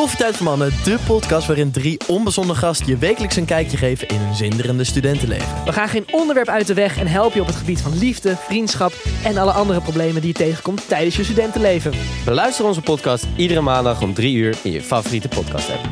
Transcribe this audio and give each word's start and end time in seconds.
Koffietijd 0.00 0.36
voor 0.36 0.46
Mannen, 0.46 0.70
de 0.84 0.98
podcast 1.06 1.46
waarin 1.46 1.70
drie 1.70 2.00
onbezonnen 2.08 2.56
gasten 2.56 2.86
je 2.86 2.96
wekelijks 2.96 3.36
een 3.36 3.44
kijkje 3.44 3.76
geven 3.76 4.08
in 4.08 4.16
hun 4.16 4.34
zinderende 4.34 4.84
studentenleven. 4.84 5.64
We 5.64 5.72
gaan 5.72 5.88
geen 5.88 6.12
onderwerp 6.12 6.48
uit 6.48 6.66
de 6.66 6.74
weg 6.74 6.98
en 6.98 7.06
helpen 7.06 7.34
je 7.34 7.40
op 7.40 7.46
het 7.46 7.56
gebied 7.56 7.80
van 7.80 7.98
liefde, 7.98 8.36
vriendschap 8.36 8.92
en 9.24 9.36
alle 9.36 9.52
andere 9.52 9.80
problemen 9.80 10.20
die 10.20 10.30
je 10.30 10.36
tegenkomt 10.36 10.88
tijdens 10.88 11.16
je 11.16 11.24
studentenleven. 11.24 11.92
Beluister 12.24 12.64
onze 12.64 12.80
podcast 12.80 13.26
iedere 13.36 13.60
maandag 13.60 14.02
om 14.02 14.14
3 14.14 14.36
uur 14.36 14.58
in 14.62 14.70
je 14.70 14.82
favoriete 14.82 15.28
podcast 15.28 15.70
app. 15.70 15.88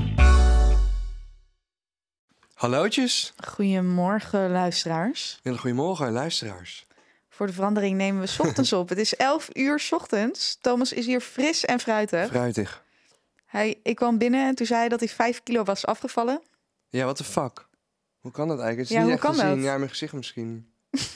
Hallootjes. 2.55 3.33
Goedemorgen, 3.47 4.51
luisteraars. 4.51 5.41
Goedemorgen, 5.57 6.13
luisteraars. 6.13 6.87
Voor 7.29 7.47
de 7.47 7.53
verandering 7.53 7.97
nemen 7.97 8.21
we 8.21 8.27
's 8.27 8.39
ochtends 8.39 8.73
op. 8.73 8.89
Het 8.89 8.99
is 8.99 9.17
11 9.17 9.49
uur 9.53 9.81
's 9.81 9.93
ochtends. 9.93 10.59
Thomas 10.61 10.93
is 10.93 11.07
hier 11.07 11.21
fris 11.21 11.65
en 11.65 11.81
fruitig. 11.81 12.29
Fruitig. 12.29 12.87
Hij, 13.49 13.81
ik 13.83 13.97
kwam 13.97 14.19
binnen 14.19 14.47
en 14.49 14.55
toen 14.55 14.67
zei 14.67 14.79
hij 14.81 14.89
dat 14.89 15.01
hij 15.01 15.09
5 15.09 15.43
kilo 15.43 15.63
was 15.63 15.87
afgevallen. 15.87 16.43
Ja, 16.89 17.05
what 17.05 17.17
the 17.17 17.25
fuck? 17.25 17.67
Hoe 18.19 18.33
kan 18.33 18.49
dat 18.49 18.59
eigenlijk? 18.61 18.89
Het 18.89 18.91
is 18.91 18.95
Ja, 18.97 18.99
niet 18.99 19.05
hoe 19.05 19.13
echt 19.13 19.23
kan 19.23 19.35
te 19.35 19.41
zien. 19.53 19.57
dat? 19.63 19.65
Ja, 19.73 19.77
mijn 19.79 19.91
gezicht 19.91 20.13
misschien. 20.13 20.73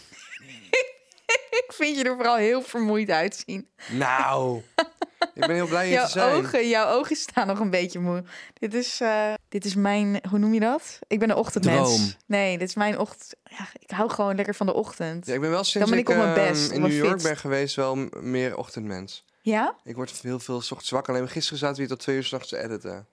Ik 1.50 1.72
vind 1.78 1.96
je 1.96 2.04
er 2.04 2.14
vooral 2.16 2.36
heel 2.36 2.62
vermoeid 2.62 3.10
uitzien. 3.10 3.68
Nou, 3.90 4.62
ik 5.34 5.46
ben 5.46 5.50
heel 5.54 5.66
blij 5.66 5.84
hier 5.86 5.94
Jouw 5.94 6.04
te 6.06 6.10
zijn. 6.10 6.34
ogen, 6.34 6.68
jouw 6.68 6.86
ogen 6.98 7.16
staan 7.16 7.46
nog 7.46 7.58
een 7.58 7.70
beetje 7.70 7.98
moe. 7.98 8.24
Dit 8.54 8.74
is, 8.74 9.00
eh, 9.00 9.32
dit 9.48 9.64
is 9.64 9.74
mijn, 9.74 10.20
hoe 10.28 10.38
noem 10.38 10.54
je 10.54 10.60
dat? 10.60 10.98
Ik 11.06 11.18
ben 11.18 11.30
een 11.30 11.36
ochtendmens. 11.36 11.94
Droom. 11.96 12.12
Nee, 12.26 12.58
dit 12.58 12.68
is 12.68 12.74
mijn 12.74 12.98
ochtend. 12.98 13.34
Ja, 13.44 13.66
ik 13.78 13.90
hou 13.90 14.10
gewoon 14.10 14.34
lekker 14.36 14.54
van 14.54 14.66
de 14.66 14.72
ochtend. 14.74 15.26
Ja, 15.26 15.34
ik 15.34 15.40
ben 15.40 15.50
wel 15.50 15.64
sinds 15.64 15.90
ben 15.90 15.98
ik 15.98 16.08
op 16.08 16.16
mijn 16.16 16.36
ehm, 16.36 16.48
best, 16.48 16.70
in 16.70 16.80
New 16.80 16.92
York 16.92 17.22
ben 17.22 17.36
geweest 17.36 17.76
wel 17.76 17.96
meer 18.20 18.56
ochtendmens. 18.56 19.24
Ja? 19.42 19.76
Ik 19.84 19.96
word 19.96 20.22
heel 20.22 20.38
veel 20.38 20.56
ochtends 20.56 20.90
wakker. 20.90 21.14
Alleen 21.14 21.28
gisteren 21.28 21.58
zaten 21.58 21.74
we 21.74 21.80
hier 21.80 21.90
tot 21.90 22.00
twee 22.00 22.16
uur 22.16 22.24
s'nachts 22.24 22.48
te 22.48 22.62
editen. 22.62 23.06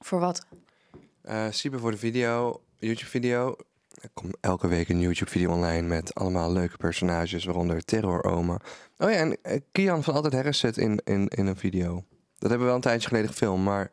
Voor 0.00 0.20
wat? 0.20 0.46
Siebe 1.50 1.78
voor 1.78 1.90
de 1.90 1.96
video, 1.96 2.62
YouTube-video. 2.78 3.56
Er 4.00 4.10
komt 4.14 4.36
elke 4.40 4.68
week 4.68 4.88
een 4.88 5.00
YouTube-video 5.00 5.52
online 5.52 5.86
met 5.86 6.14
allemaal 6.14 6.52
leuke 6.52 6.76
personages, 6.76 7.44
waaronder 7.44 7.84
Terror 7.84 8.24
Oma. 8.24 8.60
Oh 8.98 9.10
ja, 9.10 9.16
en 9.16 9.36
eh, 9.42 9.60
Kian 9.72 10.02
van 10.02 10.14
Altijd 10.14 10.32
Harris 10.32 10.58
zit 10.58 10.76
in, 10.76 11.00
in, 11.04 11.28
in 11.28 11.46
een 11.46 11.56
video. 11.56 12.04
Dat 12.38 12.50
hebben 12.50 12.58
we 12.58 12.64
wel 12.64 12.74
een 12.74 12.80
tijdje 12.80 13.08
geleden 13.08 13.28
gefilmd, 13.28 13.64
maar 13.64 13.90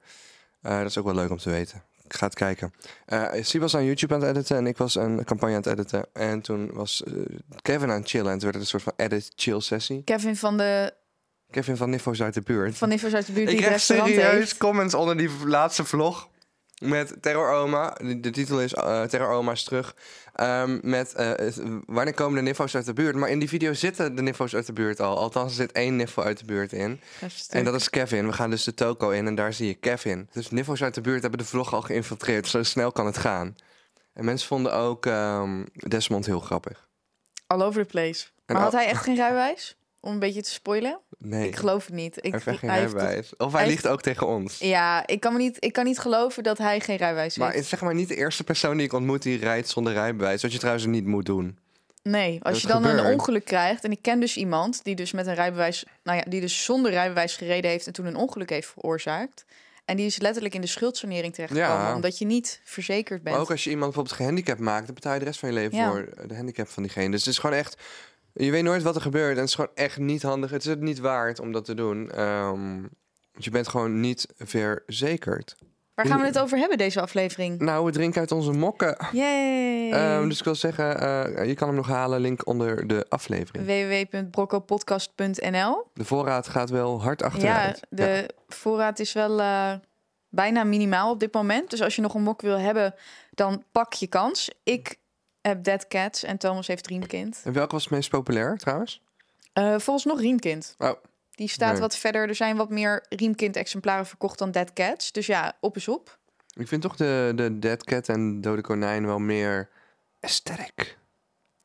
eh, 0.61 0.77
dat 0.77 0.85
is 0.85 0.97
ook 0.97 1.05
wel 1.05 1.15
leuk 1.15 1.29
om 1.29 1.37
te 1.37 1.49
weten. 1.49 1.83
Ik 2.03 2.13
ga 2.13 2.25
het 2.25 2.35
kijken. 2.35 2.73
Siebe 3.41 3.65
was 3.65 3.75
aan 3.75 3.85
YouTube 3.85 4.13
aan 4.13 4.21
het 4.21 4.29
editen 4.29 4.57
en 4.57 4.67
ik 4.67 4.77
was 4.77 4.95
een 4.95 5.23
campagne 5.23 5.55
aan 5.55 5.61
het 5.61 5.71
editen. 5.71 6.05
En 6.13 6.41
toen 6.41 6.73
was 6.73 7.03
Kevin 7.61 7.89
aan 7.89 7.99
het 7.99 8.09
chillen 8.09 8.31
en 8.31 8.37
toen 8.37 8.51
werd 8.51 8.53
het 8.53 8.63
een 8.63 8.79
soort 8.79 8.83
van 8.83 8.93
edit-chill 8.95 9.59
sessie. 9.59 10.03
Kevin 10.03 10.35
van 10.35 10.57
de 10.57 10.93
Kevin 11.55 11.77
van 11.77 11.89
Niffos 11.89 12.21
uit 12.21 12.33
de 12.33 12.41
buurt. 12.41 12.77
van 12.77 12.89
Nivers 12.89 13.13
uit 13.13 13.25
de 13.25 13.31
buurt 13.31 13.49
Ik 13.49 13.59
het 13.59 13.67
restaurant 13.67 14.09
serieus 14.09 14.33
heeft. 14.33 14.57
comments 14.57 14.93
onder 14.93 15.17
die 15.17 15.29
laatste 15.45 15.85
vlog. 15.85 16.29
Met 16.81 17.21
Terror 17.21 17.53
Oma. 17.53 17.97
De, 18.21 18.29
titel 18.29 18.61
is 18.61 18.73
eh, 18.73 19.03
Terror 19.03 19.29
Oma 19.29 19.51
is 19.51 19.63
terug. 19.63 19.95
Ehm, 20.33 20.79
met 20.81 21.13
eh, 21.13 21.31
wanneer 21.85 22.13
komen 22.13 22.35
de 22.35 22.41
nifo's 22.41 22.75
uit 22.75 22.85
de 22.85 22.93
buurt? 22.93 23.15
Maar 23.15 23.29
in 23.29 23.39
die 23.39 23.49
video 23.49 23.73
zitten 23.73 24.15
de 24.15 24.21
nifo's 24.21 24.55
uit 24.55 24.65
de 24.65 24.73
buurt 24.73 24.99
al. 24.99 25.17
Althans, 25.17 25.49
er 25.49 25.55
zit 25.55 25.71
één 25.71 25.95
niffo 25.95 26.21
uit 26.21 26.39
de 26.39 26.45
buurt 26.45 26.73
in. 26.73 27.01
En 27.49 27.63
dat 27.63 27.75
is 27.75 27.89
Kevin. 27.89 28.27
We 28.27 28.33
gaan 28.33 28.49
dus 28.49 28.63
de 28.63 28.73
toko 28.73 29.09
in 29.09 29.27
en 29.27 29.35
daar 29.35 29.53
zie 29.53 29.67
je 29.67 29.73
Kevin. 29.73 30.29
Dus 30.31 30.51
nifo's 30.51 30.83
uit 30.83 30.93
de 30.93 31.01
buurt 31.01 31.21
hebben 31.21 31.39
de 31.39 31.45
vlog 31.45 31.73
al 31.73 31.81
geïnfiltreerd. 31.81 32.47
Zo 32.47 32.63
snel 32.63 32.91
kan 32.91 33.05
het 33.05 33.17
gaan. 33.17 33.55
En 34.13 34.25
mensen 34.25 34.47
vonden 34.47 34.73
ook 34.73 35.05
ehm, 35.05 35.63
Desmond 35.73 36.25
heel 36.25 36.39
grappig. 36.39 36.87
All 37.47 37.61
over 37.61 37.81
the 37.81 37.87
place. 37.87 38.25
Maar 38.45 38.61
had 38.61 38.71
hij 38.71 38.87
echt 38.87 39.03
geen 39.03 39.15
rijbewijs? 39.15 39.75
Om 40.05 40.11
een 40.11 40.19
beetje 40.19 40.41
te 40.41 40.49
spoilen? 40.51 40.99
Nee, 41.17 41.47
Ik 41.47 41.55
geloof 41.55 41.85
het 41.85 41.93
niet. 41.93 42.17
Ik, 42.17 42.31
hij 42.31 42.41
heeft 42.43 42.59
geen 42.59 42.69
hij 42.69 42.79
heeft 42.79 42.93
rijbewijs. 42.93 43.35
Of 43.37 43.51
hij 43.51 43.61
hij 43.61 43.69
liegt 43.69 43.87
ook 43.87 44.01
tegen 44.01 44.27
ons. 44.27 44.57
Ja, 44.59 45.07
ik 45.07 45.19
kan, 45.19 45.33
me 45.33 45.39
niet, 45.39 45.57
ik 45.59 45.73
kan 45.73 45.85
niet 45.85 45.99
geloven 45.99 46.43
dat 46.43 46.57
hij 46.57 46.79
geen 46.79 46.95
rijbewijs 46.97 47.37
Maar 47.37 47.51
heeft. 47.51 47.67
zeg 47.67 47.81
maar 47.81 47.93
niet 47.93 48.07
de 48.07 48.15
eerste 48.15 48.43
persoon 48.43 48.77
die 48.77 48.85
ik 48.85 48.93
ontmoet 48.93 49.21
die 49.21 49.37
rijdt 49.37 49.69
zonder 49.69 49.93
rijbewijs. 49.93 50.41
Wat 50.41 50.51
je 50.51 50.57
trouwens 50.57 50.85
niet 50.85 51.05
moet 51.05 51.25
doen. 51.25 51.57
Nee, 52.03 52.39
als 52.43 52.53
dat 52.53 52.61
je 52.61 52.67
dan 52.67 52.85
een 52.85 53.05
ongeluk 53.13 53.45
krijgt... 53.45 53.83
en 53.83 53.91
ik 53.91 54.01
ken 54.01 54.19
dus 54.19 54.37
iemand 54.37 54.83
die 54.83 54.95
dus 54.95 55.11
met 55.11 55.27
een 55.27 55.35
rijbewijs... 55.35 55.85
nou 56.03 56.17
ja, 56.17 56.23
die 56.27 56.41
dus 56.41 56.63
zonder 56.63 56.91
rijbewijs 56.91 57.35
gereden 57.35 57.71
heeft... 57.71 57.87
en 57.87 57.93
toen 57.93 58.05
een 58.05 58.15
ongeluk 58.15 58.49
heeft 58.49 58.67
veroorzaakt. 58.67 59.45
En 59.85 59.95
die 59.97 60.05
is 60.05 60.19
letterlijk 60.19 60.53
in 60.53 60.61
de 60.61 60.67
schuldsanering 60.67 61.33
terechtgekomen... 61.33 61.85
Ja. 61.85 61.95
omdat 61.95 62.17
je 62.17 62.25
niet 62.25 62.61
verzekerd 62.63 63.23
bent. 63.23 63.35
Maar 63.35 63.43
ook 63.45 63.51
als 63.51 63.63
je 63.63 63.69
iemand 63.69 63.85
bijvoorbeeld 63.93 64.21
gehandicapt 64.21 64.59
maakt, 64.59 64.85
dan 64.85 64.95
betaal 64.95 65.13
je 65.13 65.19
de 65.19 65.25
rest 65.25 65.39
van 65.39 65.49
je 65.49 65.55
leven 65.55 65.77
Ja. 65.77 65.89
voor 65.91 66.27
de 66.27 66.35
handicap 66.35 66.67
van 66.67 66.83
diegene. 66.83 67.09
Dus 67.09 67.19
het 67.19 67.33
is 67.33 67.39
gewoon 67.39 67.55
echt. 67.55 67.77
Je 68.37 68.51
weet 68.51 68.63
nooit 68.63 68.83
wat 68.83 68.95
er 68.95 69.01
gebeurt. 69.01 69.31
En 69.33 69.39
het 69.39 69.47
is 69.49 69.55
gewoon 69.55 69.71
echt 69.75 69.97
niet 69.97 70.21
handig. 70.21 70.49
Het 70.49 70.61
is 70.61 70.67
het 70.69 70.81
niet 70.81 70.99
waard 70.99 71.39
om 71.39 71.51
dat 71.51 71.65
te 71.65 71.73
doen. 71.73 72.11
Ehm, 72.11 72.81
je 73.37 73.49
bent 73.49 73.67
gewoon 73.67 73.99
niet 73.99 74.27
verzekerd. 74.37 75.55
Waar 75.93 76.05
gaan 76.05 76.19
we 76.19 76.25
het 76.25 76.39
over 76.39 76.57
hebben, 76.57 76.77
deze 76.77 77.01
aflevering? 77.01 77.59
Nou, 77.59 77.85
we 77.85 77.91
drinken 77.91 78.19
uit 78.19 78.31
onze 78.31 78.51
mokken. 78.51 78.97
Yay! 79.11 79.91
Ehm, 79.91 80.29
dus 80.29 80.37
ik 80.37 80.43
wil 80.43 80.55
zeggen, 80.55 80.99
eh, 80.99 81.45
je 81.47 81.53
kan 81.53 81.67
hem 81.67 81.77
nog 81.77 81.87
halen. 81.87 82.21
Link 82.21 82.47
onder 82.47 82.87
de 82.87 83.05
aflevering. 83.09 83.65
www.broccopodcast.nl 83.65 85.83
De 85.93 86.05
voorraad 86.05 86.47
gaat 86.47 86.69
wel 86.69 87.01
hard 87.01 87.19
Ja, 87.19 87.25
achteruit. 87.25 87.79
de 87.89 88.29
voorraad 88.47 88.99
is 88.99 89.13
wel 89.13 89.39
eh, 89.41 89.73
bijna 90.29 90.63
minimaal 90.63 91.11
op 91.11 91.19
dit 91.19 91.33
moment. 91.33 91.69
Dus 91.69 91.81
als 91.81 91.95
je 91.95 92.01
nog 92.01 92.13
een 92.13 92.23
mok 92.23 92.41
wil 92.41 92.59
hebben, 92.59 92.95
dan 93.29 93.63
pak 93.71 93.93
je 93.93 94.07
kans. 94.07 94.49
Ik 94.63 94.95
heb 95.47 95.63
Dead 95.63 95.87
Cats 95.87 96.23
en 96.23 96.37
Thomas 96.37 96.67
heeft 96.67 96.87
Riemkind. 96.87 97.41
En 97.43 97.53
welke 97.53 97.73
was 97.73 97.83
het 97.83 97.91
meest 97.93 98.09
populair 98.09 98.57
trouwens? 98.57 99.01
Eh 99.53 99.75
volgens 99.77 100.05
nog 100.05 100.19
Riemkind. 100.19 100.75
Oh. 100.77 100.91
Die 101.31 101.47
staat 101.47 101.71
Nee. 101.71 101.81
wat 101.81 101.97
verder. 101.97 102.27
Er 102.27 102.35
zijn 102.35 102.55
wat 102.55 102.69
meer 102.69 103.05
Riemkind-exemplaren 103.09 104.05
verkocht 104.05 104.39
dan 104.39 104.51
Dead 104.51 104.73
Cats. 104.73 105.11
Dus 105.11 105.25
ja, 105.25 105.53
op 105.59 105.75
is 105.75 105.87
op. 105.87 106.17
Ik 106.57 106.67
vind 106.67 106.81
toch 106.81 106.95
de, 106.95 107.31
de 107.35 107.59
Dead 107.59 107.83
Cat 107.83 108.09
en 108.09 108.41
Dode 108.41 108.61
Konijn 108.61 109.05
wel 109.05 109.19
meer 109.19 109.69
aesthetic. 110.19 110.97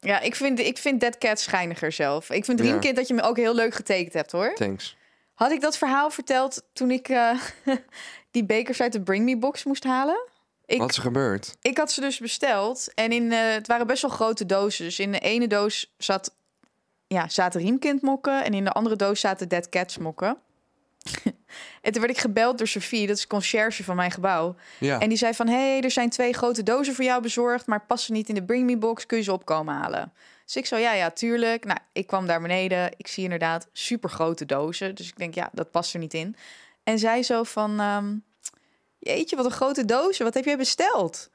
Ja, 0.01 0.21
ik 0.21 0.35
vind, 0.35 0.59
ik 0.59 0.79
vind 0.79 1.01
Dead 1.01 1.19
Cats 1.19 1.43
schijniger 1.43 1.93
zelf. 1.93 2.31
Ik 2.31 2.45
vind 2.45 2.59
Ja. 2.59 2.65
Riemkind 2.65 2.97
dat 2.97 3.09
je 3.09 3.15
me 3.15 3.23
ook 3.23 3.37
heel 3.37 3.55
leuk 3.55 3.75
getekend 3.75 4.13
hebt, 4.13 4.33
hoor. 4.33 4.55
Thanks. 4.55 4.97
Had 5.35 5.51
ik 5.51 5.61
dat 5.61 5.79
verhaal 5.79 6.11
verteld 6.11 6.63
toen 6.73 6.91
ik 6.91 7.09
eh, 7.09 7.31
die 8.31 8.45
bekers 8.45 8.81
uit 8.81 8.93
de 8.93 9.03
Bring 9.03 9.25
Me 9.25 9.39
box 9.39 9.65
moest 9.65 9.85
halen? 9.85 10.29
Ik, 10.71 10.79
Wat 10.79 10.91
is 10.91 10.97
er 10.97 11.03
gebeurd? 11.03 11.57
ik 11.61 11.77
had 11.77 11.93
ze 11.93 12.01
dus 12.01 12.19
besteld 12.19 12.95
en 12.95 13.13
in, 13.13 13.33
eh, 13.33 13.53
het 13.53 13.67
waren 13.67 13.87
best 13.87 14.03
wel 14.03 14.11
grote 14.11 14.47
dozen. 14.47 14.85
Dus 14.85 14.99
in 14.99 15.13
de 15.13 15.19
ene 15.19 15.47
doos 15.47 15.95
zat, 15.99 16.35
ja, 17.07 17.29
zaten 17.29 17.61
riemkindmokken 17.61 18.45
en 18.45 18.55
in 18.55 18.65
de 18.65 18.73
andere 18.73 18.97
doos 18.97 19.21
zaten 19.21 19.49
Dead 19.49 19.69
Cats 19.69 19.99
mokken. 19.99 20.37
en 21.83 21.93
toen 21.93 22.01
werd 22.01 22.15
ik 22.15 22.19
gebeld 22.19 22.59
door 22.59 22.67
Sophie, 22.67 23.07
dat 23.07 23.17
is 23.17 23.27
conciërge 23.27 23.85
van 23.85 23.97
mijn 23.97 24.11
gebouw. 24.11 24.55
Ja. 24.79 25.01
En 25.01 25.09
die 25.09 25.19
zei 25.19 25.35
van, 25.35 25.49
hé, 25.49 25.71
hey, 25.73 25.81
er 25.81 25.91
zijn 25.91 26.11
twee 26.11 26.33
grote 26.33 26.63
dozen 26.63 26.95
voor 26.95 27.05
jou 27.05 27.23
bezorgd, 27.23 27.67
maar 27.67 27.87
passen 27.87 28.13
niet 28.13 28.29
in 28.29 28.35
de 28.35 28.45
Bring 28.45 28.67
Me 28.67 28.77
box, 28.77 29.07
kun 29.07 29.19
je 29.19 29.25
ze 29.25 29.33
opkomen 29.33 29.75
halen? 29.75 30.13
Dus 30.45 30.57
ik 30.57 30.67
zo, 30.67 30.77
ja, 30.77 30.93
ja, 30.93 31.11
tuurlijk. 31.11 31.65
Nou, 31.65 31.79
ik 31.93 32.07
kwam 32.07 32.27
daar 32.27 32.41
beneden, 32.41 32.93
ik 32.97 33.07
zie 33.07 33.23
inderdaad 33.23 33.69
super 33.73 34.11
grote 34.11 34.47
dozen. 34.47 34.95
Dus 34.95 35.09
ik 35.09 35.17
denk, 35.17 35.35
ja, 35.35 35.51
dat 35.53 35.71
past 35.71 35.93
er 35.95 36.01
niet 36.01 36.15
in. 36.15 36.37
En 36.83 36.99
zij 36.99 37.23
zo 37.23 37.43
van, 37.43 37.81
ehm, 37.81 38.15
jeetje, 39.00 39.37
wat 39.37 39.44
een 39.44 39.50
grote 39.50 39.84
dozen, 39.84 40.25
wat 40.25 40.34
heb 40.34 40.44
jij 40.44 40.56
besteld? 40.56 41.31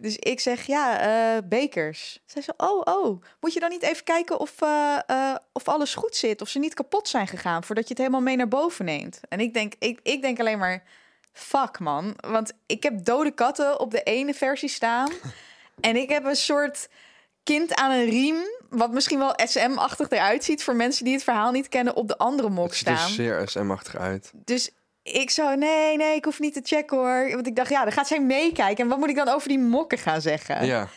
Dus 0.00 0.16
ik 0.16 0.40
zeg, 0.40 0.66
ja, 0.66 1.00
eh, 1.00 1.42
bekers. 1.48 2.22
Zij 2.26 2.42
zo, 2.42 2.50
oh, 2.56 2.80
oh, 2.84 3.22
moet 3.40 3.52
je 3.52 3.60
dan 3.60 3.70
niet 3.70 3.82
even 3.82 4.04
kijken 4.04 4.40
of, 4.40 4.62
eh, 4.62 4.98
eh, 5.06 5.36
of 5.52 5.68
alles 5.68 5.94
goed 5.94 6.16
zit, 6.16 6.40
of 6.40 6.48
ze 6.48 6.58
niet 6.58 6.74
kapot 6.74 7.08
zijn 7.08 7.26
gegaan, 7.26 7.64
voordat 7.64 7.84
je 7.84 7.90
het 7.90 7.98
helemaal 7.98 8.20
mee 8.20 8.36
naar 8.36 8.48
boven 8.48 8.84
neemt? 8.84 9.20
En 9.28 9.40
ik 9.40 9.54
denk, 9.54 9.74
ik, 9.78 10.00
ik 10.02 10.22
denk 10.22 10.40
alleen 10.40 10.58
maar, 10.58 10.82
fuck 11.32 11.78
man, 11.78 12.16
want 12.16 12.52
ik 12.66 12.82
heb 12.82 13.04
dode 13.04 13.30
katten 13.30 13.80
op 13.80 13.90
de 13.90 14.02
ene 14.02 14.34
versie 14.34 14.68
staan 14.68 15.12
en 15.80 15.96
ik 15.96 16.08
heb 16.08 16.24
een 16.24 16.36
soort 16.36 16.88
kind 17.42 17.74
aan 17.74 17.90
een 17.90 18.04
riem, 18.04 18.36
wat 18.70 18.92
misschien 18.92 19.18
wel 19.18 19.34
SM-achtig 19.44 20.10
eruit 20.10 20.44
ziet 20.44 20.64
voor 20.64 20.76
mensen 20.76 21.04
die 21.04 21.14
het 21.14 21.24
verhaal 21.24 21.50
niet 21.50 21.68
kennen, 21.68 21.94
op 21.94 22.08
de 22.08 22.18
andere 22.18 22.48
mok 22.48 22.68
Het 22.68 22.76
ziet 22.76 22.88
er 22.88 22.96
staan. 22.96 23.10
zeer 23.10 23.48
SM-achtig 23.48 23.96
uit. 23.96 24.32
Dus 24.34 24.70
ik 25.12 25.30
zou, 25.30 25.56
nee, 25.56 25.96
nee, 25.96 26.14
ik 26.14 26.24
hoef 26.24 26.40
niet 26.40 26.54
te 26.54 26.60
checken 26.64 26.96
hoor. 26.96 27.30
Want 27.34 27.46
ik 27.46 27.56
dacht, 27.56 27.70
ja, 27.70 27.82
dan 27.82 27.92
gaat 27.92 28.06
zij 28.06 28.20
meekijken. 28.20 28.84
En 28.84 28.90
wat 28.90 28.98
moet 28.98 29.08
ik 29.08 29.16
dan 29.16 29.28
over 29.28 29.48
die 29.48 29.58
mokken 29.58 29.98
gaan 29.98 30.20
zeggen? 30.20 30.66
Ja. 30.66 30.88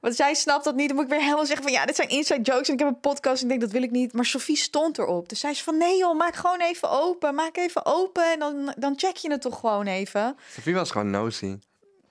Want 0.00 0.16
zij 0.16 0.34
snapt 0.34 0.64
dat 0.64 0.74
niet. 0.74 0.86
Dan 0.86 0.96
moet 0.96 1.04
ik 1.04 1.10
weer 1.10 1.20
helemaal 1.20 1.46
zeggen 1.46 1.64
van, 1.64 1.72
ja, 1.72 1.86
dit 1.86 1.96
zijn 1.96 2.08
inside 2.08 2.40
jokes. 2.40 2.68
En 2.68 2.74
ik 2.74 2.78
heb 2.78 2.88
een 2.88 3.00
podcast 3.00 3.36
en 3.36 3.42
ik 3.42 3.48
denk, 3.48 3.60
dat 3.60 3.70
wil 3.70 3.82
ik 3.82 3.90
niet. 3.90 4.12
Maar 4.12 4.24
Sophie 4.24 4.56
stond 4.56 4.98
erop. 4.98 5.28
Dus 5.28 5.40
zij 5.40 5.50
is 5.50 5.62
van, 5.62 5.78
nee 5.78 5.96
joh, 5.96 6.16
maak 6.16 6.34
gewoon 6.34 6.60
even 6.60 6.90
open. 6.90 7.34
Maak 7.34 7.56
even 7.56 7.86
open 7.86 8.32
en 8.32 8.38
dan, 8.38 8.74
dan 8.76 8.94
check 8.96 9.16
je 9.16 9.30
het 9.30 9.40
toch 9.40 9.60
gewoon 9.60 9.86
even. 9.86 10.36
Sophie 10.50 10.74
was 10.74 10.90
gewoon 10.90 11.10
nosy. 11.10 11.58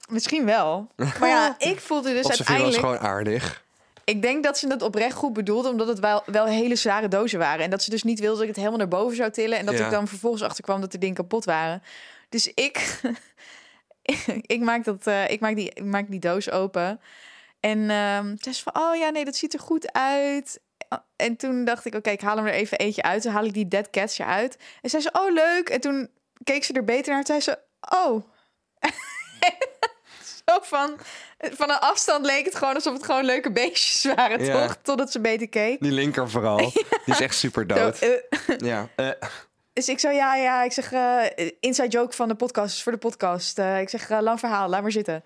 Misschien 0.09 0.45
wel. 0.45 0.87
Maar 1.19 1.29
ja, 1.29 1.55
ik 1.57 1.79
voelde 1.79 2.13
dus 2.13 2.25
of 2.25 2.33
Sophie 2.33 2.55
was 2.55 2.63
uiteindelijk... 2.63 2.79
gewoon 2.79 3.13
aardig. 3.13 3.63
Ik 4.05 4.21
denk 4.21 4.43
dat 4.43 4.57
ze 4.57 4.67
het 4.67 4.81
oprecht 4.81 5.15
goed 5.15 5.33
bedoelde, 5.33 5.69
omdat 5.69 5.87
het 5.87 5.99
wel, 5.99 6.23
wel 6.25 6.45
hele 6.45 6.75
zware 6.75 7.07
dozen 7.07 7.39
waren. 7.39 7.63
En 7.63 7.69
dat 7.69 7.83
ze 7.83 7.89
dus 7.89 8.03
niet 8.03 8.19
wilde 8.19 8.33
dat 8.33 8.41
ik 8.41 8.47
het 8.47 8.57
helemaal 8.57 8.77
naar 8.77 8.87
boven 8.87 9.15
zou 9.15 9.31
tillen. 9.31 9.57
En 9.57 9.65
dat 9.65 9.77
Ja. 9.77 9.85
ik 9.85 9.91
dan 9.91 10.07
vervolgens 10.07 10.43
achterkwam 10.43 10.81
dat 10.81 10.91
de 10.91 10.97
dingen 10.97 11.15
kapot 11.15 11.45
waren. 11.45 11.83
Dus 12.29 12.51
ik, 12.53 12.99
ik, 14.55 14.59
maak, 14.59 14.83
dat, 14.83 15.07
eh, 15.07 15.29
ik, 15.29 15.39
maak, 15.39 15.55
die, 15.55 15.69
ik 15.73 15.83
maak 15.83 16.09
die 16.09 16.19
doos 16.19 16.51
open. 16.51 16.99
En 17.59 17.89
ehm 17.89 18.35
Tess 18.35 18.63
van, 18.63 18.77
oh 18.77 18.95
ja, 18.95 19.09
nee, 19.09 19.25
dat 19.25 19.35
ziet 19.35 19.53
er 19.53 19.59
goed 19.59 19.91
uit. 19.93 20.61
En 21.15 21.35
toen 21.35 21.65
dacht 21.65 21.85
ik, 21.85 21.95
oké, 21.95 22.09
ik 22.09 22.21
haal 22.21 22.35
hem 22.37 22.45
er 22.45 22.53
even 22.53 22.77
eentje 22.77 23.01
uit. 23.01 23.23
Dan 23.23 23.33
haal 23.33 23.45
ik 23.45 23.53
die 23.53 23.67
Dead 23.67 23.89
Cats 23.89 24.19
eruit. 24.19 24.57
En 24.81 24.89
zei 24.89 25.01
ze, 25.01 25.09
oh 25.11 25.31
leuk. 25.33 25.69
En 25.69 25.81
toen 25.81 26.09
keek 26.43 26.63
ze 26.63 26.73
er 26.73 26.83
beter 26.83 27.13
naar. 27.13 27.23
Toen 27.23 27.41
zei 27.41 27.57
ze, 27.57 27.59
oh. 27.97 28.23
Zo 30.45 30.57
van, 30.61 30.97
van 31.39 31.69
een 31.69 31.79
afstand 31.79 32.25
leek 32.25 32.45
het 32.45 32.55
gewoon 32.55 32.73
alsof 32.73 32.93
het 32.93 33.03
gewoon 33.05 33.25
leuke 33.25 33.51
beestjes 33.51 34.13
waren, 34.15 34.45
Ja. 34.45 34.61
toch? 34.67 34.77
Totdat 34.81 35.11
ze 35.11 35.19
beter 35.19 35.49
keek. 35.49 35.79
Die 35.81 35.91
linker 35.91 36.29
vooral. 36.29 36.57
Die 37.05 37.13
is 37.13 37.21
echt 37.21 37.35
super 37.35 37.65
Zo, 37.67 37.75
dood. 37.75 37.99
eh, 37.99 38.09
Ja. 38.57 38.87
Eh, 38.95 39.09
dus 39.73 39.87
ik 39.89 39.99
zo, 39.99 40.09
ja, 40.09 40.35
ja, 40.35 40.63
ik 40.63 40.71
zeg, 40.71 40.91
eh, 40.91 41.49
inside 41.59 41.87
joke 41.87 42.15
van 42.15 42.27
de 42.27 42.35
podcast, 42.35 42.83
voor 42.83 42.91
de 42.91 42.97
podcast. 42.97 43.57
Ik 43.57 43.89
zeg, 43.89 44.09
lang 44.09 44.39
verhaal, 44.39 44.69
laat 44.69 44.81
maar 44.81 44.91
zitten. 44.91 45.23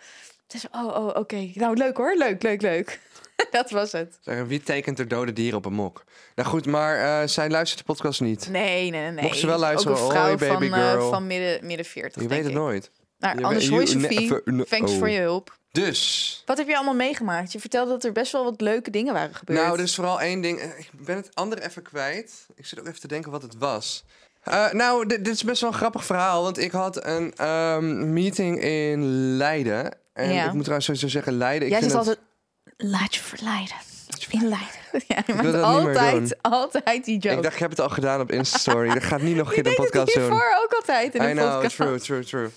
Ze 0.48 0.58
zei, 0.58 0.86
oh, 0.86 0.96
oh 0.96 1.16
oké. 1.16 1.52
Nou, 1.54 1.75
leuk 1.78 1.98
hoor, 1.98 2.16
leuk, 2.18 2.44
leuk, 2.44 2.62
leuk. 2.62 3.00
dat 3.52 3.69
was 3.69 3.92
het. 3.92 4.19
Wie 4.48 4.64
tekent 4.64 5.00
er 5.00 5.08
dode 5.08 5.34
dieren 5.34 5.58
op 5.58 5.66
een 5.66 5.74
mok? 5.74 6.04
Nou 6.36 6.50
goed, 6.50 6.66
maar 6.66 7.30
zij 7.30 7.50
luistert 7.50 7.80
de 7.88 7.94
podcast 7.94 8.22
niet. 8.22 8.50
Nee, 8.50 8.90
nee, 8.90 9.12
nee. 9.12 9.24
Mocht 9.24 9.38
ze 9.38 9.48
wel 9.48 9.58
luisteren, 9.60 9.98
Ook 9.98 10.04
een 10.04 10.12
vrouw 10.12 10.36
baby 10.58 10.69
van, 10.69 10.80
girl. 10.80 11.10
van 11.10 11.28
midden, 11.28 11.66
midden 11.66 11.86
40, 11.86 12.14
Je 12.14 12.19
denk 12.19 12.30
weet 12.31 12.40
het 12.44 12.50
ik. 12.52 12.58
nooit. 12.58 12.92
Nou, 13.19 13.38
Je 13.40 13.46
anders 13.46 13.68
you 13.68 13.88
Sophie, 13.88 14.66
thanks 14.66 14.94
voor 14.94 15.10
je 15.10 15.19
hulp. 15.19 15.56
Dus, 15.72 16.44
Wat 16.46 16.58
heb 16.58 16.68
je 16.68 16.75
allemaal 16.75 16.94
meegemaakt? 16.96 17.52
Je 17.52 17.60
vertelde 17.60 17.92
dat 17.92 18.04
er 18.04 18.12
best 18.12 18.31
wel 18.31 18.44
wat 18.44 18.62
leuke 18.62 18.90
dingen 18.92 19.14
waren 19.14 19.36
gebeurd. 19.36 19.60
nou, 19.60 19.78
er 19.78 19.84
is 19.84 19.96
vooral 19.96 20.22
één 20.22 20.42
ding. 20.42 20.60
Eh, 20.60 20.80
Ik 20.80 20.90
ben 20.92 21.16
het 21.16 21.30
andere 21.34 21.64
even 21.66 21.81
kwijt. 21.81 22.46
Ik 22.56 22.66
zit 22.66 22.80
ook 22.80 22.88
even 22.88 23.00
te 23.00 23.08
denken 23.08 23.31
wat 23.31 23.42
het 23.42 23.58
was. 23.58 24.04
Eh, 24.44 24.72
nou, 24.72 25.06
dit, 25.08 25.25
dit 25.25 25.34
is 25.34 25.44
best 25.44 25.62
wel 25.62 25.69
een 25.69 25.75
grappig 25.78 26.06
verhaal. 26.06 26.44
Want 26.44 26.58
ik 26.58 26.72
had 26.72 27.06
een 27.06 27.34
ehm, 27.36 28.14
meeting 28.14 28.62
in 28.62 29.04
Leiden. 29.38 29.96
En 30.14 30.34
Ja. 30.34 30.46
ik 30.46 30.52
moet 30.52 30.60
trouwens 30.62 30.86
sowieso 30.86 31.08
zeggen, 31.08 31.38
Leiden... 31.38 31.68
Ik 31.68 31.74
Jij 31.74 31.81
zegt 31.81 31.94
het- 31.94 32.02
altijd, 32.08 32.19
laat 32.78 33.16
je 33.16 33.22
verleiden. 33.22 33.75
In 34.30 34.42
Leiden. 34.48 34.75
Ja, 35.08 35.24
je 35.28 35.34
maakt 35.34 35.52
dat 35.52 35.64
altijd, 35.64 36.38
altijd 36.42 37.06
die 37.06 37.18
joke. 37.18 37.36
Ik 37.38 37.42
dacht, 37.44 37.54
ik 37.54 37.60
heb 37.60 37.69
het 37.69 37.80
al 37.80 37.90
gedaan 37.90 38.22
op 38.22 38.31
Insta-story. 38.31 38.94
Dat 38.94 39.04
gaat 39.04 39.22
niet 39.22 39.36
nog 39.36 39.50
een 39.50 39.56
je 39.56 39.62
keer 39.62 39.64
de 39.64 39.69
deed 39.69 39.78
het 39.78 39.88
podcast 39.94 40.14
doen. 40.14 40.24
hiervoor 40.24 40.58
ook 40.64 40.74
altijd 40.74 41.16
in 41.16 41.22
de 41.22 41.30
I 41.30 41.31
know, 41.31 41.52
podcast. 41.52 41.75
true, 41.75 42.00
true, 42.00 42.24
true. 42.25 42.50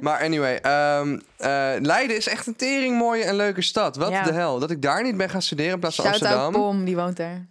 Maar 0.00 0.20
anyway, 0.22 0.56
ehm, 0.56 1.18
eh, 1.36 1.72
Leiden 1.80 2.16
is 2.16 2.28
echt 2.28 2.46
een 2.46 2.56
tering 2.56 2.98
mooie 2.98 3.24
en 3.24 3.34
leuke 3.36 3.62
stad. 3.62 3.96
Wat 3.96 4.10
Ja. 4.10 4.22
de 4.22 4.32
hel. 4.32 4.58
Dat 4.58 4.70
ik 4.70 4.82
daar 4.82 5.02
niet 5.02 5.16
ben 5.16 5.30
gaan 5.30 5.42
studeren 5.42 5.72
in 5.72 5.78
plaats 5.80 5.96
van 5.96 6.04
Shout-out 6.04 6.32
Amsterdam. 6.32 6.62
Pom, 6.62 6.84
die 6.84 6.96
woont 6.96 7.16
daar. 7.16 7.46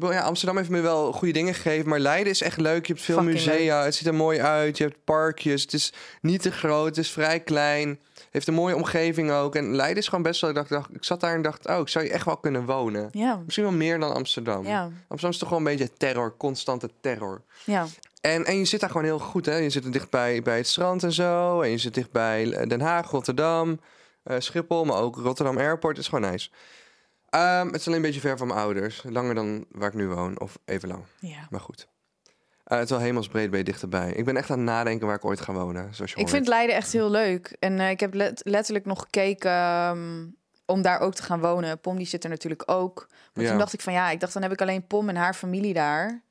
Ja, 0.00 0.20
Amsterdam 0.20 0.56
heeft 0.56 0.68
me 0.70 0.80
wel 0.80 1.12
goede 1.12 1.32
dingen 1.32 1.54
gegeven, 1.54 1.88
maar 1.88 1.98
Leiden 1.98 2.32
is 2.32 2.42
echt 2.42 2.56
leuk. 2.56 2.86
Je 2.86 2.92
hebt 2.92 3.04
veel 3.04 3.16
Fucking 3.18 3.34
musea, 3.34 3.82
het 3.84 3.94
ziet 3.94 4.06
er 4.06 4.14
mooi 4.14 4.40
uit. 4.40 4.78
Je 4.78 4.84
hebt 4.84 4.96
parkjes, 5.04 5.62
het 5.62 5.72
is 5.72 5.92
niet 6.20 6.42
te 6.42 6.50
groot, 6.52 6.86
het 6.86 6.96
is 6.98 7.10
vrij 7.10 7.40
klein. 7.40 7.98
Heeft 8.30 8.48
een 8.48 8.54
mooie 8.54 8.76
omgeving 8.76 9.30
ook. 9.30 9.54
En 9.54 9.74
Leiden 9.76 9.96
is 9.98 10.08
gewoon 10.08 10.22
best 10.22 10.40
wel... 10.40 10.50
Ik, 10.50 10.56
dacht, 10.56 10.68
dacht- 10.68 10.94
ik 10.94 11.04
zat 11.04 11.20
daar 11.20 11.34
en 11.34 11.42
dacht, 11.42 11.66
oh, 11.66 11.78
ik 11.78 11.88
zou 11.88 12.04
je 12.04 12.10
echt 12.10 12.24
wel 12.24 12.36
kunnen 12.36 12.64
wonen. 12.66 13.08
Ja, 13.12 13.36
Misschien 13.44 13.64
wel 13.64 13.72
meer 13.74 14.00
dan 14.00 14.14
Amsterdam. 14.14 14.66
ja, 14.66 14.82
Amsterdam 14.82 15.30
is 15.30 15.38
toch 15.38 15.48
gewoon 15.48 15.66
een 15.66 15.76
beetje 15.76 15.92
terror, 15.96 16.34
constante 16.36 16.90
terror. 17.00 17.42
ja. 17.64 17.86
En, 18.32 18.44
en 18.44 18.56
je 18.58 18.64
zit 18.64 18.80
daar 18.80 18.90
gewoon 18.90 19.04
heel 19.04 19.18
goed, 19.18 19.46
hè? 19.46 19.56
Je 19.56 19.70
zit 19.70 19.84
er 19.84 19.92
dichtbij 19.92 20.42
bij 20.42 20.56
het 20.56 20.66
strand 20.66 21.02
en 21.02 21.12
zo. 21.12 21.60
En 21.60 21.70
je 21.70 21.78
zit 21.78 21.94
dichtbij 21.94 22.52
eh, 22.52 22.68
Den 22.68 22.80
Haag, 22.80 23.10
Rotterdam, 23.10 23.80
eh, 24.22 24.36
Schiphol, 24.38 24.84
maar 24.84 24.96
ook 24.96 25.16
Rotterdam 25.16 25.58
Airport. 25.58 25.96
Het 25.96 26.04
is 26.06 26.10
gewoon 26.12 26.30
nice. 26.30 26.50
Ehm, 27.28 27.66
het 27.66 27.76
is 27.76 27.86
alleen 27.86 27.98
een 27.98 28.04
beetje 28.04 28.20
ver 28.20 28.38
van 28.38 28.46
mijn 28.46 28.58
ouders. 28.60 29.02
Langer 29.08 29.34
dan 29.34 29.64
waar 29.70 29.88
ik 29.88 29.94
nu 29.94 30.08
woon, 30.08 30.40
of 30.40 30.58
even 30.64 30.88
lang. 30.88 31.02
ja. 31.20 31.46
Maar 31.50 31.60
goed. 31.60 31.88
Eh, 32.64 32.76
het 32.78 32.84
is 32.84 32.90
wel 32.96 33.04
hemelsbreed 33.04 33.52
je 33.54 33.64
dichterbij. 33.64 34.12
Ik 34.12 34.24
ben 34.24 34.36
echt 34.36 34.50
aan 34.50 34.56
het 34.58 34.66
nadenken 34.66 35.06
waar 35.06 35.16
ik 35.16 35.24
ooit 35.24 35.40
ga 35.40 35.52
wonen, 35.52 35.94
zoals 35.94 36.10
je 36.10 36.16
Ik 36.16 36.22
hoort. 36.22 36.30
vind 36.34 36.46
Leiden 36.48 36.76
echt 36.76 36.92
heel 36.92 37.10
leuk. 37.10 37.56
En 37.58 37.80
ik 37.80 38.00
heb 38.00 38.14
let- 38.14 38.40
letterlijk 38.44 38.84
nog 38.84 39.00
gekeken 39.00 39.50
ehm, 39.50 40.26
om 40.66 40.82
daar 40.82 41.00
ook 41.00 41.14
te 41.14 41.22
gaan 41.22 41.40
wonen. 41.40 41.80
Pom 41.80 41.96
die 41.96 42.06
zit 42.06 42.24
er 42.24 42.30
natuurlijk 42.30 42.62
ook. 42.66 43.06
Maar 43.34 43.44
Ja. 43.44 43.50
toen 43.50 43.58
dacht 43.58 43.72
ik 43.72 43.80
van 43.80 43.92
ja, 43.92 44.10
ik 44.10 44.20
dacht 44.20 44.32
dan 44.32 44.42
heb 44.42 44.52
ik 44.52 44.60
alleen 44.60 44.86
Pom 44.86 45.08
en 45.08 45.16
haar 45.16 45.34
familie 45.34 45.74
daar. 45.74 46.22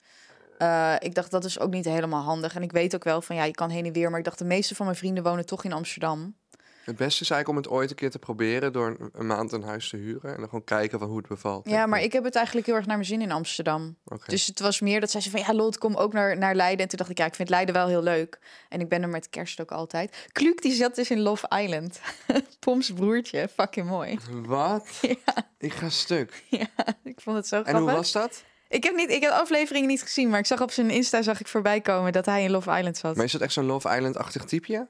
Eh, 0.58 0.94
ik 1.00 1.16
dacht 1.16 1.32
dat 1.32 1.46
is 1.46 1.60
ook 1.60 1.72
niet 1.72 1.86
helemaal 1.86 2.24
handig. 2.24 2.56
En 2.56 2.64
ik 2.64 2.72
weet 2.72 2.96
ook 2.96 3.04
wel 3.04 3.22
van 3.22 3.36
ja, 3.36 3.44
je 3.44 3.52
kan 3.52 3.70
heen 3.70 3.86
en 3.86 3.94
weer. 3.94 4.10
Maar 4.10 4.20
ik 4.20 4.26
dacht 4.26 4.40
de 4.40 4.46
meeste 4.46 4.76
van 4.76 4.86
mijn 4.86 4.98
vrienden 4.98 5.24
wonen 5.24 5.46
toch 5.46 5.64
in 5.64 5.74
Amsterdam. 5.74 6.36
Het 6.84 6.96
beste 6.96 7.24
is 7.24 7.30
eigenlijk 7.30 7.50
om 7.50 7.56
het 7.72 7.80
ooit 7.82 7.90
een 7.90 7.96
keer 7.96 8.12
te 8.12 8.20
proberen... 8.20 8.74
door 8.74 9.10
een, 9.14 9.28
maand 9.28 9.52
een 9.52 9.64
huis 9.64 9.90
te 9.90 9.98
huren. 9.98 10.32
En 10.32 10.38
dan 10.38 10.50
gewoon 10.50 10.64
kijken 10.64 11.00
van 11.00 11.08
hoe 11.08 11.18
het 11.18 11.28
bevalt. 11.28 11.70
Ja, 11.70 11.86
maar 11.86 12.02
ik 12.02 12.14
heb 12.14 12.24
het 12.24 12.36
eigenlijk 12.36 12.66
heel 12.66 12.76
erg 12.76 12.86
naar 12.86 12.96
mijn 12.96 13.08
zin 13.08 13.22
in 13.22 13.32
Amsterdam. 13.32 13.98
Dus 14.26 14.46
het 14.48 14.60
was 14.60 14.80
meer 14.82 15.00
dat 15.00 15.12
zij 15.12 15.22
zei 15.22 15.36
van 15.36 15.46
ja, 15.46 15.62
Lot, 15.62 15.78
kom 15.78 15.96
ook 15.96 16.14
naar, 16.14 16.38
naar 16.38 16.56
Leiden. 16.56 16.80
En 16.84 16.88
toen 16.88 16.98
dacht 16.98 17.10
ik 17.10 17.18
ja, 17.18 17.26
ik 17.26 17.36
vind 17.36 17.50
Leiden 17.50 17.74
wel 17.74 17.88
heel 17.88 18.04
leuk. 18.04 18.40
En 18.70 18.80
ik 18.80 18.90
ben 18.90 19.02
er 19.02 19.10
met 19.10 19.30
kerst 19.30 19.62
ook 19.62 19.72
altijd. 19.72 20.28
Kluuk 20.32 20.62
die 20.62 20.74
zat 20.74 20.96
dus 20.96 21.10
in 21.10 21.20
Love 21.20 21.48
Island. 21.62 22.00
Poms 22.60 22.94
broertje, 22.94 23.50
fucking 23.56 23.88
mooi. 23.88 24.20
Wat? 24.46 24.88
Ja. 25.02 25.50
Ik 25.58 25.74
ga 25.74 25.90
stuk. 25.90 26.44
Ja, 26.50 26.68
ik 27.04 27.22
vond 27.22 27.38
het 27.38 27.48
zo 27.48 27.56
En 27.56 27.64
grappig. 27.64 27.82
hoe 27.82 27.98
was 27.98 28.12
dat? 28.12 28.44
Ik 28.70 28.84
heb 28.84 28.96
niet, 28.96 29.10
ik 29.10 29.22
heb 29.22 29.32
de 29.32 29.38
afleveringen 29.38 29.88
niet 29.88 30.02
gezien, 30.02 30.30
maar 30.30 30.40
ik 30.40 30.46
zag 30.46 30.62
op 30.62 30.72
zijn 30.72 30.90
Insta 30.90 31.22
zag 31.22 31.40
ik 31.40 31.48
voorbij 31.48 31.82
komen 31.82 32.12
dat 32.12 32.26
hij 32.26 32.44
in 32.44 32.50
Love 32.52 32.78
Island 32.78 32.98
zat. 32.98 33.16
Maar 33.16 33.26
is 33.26 33.32
dat 33.32 33.42
echt 33.42 33.54
zo'n 33.54 33.66
Love 33.66 33.96
Island-achtig 33.96 34.44
typeje? 34.46 34.88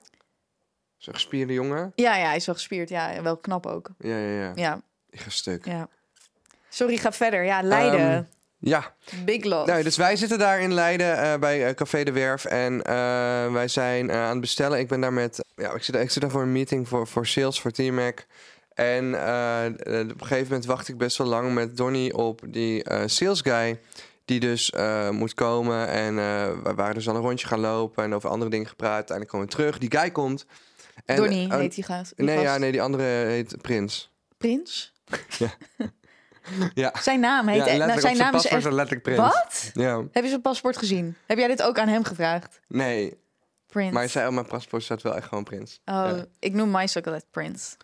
Zo'n 0.97 1.13
gespierde 1.13 1.53
jongen? 1.53 1.91
Ja, 1.95 2.15
ja, 2.18 2.25
hij 2.25 2.35
is 2.35 2.45
wel 2.45 2.56
gespierd. 2.56 2.89
Ja, 2.89 3.12
en 3.12 3.24
wel 3.24 3.38
knap 3.38 3.65
ook. 3.65 3.89
Ja, 4.00 4.18
ja, 4.18 4.39
ja. 4.39 4.51
Ja, 4.56 4.81
Ik 5.09 5.19
ga 5.19 5.29
stuk. 5.29 5.65
ja. 5.65 5.88
Sorry, 6.69 6.97
ga 6.97 7.12
verder. 7.12 7.44
Ja, 7.44 7.62
Leiden. 7.62 8.00
Ehm, 8.00 8.21
Ja, 8.59 8.94
Big 9.25 9.44
love. 9.44 9.71
nou, 9.71 9.83
dus 9.83 9.97
wij 9.97 10.15
zitten 10.15 10.38
daar 10.39 10.59
in 10.59 10.74
Leiden 10.74 11.18
eh, 11.18 11.39
bij 11.39 11.68
eh, 11.68 11.74
Café 11.74 12.03
de 12.03 12.12
Werf. 12.12 12.45
En 12.45 12.83
eh, 12.83 13.51
wij 13.51 13.68
zijn 13.68 14.12
aan 14.12 14.29
het 14.29 14.39
bestellen. 14.41 14.79
Ik 14.79 14.88
ben 14.88 15.01
daar 15.01 15.13
met... 15.13 15.45
Ja, 15.56 15.74
ik 15.74 15.83
zit, 15.83 15.95
ik 15.95 16.12
zit 16.12 16.21
daar 16.21 16.31
voor 16.31 16.41
een 16.41 16.51
meeting 16.51 16.88
voor, 16.88 17.07
voor 17.07 17.27
sales, 17.27 17.62
voor 17.62 17.71
T-Mac. 17.71 18.19
En 18.77 19.15
eh, 19.15 19.65
eh, 19.65 19.74
op 20.09 20.21
een 20.21 20.27
gegeven 20.27 20.47
moment 20.47 20.65
wacht 20.65 20.88
ik 20.88 20.97
best 20.97 21.18
wel 21.18 21.27
lang 21.27 21.53
met 21.53 21.77
Donny 21.77 22.12
op 22.12 22.41
die 22.47 22.83
eh, 22.83 23.03
sales 23.06 23.41
guy. 23.41 23.79
Die 24.25 24.39
dus 24.39 24.71
moet 25.12 25.33
komen. 25.33 25.88
En 25.88 26.15
we 26.63 26.74
waren 26.75 26.94
dus 26.94 27.09
al 27.09 27.15
een 27.15 27.21
rondje 27.21 27.47
gaan 27.47 27.59
lopen 27.59 28.03
en 28.03 28.13
over 28.13 28.29
andere 28.29 28.51
dingen 28.51 28.68
gepraat. 28.68 28.94
Uiteindelijk 28.94 29.29
komen 29.29 29.47
we 29.47 29.53
terug. 29.53 29.77
Die 29.77 30.00
guy 30.00 30.12
komt. 30.12 30.45
En, 31.06 31.15
Donnie 31.15 31.50
eh, 31.50 31.57
heet 31.57 31.75
die 31.75 31.83
gast. 31.83 32.13
die 32.15 32.25
Nee, 32.25 32.39
ja, 32.39 32.57
nee, 32.57 32.71
die 32.71 32.81
andere 32.81 33.03
heet 33.03 33.62
Prins. 33.62 34.12
Prins? 34.38 34.94
Ja. 36.74 36.94
Zijn 37.01 37.19
naam 37.19 37.47
heet... 37.47 37.65
ja, 37.65 37.85
nou, 37.85 38.00
zijn 38.00 38.18
naam 38.18 38.35
is 38.35 38.45
echt... 38.45 38.63
letterlijk 38.63 39.01
Prins. 39.01 39.19
Wat? 39.19 39.71
Ja. 39.74 40.03
Heb 40.12 40.24
je 40.24 40.29
zijn 40.29 40.41
paspoort 40.41 40.77
gezien? 40.77 41.15
Heb 41.25 41.38
jij 41.38 41.47
dit 41.47 41.62
ook 41.62 41.79
aan 41.79 41.88
hem 41.88 42.03
gevraagd? 42.03 42.59
Nee, 42.68 43.18
Prins. 43.68 43.91
maar 43.91 44.01
hij 44.01 44.12
zei 44.12 44.27
op 44.27 44.33
mijn 44.33 44.47
paspoort 44.47 44.83
staat 44.83 45.01
wel 45.01 45.15
echt 45.15 45.27
gewoon 45.27 45.44
Prins. 45.44 45.81
Oh, 45.85 45.94
Ja. 45.94 46.25
ik 46.39 46.53
noem 46.53 46.71
mij 46.71 46.89
ook 46.97 47.06
altijd 47.06 47.25
Prins. 47.31 47.77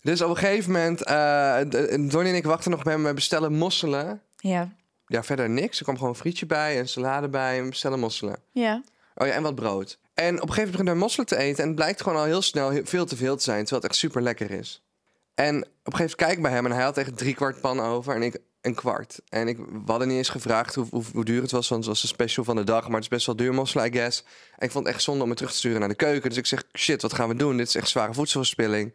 Dus 0.00 0.20
op 0.20 0.30
een 0.30 0.36
gegeven 0.36 0.72
moment, 0.72 0.98
d- 0.98 2.10
Donnie 2.10 2.30
en 2.32 2.34
ik 2.34 2.44
wachten 2.44 2.70
nog 2.70 2.82
bij 2.82 2.92
hem. 2.92 3.04
We 3.04 3.14
bestellen 3.14 3.52
mosselen. 3.52 4.22
Ja. 4.36 4.72
Ja, 5.06 5.22
verder 5.22 5.50
niks. 5.50 5.78
Er 5.78 5.84
kwam 5.84 5.94
gewoon 5.96 6.10
een 6.10 6.16
frietje 6.18 6.46
bij, 6.46 6.78
een 6.78 6.88
salade 6.88 7.28
bij 7.28 7.56
en 7.56 7.62
we 7.62 7.68
bestellen 7.68 7.98
mosselen. 8.00 8.36
Ja. 8.52 8.82
Oh 9.14 9.26
ja, 9.26 9.32
en 9.32 9.42
wat 9.42 9.54
brood. 9.54 9.98
En 10.14 10.34
op 10.34 10.48
een 10.48 10.54
gegeven 10.54 10.54
moment 10.54 10.70
beginnen 10.70 10.94
we 10.94 11.00
mosselen 11.00 11.26
te 11.26 11.36
eten. 11.36 11.62
En 11.62 11.66
het 11.66 11.76
blijkt 11.76 12.02
gewoon 12.02 12.18
al 12.18 12.24
heel 12.24 12.42
snel 12.42 12.70
heel- 12.70 12.84
veel 12.86 13.06
te 13.06 13.16
veel 13.16 13.36
te 13.36 13.42
zijn. 13.42 13.58
Terwijl 13.60 13.82
het 13.82 13.90
echt 13.90 14.00
super 14.00 14.22
lekker 14.22 14.50
is. 14.50 14.82
En 15.34 15.56
op 15.56 15.62
een 15.62 15.68
gegeven 15.82 15.96
moment 15.98 16.14
kijk 16.14 16.32
ik 16.32 16.42
bij 16.42 16.52
hem 16.52 16.64
en 16.66 16.72
hij 16.72 16.82
had 16.84 16.98
echt 16.98 17.16
drie 17.18 17.34
kwart 17.34 17.60
pan 17.60 17.80
over. 17.80 18.14
En 18.14 18.22
ik 18.22 18.38
een 18.60 18.74
kwart. 18.74 19.20
En 19.28 19.48
ik, 19.48 19.56
we 19.56 19.64
hadden 19.86 20.08
niet 20.08 20.16
eens 20.16 20.28
gevraagd 20.28 20.74
hoe, 20.74 20.86
hoe, 20.90 21.02
hoe 21.12 21.24
duur 21.24 21.42
het 21.42 21.50
was. 21.50 21.68
Want 21.68 21.80
het 21.80 21.90
was 21.92 22.02
een 22.02 22.08
special 22.08 22.44
van 22.44 22.56
de 22.56 22.64
dag. 22.64 22.84
Maar 22.84 22.94
het 22.94 23.02
is 23.02 23.08
best 23.08 23.26
wel 23.26 23.36
duur 23.36 23.54
mosselen, 23.54 23.86
I 23.86 23.92
guess. 23.92 24.24
En 24.56 24.66
ik 24.66 24.70
vond 24.70 24.86
het 24.86 24.94
echt 24.94 25.04
zonde 25.04 25.22
om 25.22 25.28
het 25.28 25.36
terug 25.38 25.52
te 25.52 25.58
sturen 25.58 25.80
naar 25.80 25.88
de 25.88 25.94
keuken. 25.94 26.28
Dus 26.28 26.38
ik 26.38 26.46
zeg, 26.46 26.62
shit, 26.78 27.02
wat 27.02 27.12
gaan 27.14 27.28
we 27.28 27.34
doen? 27.36 27.56
Dit 27.56 27.68
is 27.68 27.74
echt 27.74 27.88
zware 27.88 28.14
voedselverspilling. 28.14 28.94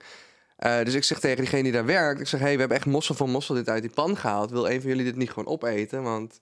Eh, 0.61 0.83
dus 0.83 0.93
ik 0.93 1.03
zeg 1.03 1.19
tegen 1.19 1.37
diegene 1.37 1.63
die 1.63 1.71
daar 1.71 1.85
werkt. 1.85 2.19
Ik 2.19 2.27
zeg, 2.27 2.39
hey, 2.39 2.53
we 2.53 2.59
hebben 2.59 2.77
echt 2.77 2.85
mossel 2.85 3.15
van 3.15 3.29
mossel 3.29 3.55
dit 3.55 3.69
uit 3.69 3.81
die 3.81 3.91
pan 3.91 4.17
gehaald. 4.17 4.51
Wil 4.51 4.69
een 4.69 4.81
van 4.81 4.89
jullie 4.89 5.05
dit 5.05 5.15
niet 5.15 5.29
gewoon 5.31 5.53
opeten? 5.53 6.03
Want 6.03 6.41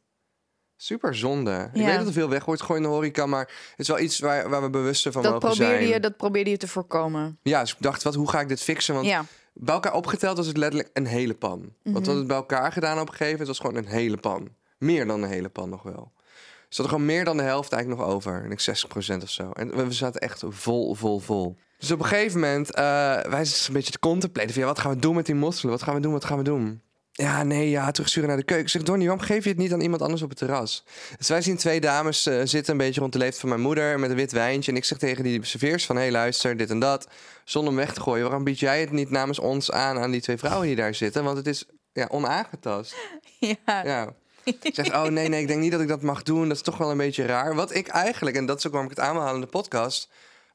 super 0.76 1.16
zonde. 1.16 1.70
Ik 1.74 1.86
weet 1.86 1.98
dat 1.98 2.08
er 2.08 2.14
veel 2.14 2.30
weg 2.30 2.46
wordt 2.46 2.62
gegooid 2.62 2.80
in 2.82 2.86
de 2.88 2.94
horeca. 2.94 3.26
Maar 3.26 3.46
het 3.70 3.80
is 3.80 3.88
wel 3.88 4.00
iets 4.00 4.20
waar, 4.20 4.50
waar 4.50 4.62
we 4.62 4.70
bewuster 4.70 5.12
van 5.12 5.22
Dat 5.24 5.32
mogen 5.32 5.50
probeerde, 5.50 5.78
zijn. 5.84 5.88
je, 5.94 6.00
dat 6.00 6.18
probeerde 6.18 6.50
je 6.50 6.58
te 6.58 6.68
voorkomen. 6.68 7.40
Ja, 7.44 7.60
dus 7.62 7.72
ik 7.72 7.78
dacht, 7.80 8.04
wat, 8.04 8.16
hoe 8.16 8.30
ga 8.30 8.40
ik 8.40 8.48
dit 8.48 8.62
fixen? 8.62 8.94
Want 8.94 9.06
Ja. 9.06 9.26
bij 9.54 9.74
elkaar 9.74 9.94
opgeteld 9.94 10.38
was 10.38 10.48
het 10.48 10.58
letterlijk 10.58 10.90
een 10.94 11.06
hele 11.06 11.34
pan. 11.34 11.60
Want 11.60 11.72
we 11.84 11.90
Mhm. 11.90 11.94
hadden 11.96 12.16
het 12.18 12.28
bij 12.28 12.36
elkaar 12.38 12.72
gedaan 12.72 13.00
op 13.00 13.08
een 13.08 13.14
gegeven 13.14 13.32
moment. 13.32 13.48
was 13.48 13.60
gewoon 13.60 13.76
een 13.76 13.86
hele 14.00 14.18
pan. 14.18 14.50
Meer 14.78 15.06
dan 15.08 15.24
een 15.24 15.30
hele 15.30 15.50
pan 15.50 15.70
nog 15.70 15.84
wel. 15.84 16.12
Er 16.16 16.76
zat 16.76 16.86
er 16.86 16.92
gewoon 16.92 17.06
meer 17.06 17.26
dan 17.26 17.38
de 17.38 17.44
helft 17.44 17.72
eigenlijk 17.74 18.02
nog 18.02 18.12
over. 18.14 18.44
En 18.44 18.52
ik 18.52 18.60
60% 18.60 19.24
of 19.24 19.30
zo. 19.30 19.52
En 19.52 19.76
we 19.88 19.92
zaten 19.94 20.22
echt 20.22 20.44
vol, 20.48 20.94
vol, 20.96 21.20
vol. 21.20 21.58
Dus 21.80 21.92
op 21.92 22.00
een 22.00 22.06
gegeven 22.06 22.40
moment, 22.40 22.72
eh, 22.72 22.84
wij 23.22 23.46
zitten 23.46 23.68
een 23.68 23.74
beetje 23.74 23.92
te 23.92 24.00
contempleren. 24.00 24.54
Van, 24.54 24.62
ja, 24.62 24.68
wat 24.68 24.80
gaan 24.80 24.94
we 24.94 25.00
doen 25.00 25.16
met 25.16 25.26
die 25.26 25.36
mosselen? 25.36 25.72
Wat 25.72 25.84
gaan 25.84 25.96
we 25.96 26.02
doen? 26.02 26.12
Wat 26.12 26.26
gaan 26.26 26.38
we 26.38 26.44
doen? 26.44 26.82
Ja, 27.12 27.44
nee, 27.44 27.70
ja, 27.70 27.92
terugsturen 27.92 28.30
naar 28.30 28.38
de 28.38 28.44
keuken. 28.44 28.66
Ik 28.66 28.72
zeg, 28.72 28.84
Donnie, 28.84 29.08
waarom 29.08 29.26
geef 29.26 29.44
je 29.44 29.50
het 29.50 29.58
niet 29.58 29.74
aan 29.74 29.82
iemand 29.82 30.02
anders 30.02 30.22
op 30.22 30.30
het 30.30 30.38
terras? 30.38 30.84
Dus 31.18 31.28
wij 31.28 31.42
zien 31.42 31.58
twee 31.58 31.80
dames 31.80 32.26
eh, 32.26 32.42
zitten, 32.44 32.72
een 32.72 32.78
beetje 32.78 33.00
rond 33.02 33.14
de 33.14 33.20
leeftijd 33.20 33.40
van 33.40 33.50
mijn 33.50 33.62
moeder, 33.62 34.00
met 34.00 34.10
een 34.10 34.16
wit 34.16 34.32
wijntje. 34.32 34.72
En 34.72 34.78
ik 34.78 34.86
zeg 34.86 34.98
tegen 34.98 35.24
die 35.24 35.46
serveers 35.46 35.86
van, 35.86 35.96
hé, 35.96 36.02
hey, 36.02 36.12
luister, 36.12 36.58
dit 36.58 36.70
en 36.70 36.80
dat. 36.80 37.08
Zonder 37.44 37.74
hem 37.74 37.82
weg 37.82 37.94
te 37.94 38.02
gooien, 38.02 38.24
waarom 38.24 38.44
bied 38.44 38.60
jij 38.60 38.80
het 38.80 38.92
niet 38.92 39.10
namens 39.10 39.40
ons 39.40 39.72
aan 39.72 39.98
aan 39.98 40.12
die 40.12 40.22
twee 40.22 40.38
vrouwen 40.38 40.68
die 40.68 40.76
daar 40.76 40.96
zitten? 40.96 41.24
Want 41.24 41.38
het 41.38 41.48
is 41.48 41.66
ja, 41.94 42.08
onaangetast. 42.12 42.96
Ja. 43.40 43.84
Ja. 43.84 44.14
Zegt, 44.62 44.92
oh 44.92 45.04
nee, 45.04 45.28
nee, 45.28 45.42
ik 45.42 45.48
denk 45.48 45.60
niet 45.60 45.72
dat 45.72 45.82
ik 45.82 45.88
dat 45.88 46.02
mag 46.02 46.24
doen. 46.24 46.48
Dat 46.48 46.58
is 46.58 46.64
toch 46.64 46.78
wel 46.78 46.92
een 46.92 46.98
beetje 46.98 47.26
raar. 47.26 47.56
Wat 47.56 47.76
ik 47.76 47.88
eigenlijk, 47.88 48.36
en 48.36 48.46
dat 48.46 48.58
is 48.58 48.66
ook 48.66 48.72
waarom 48.72 48.92
ik 48.92 48.98
het 48.98 49.06
aanhaal 49.06 49.36
in 49.36 49.42
de 49.42 49.48
podcast. 49.48 50.10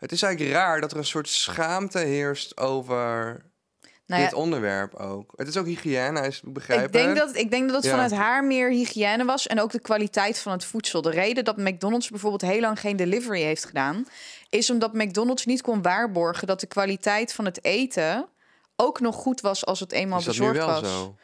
Het 0.04 0.12
is 0.12 0.22
eigenlijk 0.22 0.54
raar 0.54 0.80
dat 0.80 0.92
er 0.92 0.98
een 0.98 1.04
soort 1.04 1.28
schaamte 1.28 1.98
heerst 1.98 2.56
over 2.58 3.06
Nou 4.06 4.20
ja, 4.22 4.26
dit 4.28 4.34
onderwerp 4.38 4.94
ook. 4.94 5.32
Het 5.36 5.48
is 5.48 5.56
ook 5.56 5.66
hygiëne, 5.66 6.26
is 6.26 6.40
begrijpen. 6.44 6.86
ik 6.86 6.92
denk, 6.92 7.16
dat, 7.16 7.36
ik 7.36 7.50
denk 7.50 7.66
dat 7.66 7.76
het 7.76 7.84
Ja. 7.84 7.90
vanuit 7.90 8.12
haar 8.12 8.44
meer 8.44 8.70
hygiëne 8.70 9.24
was 9.24 9.46
en 9.46 9.60
ook 9.60 9.70
de 9.70 9.80
kwaliteit 9.80 10.38
van 10.38 10.52
het 10.52 10.64
voedsel. 10.64 11.02
De 11.02 11.10
reden 11.10 11.44
dat 11.44 11.56
McDonald's 11.56 12.10
bijvoorbeeld 12.10 12.52
heel 12.52 12.60
lang 12.60 12.80
geen 12.80 12.96
delivery 12.96 13.42
heeft 13.42 13.64
gedaan, 13.64 14.06
is 14.48 14.70
omdat 14.70 14.92
McDonald's 14.92 15.44
niet 15.44 15.62
kon 15.62 15.82
waarborgen 15.82 16.46
dat 16.46 16.60
de 16.60 16.66
kwaliteit 16.66 17.32
van 17.32 17.44
het 17.44 17.64
eten 17.64 18.28
ook 18.76 19.00
nog 19.00 19.14
goed 19.16 19.40
was 19.40 19.66
als 19.66 19.80
het 19.80 19.92
eenmaal 19.92 20.18
Is 20.18 20.24
dat 20.24 20.34
nu 20.34 20.40
bezorgd 20.40 20.66
wel 20.66 20.80
was. 20.80 20.90
zo? 20.90 21.16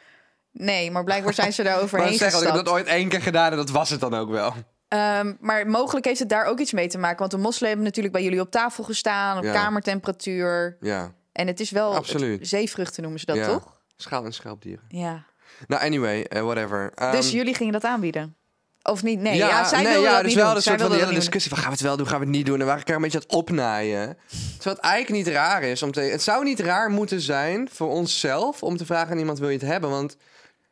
Nee, 0.51 0.91
maar 0.91 1.03
blijkbaar 1.03 1.33
zijn 1.33 1.53
ze 1.53 1.63
daar 1.63 1.81
overheen 1.83 2.07
want 2.07 2.21
ik 2.21 2.25
heb 2.27 2.31
gestapt. 2.31 2.55
dat 2.65 2.69
ooit 2.73 2.87
één 2.87 3.09
keer 3.09 3.21
gedaan 3.21 3.51
en 3.51 3.57
dat 3.57 3.69
was 3.69 3.89
het 3.89 3.99
dan 3.99 4.13
ook 4.15 4.29
wel. 4.29 4.53
Ehm, 4.91 5.33
maar 5.39 5.67
mogelijk 5.67 6.05
heeft 6.05 6.19
het 6.19 6.29
daar 6.29 6.45
ook 6.45 6.59
iets 6.59 6.71
mee 6.71 6.87
te 6.87 6.97
maken. 6.97 7.19
Want 7.19 7.31
de 7.31 7.37
mosselen 7.37 7.67
hebben 7.69 7.85
natuurlijk 7.87 8.13
bij 8.13 8.23
jullie 8.23 8.39
op 8.41 8.51
tafel 8.51 8.83
gestaan, 8.83 9.37
op 9.37 9.43
Ja. 9.43 9.53
kamertemperatuur. 9.53 10.77
Ja, 10.79 11.11
En 11.31 11.47
het 11.47 11.59
is 11.59 11.71
wel 11.71 11.95
Absoluut. 11.95 12.39
het- 12.39 12.47
zeevruchten 12.47 13.01
noemen 13.01 13.19
ze 13.19 13.25
dat 13.25 13.35
Ja. 13.35 13.45
toch? 13.45 13.75
schaal- 13.95 14.25
en 14.25 14.33
schelpdieren. 14.33 14.83
Ja. 14.87 15.23
Nou, 15.67 15.81
anyway, 15.83 16.23
eh, 16.23 16.41
whatever. 16.41 16.91
Ehm, 16.95 17.11
dus 17.11 17.31
jullie 17.31 17.53
gingen 17.55 17.73
dat 17.73 17.83
aanbieden? 17.83 18.35
Of 18.83 19.03
niet? 19.03 19.19
Nee, 19.19 19.35
ja, 19.37 19.63
zij 19.65 19.81
nee, 19.81 19.91
wilde 19.91 20.07
ja, 20.07 20.13
dat 20.13 20.23
dus 20.23 20.33
niet 20.33 20.43
wel 20.43 20.55
een 20.55 20.61
soort 20.61 20.81
van 20.81 20.89
die 20.91 20.99
hele 20.99 21.13
discussie 21.13 21.49
van 21.51 21.59
gaan 21.59 21.67
we 21.69 21.73
het 21.73 21.81
wel 21.85 21.97
doen, 21.97 22.07
gaan 22.07 22.19
we 22.19 22.25
het 22.25 22.35
niet 22.35 22.45
doen. 22.45 22.59
En 22.59 22.65
waren 22.65 22.79
elkaar 22.79 22.95
een 22.95 23.01
beetje 23.01 23.17
aan 23.17 23.23
het 23.27 23.35
opnaaien. 23.35 24.17
Terwijl 24.55 24.75
het 24.75 24.85
eigenlijk 24.85 25.25
niet 25.25 25.35
raar 25.35 25.63
is 25.63 25.83
om 25.83 25.91
te... 25.91 26.01
Het 26.01 26.21
zou 26.21 26.43
niet 26.43 26.59
raar 26.59 26.89
moeten 26.89 27.21
zijn 27.21 27.69
voor 27.71 27.89
onszelf 27.89 28.63
om 28.63 28.77
te 28.77 28.85
vragen 28.85 29.11
aan 29.11 29.17
iemand 29.19 29.39
wil 29.39 29.49
je 29.49 29.57
het 29.57 29.67
hebben, 29.67 29.89
want 29.89 30.17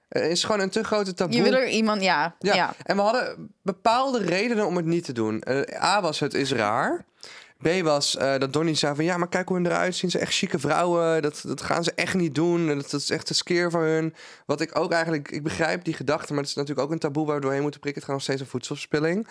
er 0.10 0.24
is 0.24 0.44
gewoon 0.44 0.62
een 0.62 0.70
te 0.70 0.84
grote 0.84 1.14
taboe. 1.14 1.36
Je 1.36 1.44
wil 1.44 1.54
er 1.54 1.68
iemand, 1.68 2.02
ja. 2.02 2.36
Ja. 2.40 2.56
ja. 2.56 2.74
en 2.84 2.96
we 2.96 3.02
hadden 3.02 3.54
bepaalde 3.62 4.20
redenen 4.20 4.66
om 4.66 4.76
het 4.76 4.86
niet 4.86 5.06
te 5.06 5.14
doen. 5.14 5.42
Eh, 5.42 5.84
A 5.84 6.02
was 6.02 6.20
het 6.20 6.34
is 6.34 6.52
raar. 6.52 7.06
B 7.62 7.68
was 7.84 8.18
eh, 8.18 8.38
dat 8.38 8.54
Donnie 8.54 8.76
zei 8.76 8.96
van 8.96 9.04
ja, 9.04 9.18
maar 9.18 9.28
kijk 9.28 9.48
hoe 9.48 9.58
hun 9.58 9.66
eruit 9.66 9.96
zien. 9.96 10.10
Ze 10.10 10.18
zijn 10.18 10.30
echt 10.30 10.38
chique 10.38 10.60
vrouwen. 10.60 11.22
Dat, 11.22 11.42
dat 11.46 11.62
gaan 11.62 11.84
ze 11.84 11.92
echt 11.96 12.14
niet 12.14 12.36
doen. 12.36 12.68
Dat, 12.68 12.90
dat 12.90 13.02
is 13.02 13.10
echt 13.10 13.30
een 13.30 13.36
skeer 13.36 13.72
voor 13.72 13.84
hun. 13.84 14.16
Wat 14.46 14.62
ik 14.62 14.80
ook 14.80 14.92
eigenlijk, 14.92 15.32
ik 15.32 15.44
begrijp 15.44 15.84
die 15.84 15.94
gedachte, 15.94 16.34
maar 16.34 16.42
het 16.42 16.50
is 16.50 16.56
natuurlijk 16.56 16.88
ook 16.88 16.94
een 16.94 17.00
taboe 17.00 17.26
waar 17.26 17.36
we 17.36 17.42
doorheen 17.42 17.62
moeten 17.62 17.80
prikken. 17.80 18.02
Het 18.02 18.12
gaat 18.12 18.20
nog 18.20 18.28
steeds 18.30 18.42
om 18.42 18.48
voedselverspilling. 18.48 19.28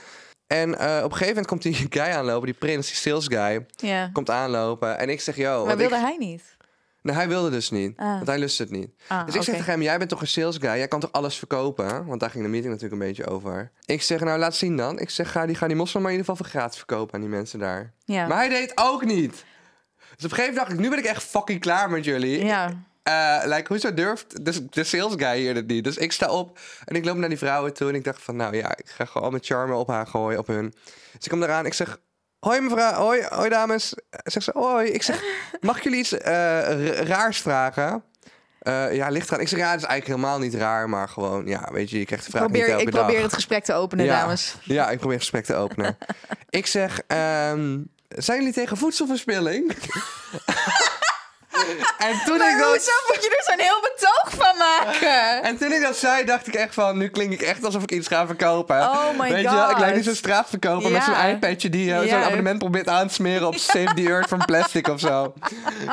En 0.47 0.79
eh, 0.79 0.97
op 0.97 1.11
een 1.11 1.17
gegeven 1.17 1.27
moment 1.27 1.47
komt 1.47 1.63
die 1.63 1.75
guy 1.91 2.13
aanlopen, 2.13 2.47
die 2.47 2.59
prins, 2.59 2.87
die 2.87 2.97
sales 2.97 3.27
guy, 3.27 3.67
ja. 3.77 4.11
komt 4.13 4.31
aanlopen. 4.31 4.99
En 4.99 5.09
ik 5.09 5.21
zeg, 5.21 5.37
yo, 5.37 5.65
Maar 5.65 5.77
wilde 5.77 5.97
ik, 5.97 6.01
hij 6.01 6.17
niet? 6.19 6.57
Nee, 7.03 7.15
hij 7.15 7.29
wilde 7.29 7.51
dus 7.51 7.71
niet. 7.71 7.97
Ah. 7.97 8.07
Want 8.15 8.27
hij 8.27 8.39
lust 8.39 8.59
het 8.59 8.71
niet. 8.71 8.91
Ah, 9.09 9.27
Dus 9.27 9.35
ik 9.35 9.43
zeg 9.43 9.55
tegen 9.55 9.73
hem, 9.73 9.83
jij 9.83 9.99
bent 9.99 10.11
toch 10.11 10.21
een 10.21 10.27
sales 10.27 10.57
guy? 10.57 10.71
Jij 10.77 10.89
kan 10.89 11.01
toch 11.01 11.13
alles 11.13 11.37
verkopen? 11.37 12.07
Want 12.07 12.21
daar 12.21 12.31
ging 12.31 12.45
de 12.45 12.51
meeting 12.51 12.73
natuurlijk 12.73 13.03
een 13.03 13.09
beetje 13.09 13.27
over. 13.27 13.71
Ik 13.85 14.03
zeg, 14.03 14.21
nou 14.21 14.39
laat 14.39 14.55
zien 14.55 14.77
dan. 14.77 14.99
Ik 14.99 15.11
zeg, 15.11 15.33
ga 15.33 15.47
die, 15.47 15.55
ga 15.57 15.67
die 15.67 15.77
mosselen 15.77 16.03
maar 16.03 16.13
in 16.13 16.19
ieder 16.19 16.33
geval 16.33 16.47
voor 16.51 16.61
gratis 16.61 16.79
verkopen 16.79 17.15
aan 17.15 17.21
die 17.21 17.31
mensen 17.31 17.59
daar. 17.59 17.93
Ja. 18.05 18.27
Maar 18.27 18.37
hij 18.39 18.49
deed 18.49 18.73
ook 18.75 19.05
niet. 19.05 19.31
Dus 19.33 20.25
op 20.25 20.31
een 20.31 20.37
gegeven 20.37 20.45
moment 20.45 20.57
dacht 20.57 20.73
ik, 20.73 20.79
nu 20.79 20.89
ben 20.91 20.99
ik 20.99 21.05
echt 21.05 21.23
fucking 21.23 21.61
klaar 21.61 21.91
met 21.91 22.05
jullie. 22.05 22.45
ja. 22.45 22.87
Eh, 23.03 23.41
like, 23.45 23.65
hoezo 23.69 23.95
durft 23.95 24.45
de, 24.45 24.69
de 24.69 24.85
sales 24.85 25.13
guy 25.17 25.37
hier 25.39 25.55
het 25.55 25.67
niet? 25.67 25.85
Dus 25.85 25.97
ik 25.97 26.13
sta 26.13 26.31
op 26.31 26.59
en 26.85 26.97
ik 26.97 27.05
loop 27.05 27.17
naar 27.17 27.29
die 27.29 27.39
vrouwen 27.39 27.75
toe. 27.75 27.89
En 27.89 27.95
ik 27.95 28.05
dacht 28.05 28.23
van, 28.23 28.37
nou 28.37 28.57
ja, 28.57 28.77
ik 28.77 28.89
ga 28.89 29.05
gewoon 29.05 29.33
met 29.33 29.47
charme 29.47 29.75
op 29.75 29.89
haar 29.89 30.07
gooien, 30.07 30.39
op 30.39 30.47
hun. 30.47 30.75
Dus 31.13 31.25
ik 31.25 31.31
kom 31.31 31.43
eraan, 31.43 31.67
ik 31.67 31.75
zeg... 31.75 31.99
Hoi 32.41 32.61
mevrouw, 32.61 32.93
hoi, 32.93 33.23
hoi 33.29 33.49
dames. 33.49 33.95
Zegt 34.25 34.45
ze, 34.45 34.51
hoi. 34.55 34.89
Ik 34.89 35.03
zeg, 35.03 35.23
mag 35.61 35.77
ik 35.77 35.83
jullie 35.83 35.99
iets 35.99 36.13
ra- 36.13 36.73
raars 37.03 37.41
vragen? 37.41 38.03
Eh, 38.59 38.95
ja, 38.95 39.09
ligt 39.09 39.29
eraan. 39.29 39.41
Ik 39.41 39.49
zeg, 39.49 39.59
ja, 39.59 39.67
is 39.75 39.83
eigenlijk 39.83 40.07
helemaal 40.07 40.39
niet 40.39 40.55
raar, 40.55 40.89
maar 40.89 41.09
gewoon, 41.09 41.47
ja, 41.47 41.69
weet 41.73 41.91
je, 41.91 41.99
je 41.99 42.05
krijgt 42.05 42.25
de 42.25 42.31
vraag 42.31 42.43
niet 42.43 42.53
Probeer, 42.53 42.71
elke 42.73 42.85
ik 42.87 42.93
dag. 42.93 43.05
probeer 43.05 43.23
het 43.23 43.33
gesprek 43.33 43.65
te 43.65 43.73
openen, 43.75 44.05
Ja. 44.05 44.21
dames. 44.21 44.57
Ja, 44.63 44.91
ik 44.91 44.97
probeer 44.99 45.17
het 45.17 45.23
gesprek 45.27 45.45
te 45.45 45.55
openen. 45.55 45.99
ik 46.51 46.67
zeg, 46.67 47.01
ehm, 47.07 47.79
zijn 48.09 48.39
jullie 48.39 48.53
tegen 48.53 48.77
voedselverspilling? 48.77 49.73
en 51.99 52.21
toen 52.25 52.39
Maar 52.39 52.51
ik 52.53 52.59
dat... 52.59 52.69
hoezo 52.69 52.91
moet 53.09 53.23
je 53.25 53.29
er 53.37 53.45
zo'n 53.53 53.65
heel 53.67 53.81
betoog 53.81 54.47
van 54.47 54.57
maken? 54.59 55.43
En 55.43 55.59
toen 55.59 55.73
ik 55.73 55.81
dat 55.83 55.97
zei, 55.97 56.25
dacht 56.25 56.47
ik 56.47 56.55
echt 56.55 56.75
van... 56.75 56.99
nu 56.99 57.09
klink 57.09 57.33
ik 57.33 57.41
echt 57.43 57.65
alsof 57.65 57.83
ik 57.83 57.91
iets 57.91 58.09
ga 58.09 58.27
verkopen. 58.27 58.77
Oh 58.81 59.19
my 59.19 59.33
Weet 59.33 59.43
je 59.43 59.51
wel, 59.51 59.71
ik 59.71 59.77
lijk 59.77 59.85
God. 59.87 59.95
niet 59.95 60.05
zo'n 60.05 60.15
straatverkoper 60.15 60.91
met 60.91 61.05
Ja. 61.07 61.21
zo'n 61.23 61.31
iPadje... 61.31 61.69
die 61.69 61.95
eh, 61.95 62.03
Ja. 62.05 62.09
zo'n 62.09 62.23
abonnement 62.25 62.59
probeert 62.59 62.89
aan 62.89 63.09
te 63.09 63.15
smeren 63.15 63.47
op 63.47 63.57
Save 63.57 63.95
the 63.95 64.03
Earth 64.09 64.29
van 64.29 64.45
plastic 64.45 64.89
of 64.89 65.01
zo. 65.01 65.33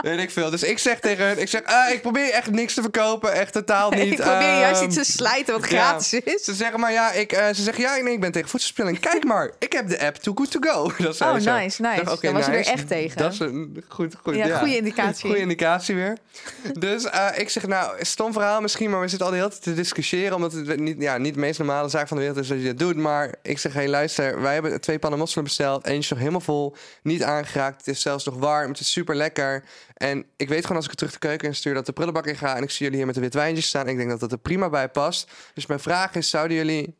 Weet 0.01 0.19
ik 0.19 0.31
veel. 0.31 0.49
Dus 0.49 0.63
ik 0.63 0.79
zeg 0.79 0.99
tegen 0.99 1.25
hun... 1.25 1.39
Ik 1.41 1.49
zeg, 1.49 1.61
ah, 1.65 1.89
ik 1.89 2.01
probeer 2.01 2.29
echt 2.31 2.51
niks 2.51 2.73
te 2.73 2.81
verkopen. 2.81 3.33
Echt 3.33 3.53
totaal 3.53 3.89
niet. 3.99 4.11
ik 4.11 4.17
probeer 4.21 4.59
juist 4.59 4.81
Ehm, 4.81 4.89
iets 4.89 4.95
te 4.97 5.03
slijten 5.13 5.53
wat 5.59 5.69
ja. 5.69 5.81
gratis 5.83 6.13
is. 6.13 6.43
Ze 6.43 6.53
zeggen 6.53 6.79
maar 6.79 6.91
ja, 6.91 7.11
ik, 7.11 7.31
eh, 7.31 7.45
ze 7.53 7.61
zeggen 7.63 7.83
ja, 7.83 7.95
nee, 7.95 8.13
ik 8.13 8.19
ben 8.19 8.31
tegen 8.31 8.49
voedselverspilling. 8.49 8.99
Kijk 9.11 9.23
maar, 9.23 9.51
ik 9.59 9.71
heb 9.73 9.87
de 9.89 9.99
app 10.05 10.15
Too 10.15 10.33
Good 10.35 10.51
To 10.51 10.59
Go. 10.61 10.91
Dat 11.03 11.15
zei 11.15 11.29
Oh, 11.29 11.35
nice, 11.35 11.81
nice. 11.81 12.03
Dacht, 12.03 12.21
Dan 12.21 12.33
was 12.33 12.45
je 12.45 12.51
er 12.51 12.57
nice. 12.57 12.71
echt 12.71 12.87
tegen. 12.87 13.17
Dat 13.17 13.33
is 13.33 13.39
een 13.39 13.83
goed, 13.89 14.13
goed, 14.23 14.35
Ja, 14.35 14.57
goede 14.57 14.75
indicatie. 14.77 15.25
Goede 15.25 15.39
indicatie 15.41 15.94
weer. 15.95 16.17
Dus 16.79 17.03
eh, 17.03 17.27
ik 17.35 17.49
zeg, 17.49 17.67
nou, 17.67 18.05
stom 18.05 18.33
verhaal 18.33 18.61
misschien, 18.61 18.89
maar 18.89 19.01
we 19.01 19.07
zitten 19.07 19.27
al 19.27 19.33
de 19.33 19.39
hele 19.39 19.49
tijd 19.49 19.63
te 19.63 19.73
discussiëren. 19.73 20.35
Omdat 20.35 20.51
het 20.51 20.79
niet, 20.79 21.01
ja, 21.01 21.17
niet 21.17 21.33
de 21.33 21.39
meest 21.39 21.59
normale 21.59 21.89
zaak 21.89 22.07
van 22.07 22.17
de 22.17 22.23
wereld 22.23 22.41
is 22.41 22.47
dat 22.47 22.57
je 22.57 22.65
dat 22.65 22.77
doet. 22.77 22.95
Maar 22.95 23.35
ik 23.41 23.59
zeg, 23.59 23.73
hé, 23.73 23.79
hey, 23.79 23.89
luister, 23.89 24.41
wij 24.41 24.53
hebben 24.53 24.81
twee 24.81 24.99
pannen 24.99 25.19
mosselen 25.19 25.43
besteld. 25.43 25.85
Eentje 25.85 25.99
is 25.99 26.09
nog 26.09 26.19
helemaal 26.19 26.39
vol, 26.39 26.75
niet 27.03 27.23
aangeraakt. 27.23 27.77
Het 27.77 27.87
is 27.87 28.01
zelfs 28.01 28.25
nog 28.25 28.35
warm, 28.35 28.69
het 28.69 28.79
is 28.79 28.91
super 28.91 29.15
lekker. 29.15 29.63
En 29.93 30.25
ik 30.37 30.49
weet 30.49 30.61
gewoon 30.61 30.75
als 30.75 30.85
ik 30.85 30.91
het 30.91 30.99
terug 30.99 31.13
de 31.13 31.27
keuken 31.27 31.47
in 31.47 31.55
stuur 31.55 31.73
dat 31.73 31.85
de 31.85 31.93
prullenbak 31.93 32.25
in 32.25 32.37
ga. 32.37 32.55
En 32.55 32.63
ik 32.63 32.69
zie 32.69 32.79
jullie 32.83 32.97
hier 32.97 33.05
met 33.05 33.15
de 33.15 33.21
wit 33.21 33.33
wijntjes 33.33 33.67
staan. 33.67 33.87
Ik 33.87 33.97
denk 33.97 34.09
dat 34.09 34.19
dat 34.19 34.31
er 34.31 34.37
prima 34.37 34.69
bij 34.69 34.89
past. 34.89 35.31
Dus 35.53 35.65
mijn 35.65 35.79
vraag 35.79 36.15
is, 36.15 36.29
zouden 36.29 36.57
jullie... 36.57 36.95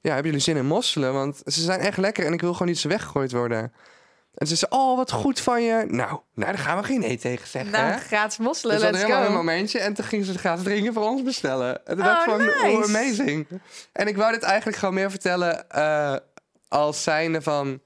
Ja, 0.00 0.12
hebben 0.12 0.30
jullie 0.30 0.46
zin 0.46 0.56
in 0.56 0.66
mosselen? 0.66 1.12
Want 1.12 1.42
ze 1.44 1.60
zijn 1.60 1.80
echt 1.80 1.96
lekker 1.96 2.26
en 2.26 2.32
ik 2.32 2.40
wil 2.40 2.52
gewoon 2.52 2.68
niet 2.68 2.78
ze 2.78 2.88
weggegooid 2.88 3.32
worden. 3.32 3.72
En 4.36 4.46
ze 4.46 4.56
zei, 4.56 4.70
oh, 4.70 4.96
wat 4.96 5.10
goed 5.10 5.40
van 5.40 5.62
je. 5.62 5.84
Nou, 5.88 6.10
nou 6.10 6.20
daar 6.34 6.58
gaan 6.58 6.78
we 6.78 6.84
geen 6.84 7.00
nee 7.00 7.18
tegen 7.18 7.48
zeggen. 7.48 7.70
Nou, 7.70 7.90
hè? 7.92 7.98
gratis 7.98 8.38
mosselen, 8.38 8.74
Dus 8.74 8.84
dat 8.84 8.92
let's 8.94 9.04
helemaal 9.04 9.26
een 9.26 9.34
momentje. 9.34 9.78
En 9.78 9.94
toen 9.94 10.04
gingen 10.04 10.24
ze 10.24 10.30
het 10.30 10.40
gratis 10.40 10.64
drinken 10.64 10.92
voor 10.92 11.02
ons 11.02 11.22
bestellen. 11.22 11.86
En 11.86 11.96
toen 11.96 12.06
Oh, 12.06 12.12
dacht 12.12 12.26
ik 12.26 12.30
van, 12.30 12.38
nice. 12.38 12.76
oh, 12.76 12.84
amazing. 12.84 13.46
En 13.92 14.06
ik 14.06 14.16
wou 14.16 14.32
dit 14.32 14.42
eigenlijk 14.42 14.78
gewoon 14.78 14.94
meer 14.94 15.10
vertellen 15.10 15.70
eh, 15.70 16.16
als 16.68 17.02
zijnde 17.02 17.42
van... 17.42 17.80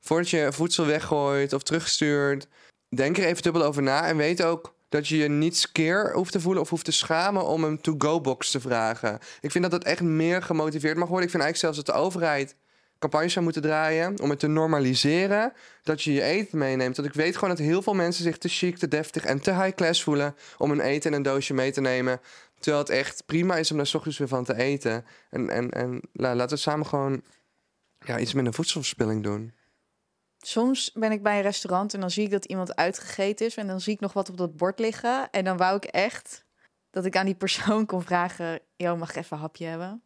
voordat 0.00 0.30
je 0.30 0.52
voedsel 0.52 0.86
weggooit 0.86 1.52
of 1.52 1.62
terugstuurt... 1.62 2.46
denk 2.88 3.18
er 3.18 3.24
even 3.24 3.42
dubbel 3.42 3.64
over 3.64 3.82
na. 3.82 4.06
En 4.06 4.16
weet 4.16 4.42
ook 4.42 4.74
dat 4.88 5.08
je 5.08 5.16
je 5.16 5.28
niet 5.28 5.56
skeer 5.56 6.12
hoeft 6.12 6.32
te 6.32 6.40
voelen... 6.40 6.62
of 6.62 6.70
hoeft 6.70 6.84
te 6.84 6.92
schamen 6.92 7.46
om 7.46 7.64
een 7.64 7.80
to-go-box 7.80 8.50
te 8.50 8.60
vragen. 8.60 9.18
Ik 9.40 9.50
vind 9.50 9.64
dat 9.64 9.72
het 9.72 9.84
echt 9.84 10.02
meer 10.02 10.42
gemotiveerd 10.42 10.96
mag 10.96 11.08
worden. 11.08 11.24
Ik 11.24 11.30
vind 11.30 11.42
eigenlijk 11.42 11.74
zelfs 11.74 11.76
dat 11.76 11.96
de 11.96 12.02
overheid 12.02 12.56
campagnes 12.98 13.32
zou 13.32 13.44
moeten 13.44 13.62
draaien... 13.62 14.20
om 14.20 14.30
het 14.30 14.38
te 14.38 14.46
normaliseren 14.46 15.52
dat 15.82 16.02
je 16.02 16.12
je 16.12 16.22
eten 16.22 16.58
meeneemt. 16.58 16.96
Want 16.96 17.08
ik 17.08 17.14
weet 17.14 17.34
gewoon 17.34 17.50
dat 17.56 17.58
heel 17.58 17.82
veel 17.82 17.94
mensen 17.94 18.22
zich 18.22 18.38
te 18.38 18.48
chic, 18.48 18.78
te 18.78 18.88
deftig 18.88 19.24
en 19.24 19.40
te 19.40 19.54
high 19.54 19.74
class 19.74 20.02
voelen 20.02 20.34
om 20.58 20.70
een 20.70 20.80
eten 20.80 21.10
en 21.10 21.16
een 21.16 21.22
doosje 21.22 21.54
mee 21.54 21.72
te 21.72 21.80
nemen. 21.80 22.20
Terwijl 22.58 22.82
het 22.82 22.92
echt 22.92 23.26
prima 23.26 23.56
is 23.56 23.70
om 23.70 23.76
daar 23.76 23.86
's 23.86 24.18
weer 24.18 24.28
van 24.28 24.44
te 24.44 24.56
eten. 24.56 25.04
En, 25.30 25.50
en, 25.50 25.70
en 25.70 26.00
la- 26.12 26.34
laten 26.34 26.56
we 26.56 26.62
samen 26.62 26.86
gewoon 26.86 27.22
ja, 27.98 28.18
iets 28.18 28.32
minder 28.32 28.54
voedselverspilling 28.54 29.22
doen. 29.22 29.54
Soms 30.38 30.92
ben 30.92 31.12
ik 31.12 31.22
bij 31.22 31.36
een 31.36 31.42
restaurant 31.42 31.94
en 31.94 32.00
dan 32.00 32.10
zie 32.10 32.24
ik 32.24 32.30
dat 32.30 32.44
iemand 32.44 32.76
uitgegeten 32.76 33.46
is. 33.46 33.54
En 33.56 33.66
dan 33.66 33.80
zie 33.80 33.92
ik 33.94 34.00
nog 34.00 34.12
wat 34.12 34.28
op 34.28 34.36
dat 34.36 34.56
bord 34.56 34.78
liggen. 34.78 35.30
En 35.30 35.44
dan 35.44 35.56
wou 35.56 35.76
ik 35.76 35.84
echt 35.84 36.44
dat 36.90 37.04
ik 37.04 37.16
aan 37.16 37.26
die 37.26 37.34
persoon 37.34 37.86
kon 37.86 38.02
vragen... 38.02 38.60
Yo, 38.76 38.96
mag 38.96 39.10
ik 39.10 39.16
even 39.16 39.36
een 39.36 39.42
hapje 39.42 39.66
hebben? 39.66 40.02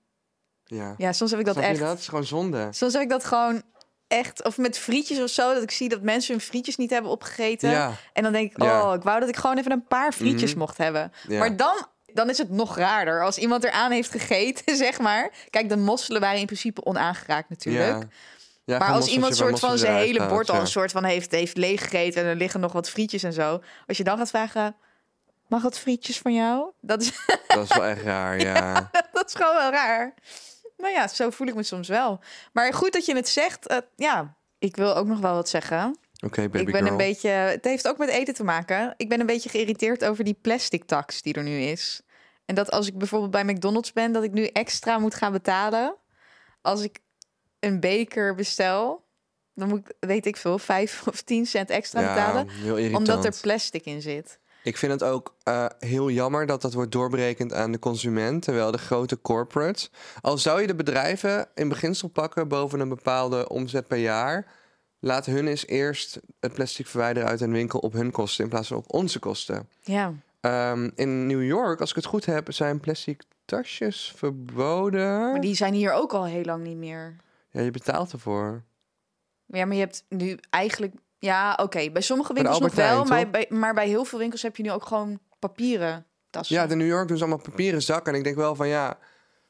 Ja, 0.77 0.95
Ja, 0.99 1.13
soms 1.13 1.31
heb 1.31 1.41
ik 1.41 1.47
dat 1.47 1.55
Snap 1.55 1.67
je 1.67 1.73
echt. 1.73 1.81
dat? 1.81 1.91
Het 1.91 1.99
is 1.99 2.09
gewoon 2.09 2.25
zonde. 2.25 2.69
Soms 2.71 2.93
heb 2.93 3.03
ik 3.03 3.09
dat 3.09 3.25
gewoon 3.25 3.63
echt... 4.09 4.45
Of 4.45 4.59
met 4.59 4.79
frietjes 4.79 5.19
of 5.21 5.29
zo, 5.31 5.55
dat 5.55 5.63
ik 5.63 5.71
zie 5.71 5.89
dat 5.89 6.03
mensen 6.03 6.33
hun 6.35 6.41
frietjes 6.45 6.77
niet 6.77 6.91
hebben 6.91 7.11
opgegeten. 7.11 7.71
Ja, 7.71 7.93
En 8.13 8.23
dan 8.23 8.33
denk 8.33 8.51
ik, 8.51 8.63
Ja. 8.63 8.89
oh, 8.89 8.95
ik 8.95 9.03
wou 9.03 9.21
dat 9.21 9.29
ik 9.29 9.37
gewoon 9.37 9.59
even 9.59 9.73
een 9.73 9.87
paar 9.87 10.13
frietjes 10.13 10.51
Mhm. 10.51 10.59
mocht 10.59 10.79
hebben. 10.79 11.13
ja. 11.29 11.39
Maar 11.39 11.57
dan, 11.57 11.87
dan 12.13 12.31
is 12.31 12.39
het 12.39 12.51
nog 12.51 12.77
raarder. 12.77 13.25
Als 13.25 13.39
iemand 13.39 13.65
eraan 13.65 13.91
heeft 13.91 14.11
gegeten, 14.11 14.77
zeg 14.87 14.99
maar. 14.99 15.31
Kijk, 15.51 15.69
de 15.69 15.77
mosselen 15.77 16.21
waren 16.21 16.41
in 16.41 16.47
principe 16.47 16.85
onaangeraakt 16.85 17.49
natuurlijk. 17.49 17.89
Ja. 18.03 18.09
Ja, 18.65 18.79
Maar 18.79 18.93
als 18.93 19.07
iemand 19.09 19.37
soort 19.37 19.59
van 19.59 19.79
zijn 19.79 19.97
hele 19.97 20.27
bord 20.27 20.51
al 20.51 20.61
een 20.61 20.67
soort 20.67 20.91
van 20.91 21.05
heeft, 21.05 21.31
heeft 21.31 21.57
leeggegeten... 21.57 22.23
en 22.23 22.29
er 22.29 22.37
liggen 22.37 22.61
nog 22.61 22.73
wat 22.73 22.91
frietjes 22.91 23.23
en 23.23 23.33
zo. 23.33 23.61
Als 23.87 23.97
je 23.97 24.05
dan 24.05 24.19
gaat 24.19 24.29
vragen, 24.31 24.77
mag 25.49 25.63
wat 25.63 25.79
frietjes 25.79 26.19
van 26.19 26.35
jou? 26.35 26.71
Dat 26.81 27.01
is, 27.03 27.13
ja. 27.27 27.37
Dat 27.47 27.71
is 27.71 27.77
wel 27.77 27.85
echt 27.87 28.03
raar, 28.03 28.41
ja. 28.51 28.91
dat 29.13 29.27
is 29.27 29.35
gewoon 29.35 29.55
wel 29.55 29.71
raar. 29.71 30.15
Maar 30.81 30.91
ja, 30.91 31.09
zo 31.09 31.31
voel 31.31 31.47
ik 31.47 31.55
me 31.55 31.63
soms 31.63 31.89
wel. 31.89 32.21
Maar 32.53 32.75
goed 32.75 32.93
dat 32.93 33.07
je 33.07 33.15
het 33.15 33.29
zegt. 33.29 33.67
eh, 33.67 33.77
ja, 33.97 34.37
ik 34.59 34.77
wil 34.77 34.97
ook 34.97 35.07
nog 35.07 35.21
wel 35.21 35.35
wat 35.35 35.49
zeggen. 35.49 35.99
Oké, 36.25 36.41
baby 36.41 36.59
ik 36.59 36.65
ben 36.65 36.75
girl. 36.75 36.91
een 36.91 36.97
beetje. 36.97 37.29
Het 37.29 37.65
heeft 37.65 37.89
ook 37.89 37.99
met 37.99 38.09
eten 38.09 38.35
te 38.35 38.45
maken. 38.45 38.95
Ik 38.97 39.09
ben 39.09 39.21
een 39.21 39.27
beetje 39.27 39.49
geïrriteerd 39.49 40.05
over 40.05 40.25
die 40.25 40.39
plastic 40.41 40.85
tax 40.85 41.23
die 41.23 41.35
er 41.35 41.43
nu 41.43 41.61
is. 41.61 42.01
En 42.45 42.55
dat 42.55 42.71
als 42.71 42.87
ik 42.87 42.99
bijvoorbeeld 42.99 43.31
bij 43.31 43.45
McDonald's 43.45 43.93
ben, 43.93 44.13
dat 44.13 44.23
ik 44.23 44.33
nu 44.33 44.47
extra 44.47 44.99
moet 44.99 45.15
gaan 45.15 45.33
betalen. 45.33 45.97
Als 46.61 46.83
ik 46.83 46.99
een 47.59 47.81
beker 47.81 48.35
bestel, 48.35 49.05
dan 49.55 49.69
moet 49.69 49.79
ik, 49.79 49.95
weet 50.01 50.27
ik 50.27 50.37
veel, 50.37 50.59
vijf 50.59 51.03
of 51.09 51.23
tien 51.23 51.47
cent 51.47 51.71
extra 51.71 52.01
ja, 52.01 52.15
betalen. 52.15 52.95
Omdat 52.95 53.25
er 53.25 53.39
plastic 53.41 53.85
in 53.85 54.03
zit. 54.03 54.39
Ik 54.63 54.77
vind 54.77 54.93
het 54.93 55.03
ook 55.03 55.35
eh, 55.43 55.67
heel 55.79 56.11
jammer 56.11 56.47
dat 56.47 56.63
dat 56.63 56.75
wordt 56.75 56.93
doorbrekend 56.93 57.53
aan 57.53 57.73
de 57.73 57.79
consument, 57.79 58.43
terwijl 58.43 58.71
de 58.71 58.79
grote 58.79 59.21
corporates. 59.21 59.91
Al 60.21 60.39
zou 60.39 60.61
je 60.61 60.67
de 60.67 60.75
bedrijven 60.75 61.49
in 61.55 61.69
beginsel 61.69 62.09
pakken 62.09 62.49
boven 62.49 62.81
een 62.81 62.89
bepaalde 62.89 63.49
omzet 63.49 63.87
per 63.87 63.99
jaar, 63.99 64.47
laat 64.99 65.27
hun 65.27 65.47
eens 65.47 65.67
eerst 65.67 66.21
het 66.41 66.53
plastic 66.53 66.87
verwijderen 66.87 67.29
uit 67.29 67.41
een 67.41 67.53
winkel 67.53 67.79
op 67.79 67.93
hun 67.93 68.11
kosten 68.11 68.45
in 68.45 68.51
plaats 68.51 68.69
van 68.69 68.77
op 68.77 68.93
onze 68.93 69.19
kosten. 69.19 69.69
Ja, 69.83 70.15
Ehm, 70.41 70.91
in 70.95 71.27
New 71.27 71.45
York, 71.45 71.81
als 71.81 71.91
ik 71.91 71.97
het 71.97 72.05
goed 72.05 72.25
heb, 72.25 72.53
zijn 72.53 72.81
plastic 72.81 73.23
tasjes 73.45 74.13
verboden. 74.17 75.31
Maar 75.31 75.41
die 75.41 75.55
zijn 75.55 75.75
hier 75.75 75.93
ook 75.93 76.13
al 76.13 76.25
heel 76.25 76.45
lang 76.45 76.65
niet 76.65 76.77
meer. 76.77 77.17
Ja, 77.51 77.61
je 77.61 77.71
betaalt 77.71 78.13
ervoor. 78.13 78.63
Ja, 79.47 79.65
maar 79.65 79.75
je 79.75 79.81
hebt 79.81 80.05
nu 80.09 80.39
eigenlijk... 80.51 80.95
Ja, 81.21 81.59
oké. 81.63 81.91
Bij 81.91 82.03
sommige 82.03 82.35
de 82.35 82.41
winkels 82.41 82.61
nog 82.61 82.75
wel, 82.75 82.87
Heijn, 82.87 83.09
maar 83.09 83.31
bij, 83.31 83.47
maar 83.49 83.75
bij 83.75 83.89
heel 83.89 84.05
veel 84.05 84.19
winkels 84.19 84.43
heb 84.43 84.57
je 84.57 84.63
nu 84.63 84.71
ook 84.71 84.85
gewoon 84.85 85.19
papieren 85.39 86.07
tassen. 86.31 86.57
Ja, 86.57 86.69
in 86.69 86.79
New 86.79 86.87
York 86.87 87.09
doen 87.09 87.17
ze 87.17 87.25
allemaal 87.25 87.45
papieren 87.45 87.83
zakken. 87.83 88.13
En 88.13 88.19
ik 88.19 88.25
denk 88.25 88.37
wel 88.37 88.55
van 88.55 88.69
ja, 88.69 88.99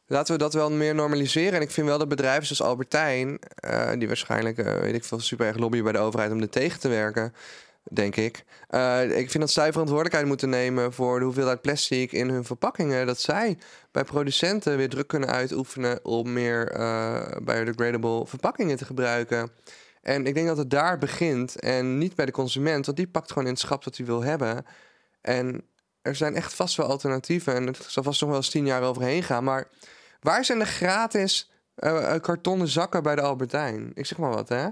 laten 0.06 0.32
we 0.32 0.38
dat 0.38 0.54
wel 0.54 0.70
meer 0.70 0.94
normaliseren. 0.94 1.52
En 1.52 1.60
ik 1.60 1.70
vind 1.70 1.86
wel 1.86 1.98
dat 1.98 2.08
bedrijven 2.08 2.46
zoals 2.46 2.70
Albertijn, 2.70 3.38
eh, 3.54 3.90
die 3.98 4.08
waarschijnlijk, 4.08 4.58
eh, 4.58 4.74
weet 4.74 4.94
ik 4.94 5.04
veel, 5.04 5.20
super 5.20 5.46
erg 5.46 5.56
lobbyen 5.56 5.84
bij 5.84 5.92
de 5.92 5.98
overheid 5.98 6.32
om 6.32 6.40
er 6.40 6.48
tegen 6.48 6.80
te 6.80 6.88
werken, 6.88 7.34
denk 7.82 8.16
ik. 8.16 8.44
Eh, 8.68 9.02
ik 9.02 9.30
vind 9.30 9.42
dat 9.42 9.50
zij 9.50 9.70
verantwoordelijkheid 9.70 10.26
moeten 10.26 10.48
nemen 10.48 10.92
voor 10.92 11.18
de 11.18 11.24
hoeveelheid 11.24 11.60
plastic 11.60 12.12
in 12.12 12.28
hun 12.28 12.44
verpakkingen. 12.44 13.06
Dat 13.06 13.20
zij 13.20 13.58
bij 13.90 14.04
producenten 14.04 14.76
weer 14.76 14.88
druk 14.88 15.08
kunnen 15.08 15.28
uitoefenen 15.28 16.04
om 16.04 16.32
meer 16.32 16.64
biodegradable 17.42 18.26
verpakkingen 18.26 18.76
te 18.76 18.84
gebruiken. 18.84 19.50
En 20.02 20.26
ik 20.26 20.34
denk 20.34 20.46
dat 20.46 20.56
het 20.56 20.70
daar 20.70 20.98
begint 20.98 21.60
en 21.60 21.98
niet 21.98 22.14
bij 22.14 22.26
de 22.26 22.32
consument, 22.32 22.84
want 22.86 22.96
die 22.98 23.08
pakt 23.08 23.28
gewoon 23.28 23.44
in 23.44 23.50
het 23.52 23.60
schap 23.60 23.84
wat 23.84 23.96
hij 23.96 24.06
wil 24.06 24.22
hebben. 24.22 24.66
En 25.20 25.64
er 26.02 26.14
zijn 26.14 26.34
echt 26.34 26.54
vast 26.54 26.76
wel 26.76 26.86
alternatieven 26.86 27.54
en 27.54 27.66
het 27.66 27.84
zal 27.88 28.02
vast 28.02 28.20
nog 28.20 28.30
wel 28.30 28.38
eens 28.38 28.50
tien 28.50 28.66
jaar 28.66 28.82
overheen 28.82 29.22
gaan. 29.22 29.44
Maar 29.44 29.68
waar 30.20 30.44
zijn 30.44 30.58
de 30.58 30.64
gratis 30.66 31.50
eh, 31.74 32.14
eh, 32.14 32.20
kartonnen 32.22 32.68
zakken 32.68 33.02
bij 33.02 33.14
de 33.14 33.20
Albertijn? 33.22 33.90
Ik 33.94 34.06
zeg 34.06 34.18
maar 34.18 34.30
wat, 34.30 34.48
hè? 34.48 34.68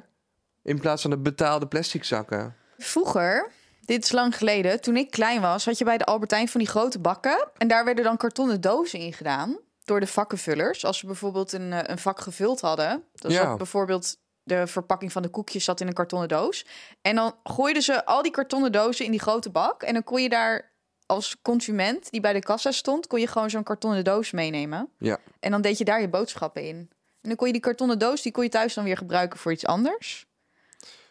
In 0.63 0.79
plaats 0.81 1.03
van 1.03 1.11
de 1.11 1.19
betaalde 1.19 1.67
plastic 1.67 2.05
zakken. 2.05 2.57
Vroeger, 2.79 3.51
dit 3.85 4.05
is 4.05 4.13
lang 4.13 4.37
geleden, 4.37 4.81
toen 4.81 4.97
ik 4.97 5.11
klein 5.11 5.41
was, 5.41 5.65
had 5.65 5.79
je 5.79 5.85
bij 5.85 5.99
de 5.99 6.05
Albertijn 6.05 6.49
van 6.49 6.61
die 6.61 6.69
grote 6.69 6.99
bakken. 6.99 7.49
En 7.57 7.69
daar 7.69 7.85
werden 7.85 8.05
dan 8.05 8.17
kartonnen 8.17 8.61
dozen 8.61 8.99
in 8.99 9.13
gedaan 9.13 9.59
door 9.85 10.01
de 10.01 10.07
vakkenvullers. 10.07 10.85
Als 10.85 10.99
ze 10.99 11.07
bijvoorbeeld 11.07 11.53
een, 11.53 11.73
eh, 11.73 11.81
een 11.83 11.99
vak 11.99 12.21
gevuld 12.21 12.61
hadden. 12.61 13.03
Dan 13.15 13.31
Ja. 13.31 13.43
zat 13.43 13.57
bijvoorbeeld 13.57 14.17
de 14.49 14.67
verpakking 14.67 15.13
van 15.13 15.23
de 15.23 15.29
koekjes 15.29 15.65
zat 15.65 15.81
in 15.81 15.87
een 15.87 15.93
kartonnen 15.93 16.29
doos. 16.29 16.67
En 17.03 17.15
dan 17.15 17.35
gooiden 17.45 17.83
ze 17.83 18.05
al 18.05 18.23
die 18.23 18.33
kartonnen 18.33 18.73
dozen 18.73 19.05
in 19.05 19.11
die 19.11 19.21
grote 19.21 19.51
bak. 19.51 19.83
En 19.83 19.93
dan 19.93 20.05
kon 20.05 20.23
je 20.23 20.29
daar 20.29 20.73
als 21.07 21.37
consument 21.43 22.11
die 22.11 22.21
bij 22.21 22.33
de 22.33 22.39
kassa 22.41 22.71
stond, 22.71 23.07
kon 23.07 23.21
je 23.21 23.27
gewoon 23.27 23.51
zo'n 23.51 23.63
kartonnen 23.63 24.05
doos 24.05 24.31
meenemen. 24.31 24.89
Ja. 24.99 25.19
En 25.41 25.51
dan 25.51 25.61
deed 25.61 25.79
je 25.79 25.85
daar 25.85 26.01
je 26.01 26.09
boodschappen 26.09 26.63
in. 26.63 26.77
En 27.21 27.29
dan 27.29 27.37
kon 27.37 27.47
je 27.47 27.53
die 27.53 27.63
kartonnen 27.63 27.99
doos, 27.99 28.23
die 28.23 28.33
kon 28.33 28.43
je 28.45 28.49
thuis 28.51 28.75
dan 28.75 28.85
weer 28.85 28.97
gebruiken 28.97 29.39
voor 29.39 29.53
iets 29.53 29.67
anders. 29.67 30.27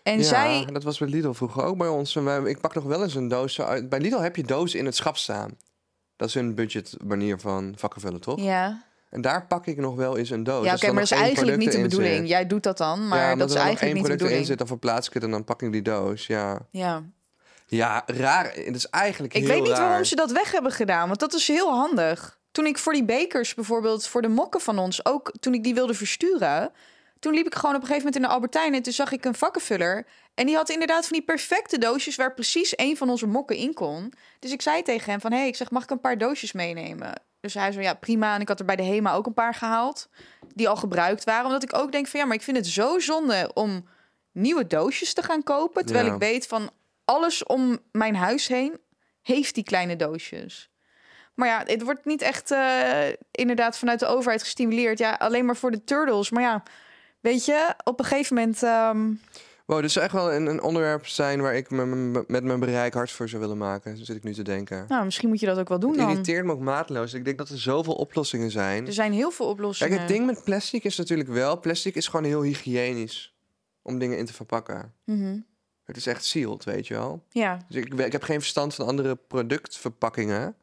En 0.04 0.18
ja, 0.18 0.24
zij, 0.24 0.66
dat 0.72 0.84
was 0.84 0.98
bij 0.98 1.08
Lidl 1.08 1.32
vroeger 1.32 1.64
ook 1.64 1.78
bij 1.78 1.88
ons. 1.88 2.16
En 2.16 2.24
wij- 2.24 2.44
ik 2.44 2.60
pak 2.62 2.74
nog 2.74 2.84
wel 2.84 3.04
eens 3.04 3.16
een 3.16 3.28
doos 3.28 3.62
uit. 3.62 3.90
Bij 3.90 4.00
Lidl 4.00 4.20
heb 4.20 4.36
je 4.36 4.44
dozen 4.44 4.80
in 4.80 4.86
het 4.86 4.96
schap 4.96 5.18
staan. 5.18 5.58
Dat 6.16 6.28
is 6.28 6.34
hun 6.34 6.56
budget 6.56 6.96
manier 7.04 7.40
van 7.40 7.74
vakken 7.78 8.02
vullen, 8.02 8.22
toch? 8.22 8.40
ja, 8.40 8.84
En 9.10 9.22
daar 9.22 9.48
pak 9.48 9.66
ik 9.66 9.78
nog 9.78 9.96
wel 9.96 10.18
eens 10.18 10.30
een 10.30 10.44
doos. 10.44 10.66
ja 10.66 10.72
Als 10.72 10.84
oké, 10.84 10.92
maar 10.92 11.02
dat 11.02 11.12
is 11.12 11.18
eigenlijk 11.18 11.58
niet 11.58 11.72
de 11.72 11.78
in 11.78 11.84
bedoeling. 11.84 12.28
Jij 12.28 12.48
doet 12.48 12.64
dat 12.64 12.78
dan, 12.78 13.08
maar 13.08 13.20
ja, 13.30 13.36
dat 13.36 13.50
is 13.50 13.56
er 13.56 13.62
eigenlijk 13.62 13.94
niet 13.96 14.04
de 14.04 14.10
product 14.10 14.12
in 14.12 14.18
bedoeling. 14.18 14.46
zit, 14.48 14.58
dan 14.58 14.68
verplaats 14.68 15.08
ik 15.08 15.14
het 15.14 15.24
en 15.24 15.32
dan 15.32 15.44
pak 15.44 15.62
ik 15.62 15.72
die 15.72 15.82
doos. 15.82 16.28
Ja, 16.28 16.60
Ja. 16.72 17.04
ja 17.66 18.04
raar. 18.06 18.52
Het 18.54 18.76
is 18.76 18.90
eigenlijk 18.90 19.34
Ik 19.34 19.42
heel 19.42 19.50
weet 19.52 19.62
niet 19.64 19.72
raar. 19.72 19.88
waarom 19.88 20.04
ze 20.04 20.16
dat 20.16 20.32
weg 20.32 20.52
hebben 20.52 20.72
gedaan, 20.72 21.08
want 21.08 21.20
dat 21.20 21.34
is 21.34 21.48
heel 21.48 21.70
handig. 21.70 22.40
Toen 22.52 22.66
ik 22.66 22.78
voor 22.78 22.94
die 22.94 23.06
bekers 23.06 23.54
bijvoorbeeld, 23.54 24.08
voor 24.08 24.22
de 24.22 24.28
mokken 24.28 24.62
van 24.62 24.80
ons, 24.80 25.06
ook 25.06 25.32
toen 25.40 25.54
ik 25.54 25.64
die 25.64 25.74
wilde 25.74 25.94
versturen, 25.94 26.72
toen 27.20 27.34
liep 27.34 27.46
ik 27.46 27.56
gewoon 27.56 27.76
op 27.76 27.82
een 27.82 27.88
gegeven 27.88 28.06
moment 28.06 28.16
in 28.16 28.22
de 28.30 28.36
Albertijn 28.36 28.74
en 28.74 28.82
toen 28.82 28.94
zag 28.94 29.12
ik 29.12 29.26
een 29.26 29.36
vakkenvuller. 29.36 30.06
En 30.34 30.46
die 30.46 30.56
had 30.56 30.70
inderdaad 30.70 31.08
van 31.08 31.18
die 31.18 31.26
perfecte 31.26 31.78
doosjes 31.78 32.16
waar 32.16 32.34
precies 32.34 32.76
één 32.76 32.98
van 32.98 33.10
onze 33.10 33.28
mokken 33.28 33.56
in 33.56 33.74
kon. 33.74 34.14
Dus 34.40 34.52
ik 34.52 34.62
zei 34.62 34.82
tegen 34.82 35.12
hem 35.12 35.22
van, 35.22 35.32
hé, 35.32 35.38
hey, 35.38 35.48
ik 35.48 35.56
zeg, 35.56 35.72
mag 35.72 35.84
ik 35.84 35.90
een 35.90 36.00
paar 36.02 36.18
doosjes 36.18 36.52
meenemen? 36.52 37.14
Dus 37.54 37.62
hij 37.62 37.72
zei, 37.72 37.84
ja, 37.86 37.94
prima. 37.94 38.36
En 38.36 38.42
ik 38.42 38.48
had 38.48 38.60
er 38.60 38.66
bij 38.66 38.76
de 38.76 38.84
HEMA 38.84 39.14
ook 39.14 39.26
een 39.26 39.34
paar 39.34 39.54
gehaald, 39.54 40.10
die 40.54 40.70
al 40.70 40.76
gebruikt 40.76 41.24
waren. 41.24 41.46
Omdat 41.46 41.64
ik 41.64 41.76
ook 41.78 41.92
denk 41.92 42.08
van, 42.08 42.20
ja, 42.20 42.26
maar 42.26 42.36
ik 42.36 42.42
vind 42.42 42.58
het 42.58 42.68
zo 42.68 43.00
zonde 43.00 43.52
om 43.54 43.88
nieuwe 44.32 44.68
doosjes 44.68 45.14
te 45.14 45.24
gaan 45.24 45.44
kopen. 45.44 45.86
Terwijl 45.86 46.08
Ja. 46.08 46.14
ik 46.14 46.20
weet 46.20 46.48
van, 46.48 46.70
alles 47.06 47.44
om 47.44 47.80
mijn 47.92 48.16
huis 48.16 48.48
heen 48.48 48.80
heeft 49.22 49.56
die 49.56 49.64
kleine 49.64 49.96
doosjes. 49.96 50.70
Maar 51.34 51.48
ja, 51.48 51.64
het 51.66 51.82
wordt 51.82 52.06
niet 52.06 52.22
echt 52.22 52.52
eh, 52.52 53.08
inderdaad 53.32 53.78
vanuit 53.78 54.00
de 54.00 54.06
overheid 54.06 54.42
gestimuleerd. 54.44 55.00
Ja, 55.00 55.14
alleen 55.14 55.46
maar 55.46 55.56
voor 55.58 55.72
de 55.72 55.84
turtles. 55.84 56.30
Maar 56.30 56.44
ja, 56.44 56.64
weet 57.20 57.46
je, 57.46 57.74
op 57.84 58.00
een 58.00 58.06
gegeven 58.06 58.36
moment... 58.36 58.64
ehm, 58.64 59.12
Wow, 59.68 59.82
dit 59.82 59.92
zou 59.92 60.06
echt 60.06 60.14
wel 60.14 60.34
een, 60.34 60.46
een 60.46 60.62
onderwerp 60.62 61.08
zijn 61.08 61.42
waar 61.42 61.56
ik 61.56 61.70
me, 61.70 61.86
me- 61.86 62.24
met 62.28 62.44
mijn 62.44 62.60
bereik 62.60 62.94
hard 62.94 63.12
voor 63.12 63.30
zou 63.30 63.42
willen 63.42 63.58
maken. 63.58 63.98
Zo 63.98 64.04
zit 64.04 64.16
ik 64.16 64.24
nu 64.24 64.34
te 64.34 64.42
denken. 64.44 64.86
nou, 64.88 65.06
misschien 65.06 65.30
moet 65.30 65.40
je 65.40 65.46
dat 65.46 65.58
ook 65.58 65.70
wel 65.70 65.80
doen 65.80 65.90
Het 65.92 66.00
dan. 66.00 66.10
irriteert 66.10 66.46
me 66.46 66.52
ook 66.52 66.60
maatloos. 66.60 67.14
Ik 67.14 67.26
denk 67.26 67.38
dat 67.38 67.50
er 67.50 67.60
zoveel 67.60 67.94
oplossingen 67.96 68.52
zijn. 68.52 68.86
Er 68.88 68.94
zijn 68.94 69.14
heel 69.14 69.32
veel 69.32 69.46
oplossingen. 69.46 69.90
Kijk, 69.98 70.08
het 70.08 70.16
ding 70.18 70.26
met 70.28 70.44
plastic 70.44 70.84
is 70.84 70.98
natuurlijk 70.98 71.30
wel... 71.30 71.60
Plastic 71.60 71.96
is 71.96 72.08
gewoon 72.08 72.26
heel 72.26 72.42
hygiënisch 72.42 73.36
om 73.82 74.00
dingen 74.00 74.18
in 74.18 74.26
te 74.26 74.34
verpakken. 74.34 74.94
Mhm. 75.04 75.38
Het 75.84 75.98
is 75.98 76.08
echt 76.08 76.26
sealed, 76.26 76.64
weet 76.64 76.88
je 76.88 76.94
wel. 76.94 77.24
Ja, 77.30 77.58
Dus 77.68 77.78
ik, 77.84 77.94
ik 77.94 78.12
heb 78.12 78.24
geen 78.24 78.40
verstand 78.40 78.76
van 78.76 78.86
andere 78.88 79.16
productverpakkingen. 79.16 80.56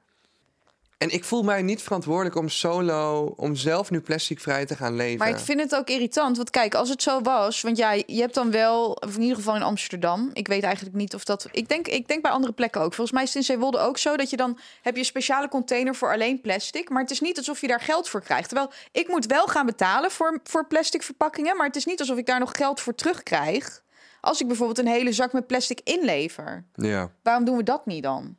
En 1.05 1.11
ik 1.11 1.25
voel 1.25 1.43
mij 1.43 1.63
niet 1.63 1.83
verantwoordelijk 1.83 2.37
om 2.37 2.49
solo... 2.49 3.35
om 3.37 3.55
zelf 3.55 3.91
nu 3.91 4.01
plasticvrij 4.01 4.67
te 4.67 4.77
gaan 4.77 4.97
leven. 4.97 5.19
maar 5.19 5.29
ik 5.29 5.39
vind 5.39 5.61
het 5.61 5.75
ook 5.75 5.89
irritant. 5.89 6.37
Want 6.37 6.51
kijk, 6.51 6.75
als 6.75 6.89
het 6.89 7.03
zo 7.03 7.21
was... 7.21 7.61
Want 7.61 7.77
ja, 7.77 7.93
je 7.93 8.21
hebt 8.21 8.35
dan 8.35 8.51
wel... 8.51 8.91
Of 8.91 9.15
in 9.15 9.21
ieder 9.21 9.37
geval 9.37 9.57
in 9.57 9.63
Amsterdam. 9.63 10.31
Ik 10.33 10.49
weet 10.49 10.63
eigenlijk 10.63 10.97
niet 10.97 11.15
of 11.15 11.25
dat... 11.25 11.49
Ik 11.51 11.69
denk, 11.69 11.89
ik 11.89 12.09
denk 12.09 12.23
bij 12.23 12.31
andere 12.31 12.53
plekken 12.53 12.81
ook. 12.81 12.95
Volgens 12.95 13.13
mij 13.13 13.23
is 13.23 13.29
het 13.29 13.37
in 13.37 13.45
Zeewolde 13.45 13.79
ook 13.79 13.99
zo... 13.99 14.17
dat 14.17 14.31
je 14.31 14.37
dan... 14.37 14.59
heb 14.83 14.95
je 14.95 14.99
een 14.99 15.07
speciale 15.07 15.49
container 15.49 15.95
voor 15.95 16.13
alleen 16.13 16.41
plastic. 16.41 16.89
Maar 16.89 17.03
het 17.03 17.11
is 17.11 17.21
niet 17.21 17.39
alsof 17.39 17.61
je 17.61 17.67
daar 17.67 17.81
geld 17.81 18.09
voor 18.09 18.23
krijgt. 18.23 18.49
Terwijl 18.49 18.71
ik 18.93 19.09
moet 19.09 19.27
wel 19.27 19.47
gaan 19.47 19.67
betalen 19.67 20.11
voor, 20.11 20.41
voor 20.45 20.67
plastic 20.67 21.03
verpakkingen. 21.03 21.57
Maar 21.57 21.67
het 21.67 21.77
is 21.77 21.85
niet 21.85 22.01
alsof 22.01 22.19
ik 22.19 22.27
daar 22.27 22.41
nog 22.41 22.53
geld 22.57 22.81
voor 22.81 22.95
terugkrijg. 22.95 23.83
Als 24.21 24.41
ik 24.41 24.47
bijvoorbeeld 24.47 24.79
een 24.79 24.87
hele 24.87 25.13
zak 25.13 25.33
met 25.33 25.47
plastic 25.47 25.81
inlever. 25.85 26.65
Ja. 26.75 27.11
Waarom 27.23 27.45
doen 27.45 27.57
we 27.57 27.63
dat 27.63 27.87
niet 27.87 28.03
dan? 28.03 28.37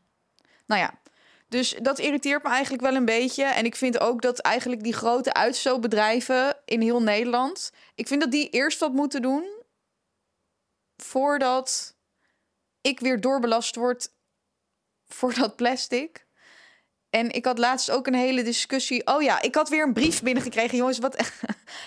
Nou 0.66 0.82
ja, 0.82 0.94
dus 1.48 1.76
dat 1.82 2.00
irriteert 2.00 2.44
me 2.44 2.50
eigenlijk 2.50 2.84
wel 2.84 2.96
een 2.96 3.06
beetje. 3.06 3.44
En 3.44 3.66
ik 3.66 3.76
vind 3.76 4.00
ook 4.00 4.22
dat 4.22 4.40
eigenlijk 4.40 4.84
die 4.84 4.94
grote 4.94 5.34
uitstootbedrijven 5.34 6.58
in 6.66 6.82
heel 6.82 7.02
Nederland... 7.02 7.72
ik 7.96 8.08
vind 8.08 8.22
dat 8.22 8.32
die 8.32 8.50
eerst 8.50 8.80
wat 8.80 8.94
moeten 8.94 9.22
doen... 9.22 9.64
voordat 10.98 11.96
ik 12.82 13.00
weer 13.00 13.22
doorbelast 13.22 13.76
word 13.76 14.12
voor 15.18 15.34
dat 15.34 15.56
plastic. 15.56 16.26
En 17.10 17.32
ik 17.32 17.46
had 17.46 17.58
laatst 17.58 17.92
ook 17.92 18.08
een 18.08 18.14
hele 18.14 18.44
discussie. 18.44 19.08
Oh 19.08 19.22
ja, 19.22 19.42
ik 19.42 19.56
had 19.56 19.70
weer 19.70 19.84
een 19.84 19.94
brief 19.94 20.22
binnengekregen. 20.22 20.78
Jongens, 20.78 21.00
wat. 21.00 21.18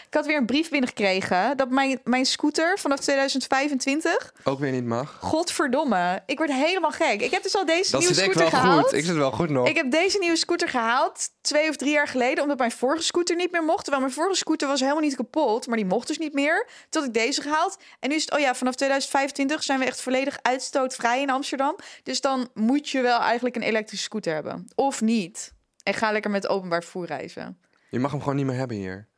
ik 0.09 0.15
had 0.15 0.27
weer 0.27 0.37
een 0.37 0.47
brief 0.47 0.71
binnengekregen. 0.71 1.57
Dat 1.57 1.71
mijn, 1.71 2.01
mijn 2.05 2.27
scooter 2.27 2.79
vanaf 2.79 2.99
2025 3.01 4.33
Ook 4.45 4.59
weer 4.59 4.73
niet 4.73 4.85
mag. 4.85 5.19
Godverdomme, 5.21 6.23
ik 6.27 6.39
word 6.39 6.53
helemaal 6.53 6.91
gek. 6.91 7.21
Ik 7.21 7.31
heb 7.31 7.43
dus 7.43 7.57
al 7.57 7.65
deze 7.65 7.91
Dat 7.91 8.01
nieuwe 8.01 8.15
zit 8.15 8.25
ik 8.25 8.31
scooter 8.33 8.51
wel 8.53 8.61
gehaald. 8.61 8.85
goed. 8.85 8.93
Ik 8.93 9.05
zit 9.05 9.15
wel 9.17 9.31
goed 9.31 9.49
nog. 9.51 9.69
Ik 9.69 9.77
heb 9.77 9.91
deze 9.91 10.19
nieuwe 10.19 10.37
scooter 10.37 10.69
gehaald 10.69 11.29
twee 11.41 11.69
of 11.69 11.77
drie 11.77 11.93
jaar 11.93 12.09
geleden, 12.09 12.43
omdat 12.43 12.59
mijn 12.59 12.71
vorige 12.71 13.03
scooter 13.03 13.37
niet 13.37 13.53
meer 13.53 13.65
mocht. 13.65 13.83
Terwijl 13.83 14.03
mijn 14.03 14.15
vorige 14.15 14.37
scooter 14.37 14.69
was 14.69 14.81
helemaal 14.81 15.03
niet 15.03 15.17
kapot, 15.17 15.67
maar 15.67 15.77
die 15.77 15.87
mocht 15.87 16.07
dus 16.07 16.19
niet 16.19 16.35
meer. 16.35 16.69
Had 16.91 17.05
ik 17.05 17.15
deze 17.15 17.43
gehaald. 17.43 17.77
En 18.01 18.09
nu 18.09 18.15
is 18.15 18.23
het, 18.23 18.33
oh 18.33 18.39
ja, 18.39 18.55
vanaf 18.55 18.75
2025 18.75 19.63
zijn 19.63 19.79
we 19.79 19.85
echt 19.85 20.01
volledig 20.01 20.39
uitstootvrij 20.43 21.21
in 21.23 21.31
Amsterdam. 21.31 21.77
Dus 22.03 22.21
dan 22.21 22.49
moet 22.55 22.89
je 22.89 23.01
wel 23.01 23.21
eigenlijk 23.21 23.57
een 23.57 23.63
elektrische 23.63 24.05
scooter 24.05 24.35
hebben. 24.35 24.67
Of 24.75 25.01
niet. 25.01 25.53
En 25.83 25.95
ga 25.95 26.13
lekker 26.13 26.31
met 26.31 26.49
openbaar 26.49 26.83
vervoer 26.83 27.07
reizen. 27.07 27.59
Je 27.91 27.99
mag 27.99 28.11
hem 28.11 28.21
gewoon 28.21 28.37
niet 28.37 28.47
meer 28.47 28.57
hebben 28.57 28.77
hier. 28.77 29.09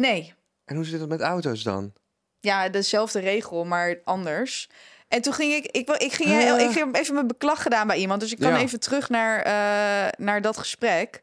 Nee, 0.00 0.34
En 0.64 0.76
hoe 0.76 0.84
zit 0.84 1.00
het 1.00 1.08
met 1.08 1.20
auto's 1.20 1.62
dan? 1.62 1.92
ja, 2.40 2.68
dezelfde 2.68 3.18
regel, 3.20 3.64
maar 3.64 4.00
anders. 4.04 4.68
En 5.08 5.22
toen 5.22 5.32
ging 5.32 5.52
ik, 5.54 5.66
ik, 5.66 5.86
wil- 5.86 6.02
ik 6.02 6.12
ging, 6.12 6.28
heel- 6.28 6.58
ik 6.58 6.70
ging 6.70 6.96
even 6.96 7.14
mijn 7.14 7.26
beklag 7.26 7.62
gedaan 7.62 7.86
bij 7.86 7.96
iemand. 7.98 8.20
Dus 8.20 8.32
ik 8.32 8.38
kan 8.38 8.52
Ja. 8.52 8.58
even 8.58 8.80
terug 8.80 9.08
naar, 9.08 9.38
eh, 9.42 10.12
naar 10.18 10.42
dat 10.42 10.56
gesprek. 10.58 11.20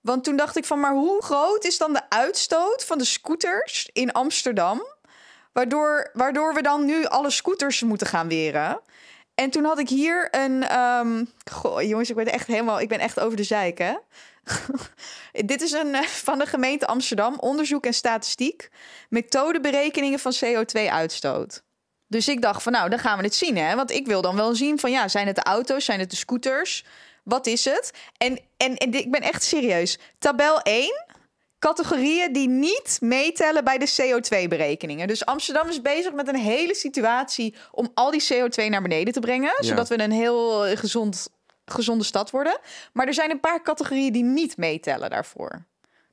Want 0.00 0.24
toen 0.24 0.36
dacht 0.36 0.56
ik 0.56 0.64
van, 0.64 0.80
maar 0.80 0.92
hoe 0.92 1.22
groot 1.22 1.64
is 1.64 1.78
dan 1.78 1.92
de 1.92 2.02
uitstoot 2.08 2.84
van 2.84 2.98
de 2.98 3.04
scooters 3.04 3.88
in 3.92 4.12
Amsterdam? 4.12 4.82
Waardoor, 5.52 6.10
waardoor 6.12 6.54
we 6.54 6.62
dan 6.62 6.84
nu 6.84 7.04
alle 7.04 7.30
scooters 7.30 7.82
moeten 7.82 8.06
gaan 8.06 8.28
weren. 8.28 8.80
En 9.34 9.50
toen 9.50 9.64
had 9.64 9.78
ik 9.78 9.88
hier 9.88 10.28
een. 10.30 10.62
ehm, 10.68 11.24
goh, 11.50 11.82
jongens, 11.82 12.10
ik 12.10 12.16
ben 12.16 12.26
echt 12.26 12.46
helemaal. 12.46 12.80
Ik 12.80 12.88
ben 12.88 12.98
echt 13.00 13.20
over 13.20 13.36
de 13.36 13.42
zeik, 13.44 13.78
hè? 13.78 13.94
Dit 15.44 15.62
is 15.62 15.72
een 15.72 15.94
eh, 15.94 16.02
van 16.02 16.38
de 16.38 16.46
gemeente 16.46 16.86
Amsterdam, 16.86 17.34
onderzoek 17.38 17.86
en 17.86 17.94
statistiek. 17.94 18.68
Methodeberekeningen 19.08 20.18
van 20.18 20.34
CO2-uitstoot. 20.44 21.62
Dus 22.06 22.28
ik 22.28 22.42
dacht 22.42 22.62
van, 22.62 22.72
nou, 22.72 22.88
dan 22.90 22.98
gaan 22.98 23.18
we 23.18 23.24
het 23.24 23.34
zien, 23.34 23.56
hè? 23.56 23.74
Want 23.76 23.90
ik 23.90 24.06
wil 24.06 24.22
dan 24.22 24.36
wel 24.36 24.54
zien 24.54 24.78
van, 24.78 24.90
ja, 24.90 25.08
zijn 25.08 25.26
het 25.26 25.36
de 25.36 25.42
auto's, 25.42 25.84
zijn 25.84 26.00
het 26.00 26.10
de 26.10 26.16
scooters? 26.16 26.84
Wat 27.24 27.46
is 27.46 27.64
het? 27.64 27.90
En, 28.16 28.38
en, 28.56 28.76
en 28.76 28.92
ik 28.92 29.10
ben 29.10 29.20
echt 29.20 29.42
serieus. 29.42 29.98
Tabel 30.18 30.60
1, 30.60 31.04
categorieën 31.58 32.32
die 32.32 32.48
niet 32.48 32.98
meetellen 33.00 33.64
bij 33.64 33.78
de 33.78 33.90
CO2-berekeningen. 34.02 35.08
Dus 35.08 35.24
Amsterdam 35.24 35.68
is 35.68 35.82
bezig 35.82 36.12
met 36.12 36.28
een 36.28 36.36
hele 36.36 36.74
situatie 36.74 37.54
om 37.70 37.90
al 37.94 38.10
die 38.10 38.24
CO2 38.32 38.66
naar 38.68 38.82
beneden 38.82 39.12
te 39.12 39.20
brengen, 39.20 39.54
Ja. 39.58 39.66
zodat 39.66 39.88
we 39.88 40.02
een 40.02 40.12
heel 40.12 40.66
eh, 40.66 40.76
gezond 40.76 41.28
gezonde 41.72 42.04
stad 42.04 42.30
worden. 42.30 42.58
Maar 42.92 43.06
er 43.06 43.14
zijn 43.14 43.30
een 43.30 43.40
paar 43.40 43.62
categorieën 43.62 44.12
die 44.12 44.24
niet 44.24 44.56
meetellen 44.56 45.10
daarvoor. 45.10 45.64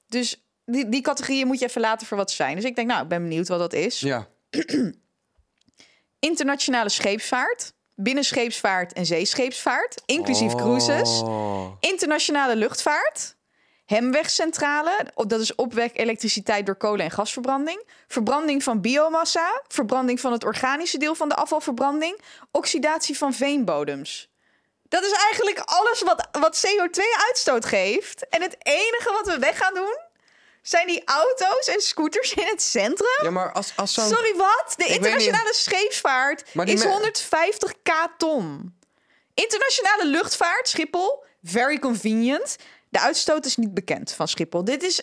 Dus 0.08 0.42
die, 0.66 0.90
die 0.90 1.02
categorieën 1.02 1.48
moet 1.48 1.60
je 1.60 1.66
even 1.66 1.82
laten 1.82 2.08
voor 2.08 2.18
wat 2.18 2.30
ze 2.30 2.36
zijn. 2.36 2.56
Dus 2.56 2.66
ik 2.66 2.76
denk, 2.76 2.88
nou, 2.88 3.04
ik 3.04 3.08
ben 3.08 3.22
benieuwd 3.22 3.48
wat 3.48 3.60
dat 3.60 3.74
is. 3.74 4.00
Ja. 4.00 4.28
Internationale 6.20 6.90
scheepsvaart, 6.90 7.74
binnenscheepsvaart 7.96 8.94
en 8.94 9.06
zeescheepsvaart, 9.06 10.02
inclusief 10.06 10.56
cruises. 10.56 11.22
Oh. 11.22 11.72
Internationale 11.80 12.56
luchtvaart. 12.56 13.36
Hemwegcentrale, 13.86 15.06
dat 15.28 15.40
is 15.40 15.56
opwek 15.56 15.98
elektriciteit 15.98 16.66
door 16.66 16.76
kolen- 16.76 17.06
en 17.06 17.12
gasverbranding. 17.12 17.88
Verbranding 18.08 18.64
van 18.64 18.82
biomassa. 18.82 19.62
Verbranding 19.68 20.20
van 20.20 20.32
het 20.32 20.44
organische 20.44 20.98
deel 20.98 21.16
van 21.16 21.30
de 21.30 21.36
afvalverbranding. 21.36 22.22
Oxidatie 22.52 23.18
van 23.18 23.34
veenbodems. 23.34 24.30
Dat 24.90 25.04
is 25.04 25.12
eigenlijk 25.12 25.60
alles 25.60 26.02
wat, 26.02 26.28
wat 26.32 26.66
CO2-uitstoot 26.68 27.66
geeft. 27.66 28.28
En 28.30 28.42
het 28.42 28.56
enige 28.60 29.12
wat 29.12 29.34
we 29.34 29.40
weg 29.40 29.58
gaan 29.58 29.74
doen... 29.74 29.98
zijn 30.62 30.88
die 30.88 31.02
auto's 31.06 31.68
en 31.68 31.82
scooters 31.82 32.34
in 32.34 32.46
het 32.48 32.62
centrum. 32.62 33.20
Ja, 33.24 33.30
maar 33.32 33.52
als, 33.52 33.74
als 33.76 33.94
zo'n... 33.94 34.08
Sorry, 34.08 34.34
wat? 34.36 34.74
De 34.78 34.86
internationale 34.86 35.54
scheepsvaart 35.54 36.44
is 36.64 36.84
me- 36.84 37.12
150k 37.12 38.18
ton. 38.18 38.76
Internationale 39.34 40.06
luchtvaart, 40.06 40.68
Schiphol, 40.68 41.24
very 41.44 41.80
convenient. 41.80 42.56
De 42.90 43.00
uitstoot 43.00 43.46
is 43.46 43.56
niet 43.56 43.74
bekend 43.74 44.12
van 44.14 44.28
Schiphol. 44.28 44.64
Dit 44.64 44.84
is 44.84 45.02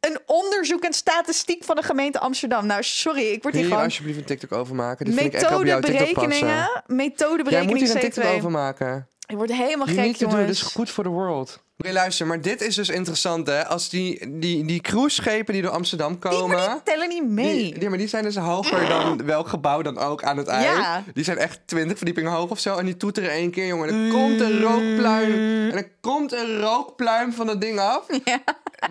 een 0.00 0.18
onderzoek 0.26 0.84
en 0.84 0.92
statistiek 0.92 1.64
van 1.64 1.76
de 1.76 1.82
gemeente 1.82 2.18
Amsterdam. 2.18 2.66
Nou, 2.66 2.82
sorry, 2.82 3.22
ik 3.22 3.42
word 3.42 3.54
hier 3.54 3.62
hier 3.62 3.72
gewoon... 3.72 3.84
alsjeblieft 3.86 4.18
een 4.18 4.24
TikTok 4.24 4.52
over 4.52 4.74
maken? 4.74 5.04
Dit 5.06 5.14
vind 5.14 5.34
ik 5.34 5.40
echt 5.40 5.54
op 5.54 5.64
jouw 5.64 5.80
TikTok 5.80 6.12
passen. 6.12 6.46
Methodeberekeningen, 6.86 7.50
Jij 7.50 7.64
moet 7.64 7.80
hier 7.80 7.90
een 7.94 8.00
TikTok 8.00 8.24
C2. 8.24 8.36
over 8.36 8.50
maken. 8.50 9.08
Ik 9.26 9.36
word 9.36 9.52
helemaal 9.52 9.86
gek, 9.86 10.16
jongens. 10.16 10.40
Dit 10.40 10.48
is 10.48 10.62
goed 10.62 10.90
voor 10.90 11.04
de 11.04 11.10
world. 11.10 11.64
Oké, 11.78 11.92
luister, 11.92 12.26
maar 12.26 12.40
dit 12.40 12.60
is 12.60 12.74
dus 12.74 12.88
interessant, 12.88 13.46
hè? 13.46 13.66
Als 13.66 13.88
die, 13.88 14.38
die, 14.38 14.64
die 14.64 14.80
cruiseschepen 14.80 15.52
die 15.52 15.62
door 15.62 15.70
Amsterdam 15.70 16.10
Die, 16.10 16.18
komen... 16.18 16.56
maar 16.56 16.68
die 16.68 16.82
tellen 16.84 17.08
niet 17.08 17.28
mee. 17.28 17.56
Die, 17.56 17.78
die- 17.78 17.88
maar 17.88 17.98
die 17.98 18.08
zijn 18.08 18.22
dus 18.24 18.36
hoger 18.36 18.88
dan 18.88 19.24
welk 19.26 19.48
gebouw 19.48 19.82
dan 19.82 19.98
ook 19.98 20.22
aan 20.22 20.36
het 20.36 20.46
eind. 20.46 20.64
Ja. 20.64 21.02
Die 21.14 21.24
zijn 21.24 21.38
echt 21.38 21.60
20 21.66 21.96
verdiepingen 21.96 22.32
hoog 22.32 22.50
of 22.50 22.58
zo. 22.58 22.76
En 22.76 22.84
die 22.84 22.96
toeteren 22.96 23.30
één 23.30 23.50
keer, 23.50 23.66
jongen. 23.66 23.88
En 23.88 24.04
er 24.04 24.10
komt 24.12 24.40
een 24.40 24.60
rookpluim. 24.60 25.32
En 25.70 25.76
er 25.76 25.88
komt 26.00 26.32
een 26.32 26.60
rookpluim 26.60 27.32
van 27.32 27.46
dat 27.46 27.60
ding 27.60 27.78
af. 27.78 28.06
Ja. 28.24 28.38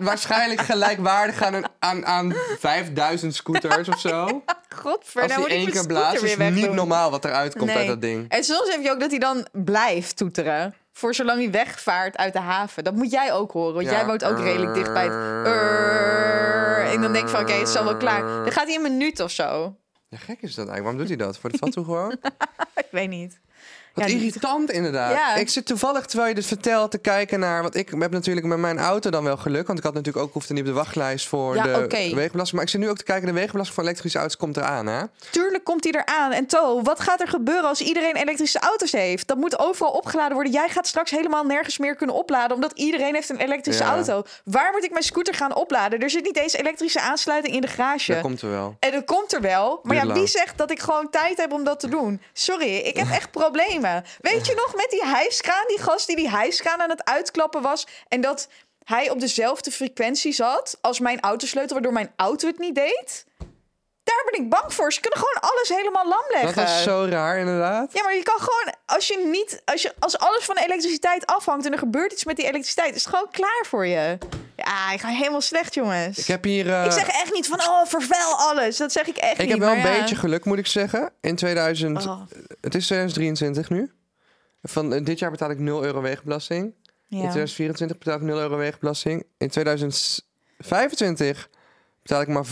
Waarschijnlijk 0.00 0.60
gelijkwaardig 0.60 1.42
aan, 1.42 1.54
een, 1.54 1.64
aan, 1.78 2.06
aan 2.06 2.34
5000 2.58 3.34
scooters 3.34 3.88
of 3.88 4.00
zo. 4.00 4.42
Godver, 4.82 5.22
Als 5.22 5.30
nou 5.32 5.48
die 5.48 5.56
één 5.56 5.70
keer 5.70 5.86
blaast, 5.86 6.22
is 6.22 6.36
niet 6.36 6.72
normaal 6.72 7.10
wat 7.10 7.24
eruit 7.24 7.52
komt 7.56 7.66
Nee. 7.66 7.76
uit 7.76 7.86
dat 7.86 8.00
ding. 8.00 8.28
En 8.28 8.44
soms 8.44 8.70
heb 8.70 8.82
je 8.82 8.90
ook 8.90 9.00
dat 9.00 9.10
hij 9.10 9.18
dan 9.18 9.46
blijft 9.52 10.16
toeteren. 10.16 10.74
Voor 10.96 11.14
zolang 11.14 11.38
hij 11.38 11.50
wegvaart 11.50 12.16
uit 12.16 12.32
de 12.32 12.38
haven. 12.40 12.84
Dat 12.84 12.94
moet 12.94 13.10
jij 13.10 13.32
ook 13.32 13.52
horen. 13.52 13.74
Want 13.74 13.86
Ja. 13.86 13.92
jij 13.92 14.06
woont 14.06 14.24
ook 14.24 14.38
redelijk 14.38 14.74
dicht 14.74 14.92
bij 14.92 15.04
het... 15.04 15.12
Urr. 15.46 16.92
En 16.92 17.00
dan 17.00 17.12
denk 17.12 17.24
ik 17.24 17.30
van, 17.30 17.40
oké, 17.40 17.52
het 17.52 17.68
is 17.68 17.76
al 17.76 17.84
wel 17.84 17.96
klaar. 17.96 18.20
Dan 18.20 18.52
gaat 18.52 18.66
hij 18.66 18.74
een 18.76 18.82
minuut 18.82 19.20
of 19.20 19.30
zo. 19.30 19.76
Ja, 20.08 20.18
gek 20.18 20.42
is 20.42 20.54
dat 20.54 20.68
eigenlijk. 20.68 20.82
Waarom 20.82 20.98
doet 20.98 21.08
hij 21.08 21.16
dat? 21.16 21.38
Voor 21.38 21.50
de 21.50 21.58
fatsoen 21.58 21.84
gewoon? 21.84 22.10
Ik 22.74 22.88
weet 22.90 23.08
niet. 23.08 23.40
Wat 23.94 24.04
Ja, 24.04 24.10
die- 24.16 24.24
irritant 24.26 24.70
inderdaad. 24.70 25.12
Ja. 25.12 25.34
Ik 25.34 25.48
zit 25.48 25.66
toevallig, 25.66 26.06
terwijl 26.06 26.28
je 26.28 26.34
dit 26.34 26.46
vertelt, 26.46 26.90
te 26.90 26.98
kijken 26.98 27.40
naar... 27.40 27.62
Want 27.62 27.76
ik 27.76 27.88
heb 27.98 28.10
natuurlijk 28.10 28.46
met 28.46 28.58
mijn 28.58 28.78
auto 28.78 29.10
dan 29.10 29.24
wel 29.24 29.36
geluk. 29.36 29.66
Want 29.66 29.78
ik 29.78 29.84
had 29.84 29.94
natuurlijk 29.94 30.24
ook 30.26 30.32
hoefde 30.32 30.52
niet 30.52 30.62
op 30.62 30.68
de 30.68 30.74
wachtlijst 30.74 31.28
voor 31.28 31.54
Ja, 31.54 31.62
de 31.62 31.68
oké. 31.84 31.86
wegenbelasting. 31.96 32.52
Maar 32.52 32.62
ik 32.62 32.68
zit 32.68 32.80
nu 32.80 32.88
ook 32.88 32.96
te 32.96 33.04
kijken, 33.04 33.26
de 33.26 33.32
wegenbelasting 33.32 33.76
van 33.76 33.84
elektrische 33.84 34.18
auto's 34.18 34.36
komt 34.36 34.56
eraan, 34.56 34.86
hè? 34.86 35.02
Tuurlijk 35.30 35.64
komt 35.64 35.84
hij 35.84 35.92
eraan. 35.92 36.32
En 36.32 36.46
To, 36.46 36.82
wat 36.82 37.00
gaat 37.00 37.20
er 37.20 37.28
gebeuren 37.28 37.68
als 37.68 37.80
iedereen 37.80 38.16
elektrische 38.16 38.58
auto's 38.58 38.92
heeft? 38.92 39.26
Dat 39.28 39.36
moet 39.36 39.58
overal 39.58 39.92
opgeladen 39.92 40.34
worden. 40.34 40.52
Jij 40.52 40.68
gaat 40.68 40.86
straks 40.86 41.10
helemaal 41.10 41.44
nergens 41.44 41.78
meer 41.78 41.94
kunnen 41.96 42.16
opladen... 42.16 42.54
omdat 42.54 42.72
iedereen 42.74 43.14
heeft 43.14 43.28
een 43.28 43.36
elektrische 43.40 43.84
auto. 43.84 44.22
Waar 44.44 44.72
moet 44.72 44.84
ik 44.84 44.90
mijn 44.90 45.04
scooter 45.04 45.34
gaan 45.34 45.54
opladen? 45.54 46.00
Er 46.00 46.10
zit 46.10 46.24
niet 46.24 46.36
eens 46.36 46.52
elektrische 46.52 47.00
aansluiting 47.00 47.54
in 47.54 47.60
de 47.60 47.66
garage. 47.66 48.12
Dat 48.12 48.22
komt 48.22 48.42
er 48.42 48.50
wel. 48.50 48.76
En 48.80 48.90
dat 48.92 49.04
komt 49.04 49.34
er 49.34 49.40
wel. 49.40 49.80
Maar 49.82 49.96
ja, 49.96 50.12
wie 50.12 50.26
zegt 50.26 50.58
dat 50.58 50.70
ik 50.70 50.80
gewoon 50.80 51.10
tijd 51.10 51.36
heb 51.36 51.52
om 51.52 51.64
dat 51.64 51.80
te 51.80 51.88
doen? 51.88 52.20
Sorry, 52.32 52.76
ik 52.76 52.96
heb 52.96 53.10
echt 53.10 53.30
problemen. 53.30 53.82
Weet 54.20 54.46
je 54.46 54.54
nog 54.54 54.74
met 54.74 54.90
die 54.90 55.04
hijskraan? 55.04 55.66
Die 55.66 55.78
gast 55.78 56.06
die 56.06 56.16
die 56.16 56.30
hijskraan 56.30 56.80
aan 56.80 56.90
het 56.90 57.04
uitklappen 57.04 57.62
was. 57.62 57.86
En 58.08 58.20
dat 58.20 58.48
hij 58.84 59.10
op 59.10 59.20
dezelfde 59.20 59.70
frequentie 59.70 60.32
zat 60.32 60.78
als 60.80 61.00
mijn 61.00 61.20
autosleutel, 61.20 61.74
waardoor 61.74 61.92
mijn 61.92 62.12
auto 62.16 62.46
het 62.46 62.58
niet 62.58 62.74
deed? 62.74 63.24
Daar 64.04 64.24
ben 64.30 64.40
ik 64.40 64.50
bang 64.50 64.74
voor. 64.74 64.92
Ze 64.92 65.00
kunnen 65.00 65.18
gewoon 65.18 65.50
alles 65.50 65.68
helemaal 65.68 66.08
lam 66.08 66.24
leggen. 66.28 66.54
Dat 66.54 66.68
is 66.68 66.82
zo 66.82 67.06
raar, 67.10 67.38
inderdaad. 67.38 67.92
Ja, 67.92 68.02
maar 68.02 68.14
je 68.14 68.22
kan 68.22 68.38
gewoon, 68.38 68.74
als 68.86 69.08
je 69.08 69.18
niet, 69.18 69.62
als, 69.64 69.82
je, 69.82 69.94
als 69.98 70.18
alles 70.18 70.44
van 70.44 70.56
elektriciteit 70.56 71.26
afhangt 71.26 71.66
en 71.66 71.72
er 71.72 71.78
gebeurt 71.78 72.12
iets 72.12 72.24
met 72.24 72.36
die 72.36 72.44
elektriciteit, 72.44 72.94
is 72.94 73.04
het 73.04 73.14
gewoon 73.14 73.30
klaar 73.30 73.64
voor 73.68 73.86
je. 73.86 74.18
Ja, 74.64 74.92
ik 74.92 75.00
ga 75.00 75.08
helemaal 75.08 75.40
slecht, 75.40 75.74
jongens. 75.74 76.18
Ik 76.18 76.26
heb 76.26 76.44
hier... 76.44 76.70
eh, 76.72 76.84
Ik 76.84 76.92
zeg 76.92 77.06
echt 77.08 77.32
niet 77.32 77.46
van, 77.46 77.60
oh, 77.60 77.84
vervuil 77.86 78.34
alles. 78.38 78.76
Dat 78.76 78.92
zeg 78.92 79.06
ik 79.06 79.16
echt 79.16 79.32
ik 79.32 79.38
niet. 79.40 79.48
heb 79.50 79.58
wel 79.58 79.72
een 79.72 79.78
ja. 79.78 79.98
beetje 80.00 80.16
geluk, 80.16 80.44
moet 80.44 80.58
ik 80.58 80.66
zeggen. 80.66 81.10
In 81.20 81.36
2000... 81.36 82.06
Oh, 82.06 82.20
Het 82.60 82.74
is 82.74 82.84
2023 82.86 83.70
nu. 83.70 83.92
Van 84.62 84.92
eh, 84.94 85.04
dit 85.04 85.18
jaar 85.18 85.30
betaal 85.30 85.50
ik 85.50 85.58
0 85.58 85.84
euro 85.84 86.00
wegenbelasting. 86.00 86.62
In 87.08 87.20
ja. 87.20 87.30
2024 87.30 87.98
betaal 87.98 88.16
ik 88.16 88.22
0 88.22 88.38
euro 88.38 88.56
wegenbelasting. 88.56 89.24
In 89.38 89.48
2025 89.48 91.48
betaal 92.02 92.20
ik 92.20 92.28
maar 92.28 92.46
25% 92.46 92.48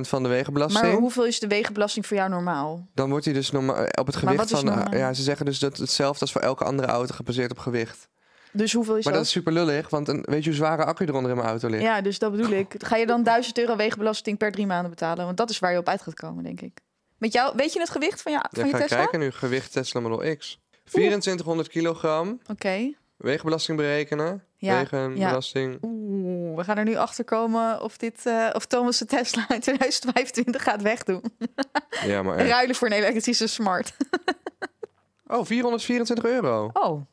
van 0.00 0.22
de 0.22 0.28
wegenbelasting. 0.28 0.84
Maar 0.84 0.92
hoeveel 0.94 1.26
is 1.26 1.40
de 1.40 1.46
wegenbelasting 1.46 2.06
voor 2.06 2.16
jou 2.16 2.30
normaal? 2.30 2.86
Dan 2.94 3.10
wordt 3.10 3.24
hij 3.24 3.34
dus 3.34 3.50
normaal 3.50 3.84
op 3.98 4.06
het 4.06 4.22
Maar 4.22 4.32
gewicht 4.32 4.50
van. 4.50 4.64
normaal? 4.64 4.94
ja, 4.96 5.12
ze 5.12 5.22
zeggen 5.22 5.46
dus 5.46 5.58
dat 5.58 5.70
het 5.70 5.80
hetzelfde 5.80 6.20
als 6.20 6.32
voor 6.32 6.40
elke 6.40 6.64
andere 6.64 6.88
auto 6.88 7.14
gebaseerd 7.14 7.50
op 7.50 7.58
gewicht. 7.58 8.08
Dus 8.56 8.72
hoeveel 8.72 8.96
is 8.96 9.04
maar 9.04 9.12
dat 9.12 9.22
dat? 9.22 9.30
is 9.30 9.36
super 9.38 9.52
lullig, 9.52 9.88
want 9.90 10.08
een, 10.08 10.22
weet 10.28 10.42
je 10.44 10.48
hoe 10.50 10.58
zware 10.58 10.84
accu 10.84 11.04
eronder 11.04 11.30
in 11.30 11.36
mijn 11.36 11.48
auto 11.48 11.68
ligt? 11.68 11.82
Ja, 11.82 12.00
dus 12.00 12.18
dat 12.18 12.30
bedoel 12.30 12.50
ik. 12.50 12.74
Ga 12.78 12.96
je 12.96 13.06
dan 13.06 13.22
1000 13.32 13.58
euro 13.58 13.76
wegenbelasting 13.76 14.38
per 14.38 14.52
drie 14.52 14.66
maanden 14.66 14.90
betalen? 14.90 15.24
Want 15.24 15.36
dat 15.36 15.50
is 15.50 15.58
waar 15.58 15.72
je 15.72 15.78
op 15.78 15.88
uit 15.88 16.02
gaat 16.02 16.14
komen, 16.14 16.44
denk 16.44 16.60
ik. 16.60 16.78
Met 17.18 17.32
jou, 17.32 17.52
weet 17.56 17.72
je 17.72 17.80
het 17.80 17.90
gewicht 17.90 18.22
van, 18.22 18.32
jou, 18.32 18.44
Ja, 18.50 18.60
van 18.60 18.68
je 18.68 18.74
ga 18.74 18.80
Tesla? 18.80 18.96
kijken 18.96 19.18
nu. 19.18 19.30
Gewicht 19.30 19.72
Tesla 19.72 20.00
Model 20.00 20.36
X. 20.36 20.58
2400 20.84 21.68
kilogram. 21.68 22.40
Oké. 22.50 22.92
Wegenbelasting 23.16 23.76
berekenen. 23.78 24.44
Ja, 24.56 24.78
Wegenbelasting. 24.78 25.78
Oeh, 25.82 26.56
we 26.56 26.64
gaan 26.64 26.76
er 26.78 26.84
nu 26.84 26.96
achter 26.96 27.24
komen 27.24 27.82
of, 27.82 27.96
dit, 27.96 28.26
eh, 28.26 28.48
of 28.52 28.66
Thomas 28.66 28.98
de 28.98 29.04
Tesla 29.04 29.42
in 29.48 29.60
2025 29.60 30.62
gaat 30.62 30.82
wegdoen. 30.82 31.22
Ja, 32.06 32.22
maar 32.22 32.36
echt. 32.38 32.48
ruilen 32.50 32.74
voor 32.76 32.88
een 32.88 32.94
elektrische 32.94 33.46
smart. 33.46 33.92
Oh, 35.28 35.44
424 35.44 36.24
euro. 36.24 36.70
Oh, 36.72 37.06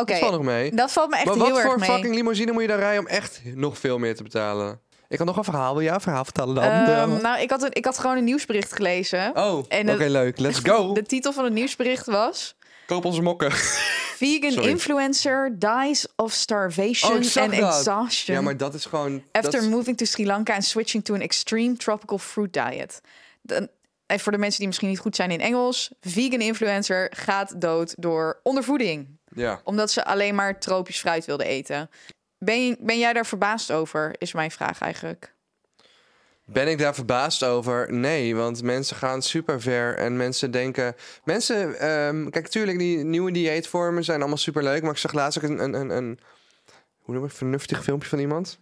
oké. 0.00 0.12
Dat 0.12 0.18
valt 0.18 0.32
nog 0.32 0.42
mee. 0.42 0.74
Dat 0.74 0.92
valt 0.92 1.10
me 1.10 1.16
echt 1.16 1.24
maar 1.24 1.34
heel 1.34 1.44
wat 1.48 1.56
erg 1.58 1.66
voor 1.66 1.78
mee. 1.78 1.88
fucking 1.90 2.14
limousine 2.14 2.52
moet 2.52 2.62
je 2.62 2.68
dan 2.68 2.78
rijden 2.78 3.00
om 3.00 3.06
echt 3.06 3.40
nog 3.54 3.78
veel 3.78 3.98
meer 3.98 4.16
te 4.16 4.22
betalen? 4.22 4.80
Ik 5.08 5.18
had 5.18 5.26
nog 5.26 5.36
een 5.36 5.44
verhaal. 5.44 5.74
Wil 5.74 5.82
jij 5.82 5.94
een 5.94 6.00
verhaal 6.00 6.24
vertellen 6.24 6.54
dan? 6.54 6.64
Ehm, 6.64 7.20
nou, 7.22 7.40
ik 7.40 7.50
had, 7.50 7.62
een, 7.62 7.72
ik 7.72 7.84
had 7.84 7.98
gewoon 7.98 8.16
een 8.16 8.24
nieuwsbericht 8.24 8.72
gelezen. 8.72 9.36
oh, 9.36 9.56
oké, 9.56 10.04
leuk. 10.06 10.38
Let's 10.38 10.58
go. 10.70 10.92
De 10.94 11.02
titel 11.02 11.32
van 11.32 11.44
het 11.44 11.52
nieuwsbericht 11.52 12.06
was... 12.06 12.56
Koop 12.86 13.04
onze 13.04 13.22
mokken. 13.22 13.52
Vegan 13.52 14.50
Sorry. 14.56 14.68
influencer 14.68 15.58
dies 15.58 16.06
of 16.16 16.32
starvation 16.32 17.10
Oh, 17.12 17.16
and 17.18 17.34
dat. 17.34 17.52
exhaustion 17.52 18.36
Ja, 18.36 18.42
maar 18.42 18.56
dat 18.56 18.74
is 18.74 18.84
gewoon... 18.84 19.22
after 19.32 19.60
is- 19.60 19.68
moving 19.68 19.96
to 19.96 20.04
Sri 20.04 20.26
Lanka 20.26 20.54
and 20.54 20.64
switching 20.64 21.04
to 21.04 21.14
an 21.14 21.20
extreme 21.20 21.76
tropical 21.76 22.18
fruit 22.18 22.52
diet. 22.52 23.00
Dan, 23.42 23.68
en 24.06 24.20
voor 24.20 24.32
de 24.32 24.38
mensen 24.38 24.58
die 24.58 24.66
misschien 24.66 24.88
niet 24.88 24.98
goed 24.98 25.16
zijn 25.16 25.30
in 25.30 25.40
Engels, 25.40 25.90
vegan 26.00 26.40
influencer 26.40 27.12
gaat 27.16 27.60
dood 27.60 27.94
door 27.98 28.40
ondervoeding, 28.42 29.18
Ja. 29.36 29.60
omdat 29.64 29.90
ze 29.90 30.04
alleen 30.04 30.34
maar 30.34 30.58
tropisch 30.58 31.00
fruit 31.00 31.24
wilde 31.24 31.44
eten. 31.44 31.90
Ben, 32.38 32.76
ben 32.80 32.98
jij 32.98 33.12
daar 33.12 33.26
verbaasd 33.26 33.72
over? 33.72 34.14
Is 34.18 34.32
mijn 34.32 34.50
vraag 34.50 34.80
eigenlijk. 34.80 35.34
Ben 36.44 36.68
ik 36.68 36.78
daar 36.78 36.94
verbaasd 36.94 37.44
over? 37.44 37.92
Nee, 37.92 38.36
want 38.36 38.62
mensen 38.62 38.96
gaan 38.96 39.22
super 39.22 39.60
ver 39.60 39.96
en 39.96 40.16
mensen 40.16 40.50
denken... 40.50 40.96
Mensen, 41.24 41.78
ehm, 41.78 42.28
kijk, 42.28 42.48
tuurlijk, 42.48 42.78
die 42.78 43.04
nieuwe 43.04 43.30
dieetvormen 43.30 44.04
zijn 44.04 44.20
allemaal 44.20 44.38
super 44.38 44.62
leuk, 44.62 44.82
maar 44.82 44.90
ik 44.90 44.98
zag 44.98 45.12
laatst 45.12 45.38
ook 45.38 45.50
een, 45.50 45.62
een, 45.62 45.74
een, 45.74 45.90
een 45.90 46.18
hoe 46.98 47.14
noem 47.14 47.24
ik, 47.24 47.30
vernuftig 47.30 47.82
filmpje 47.82 48.08
van 48.08 48.18
iemand. 48.18 48.58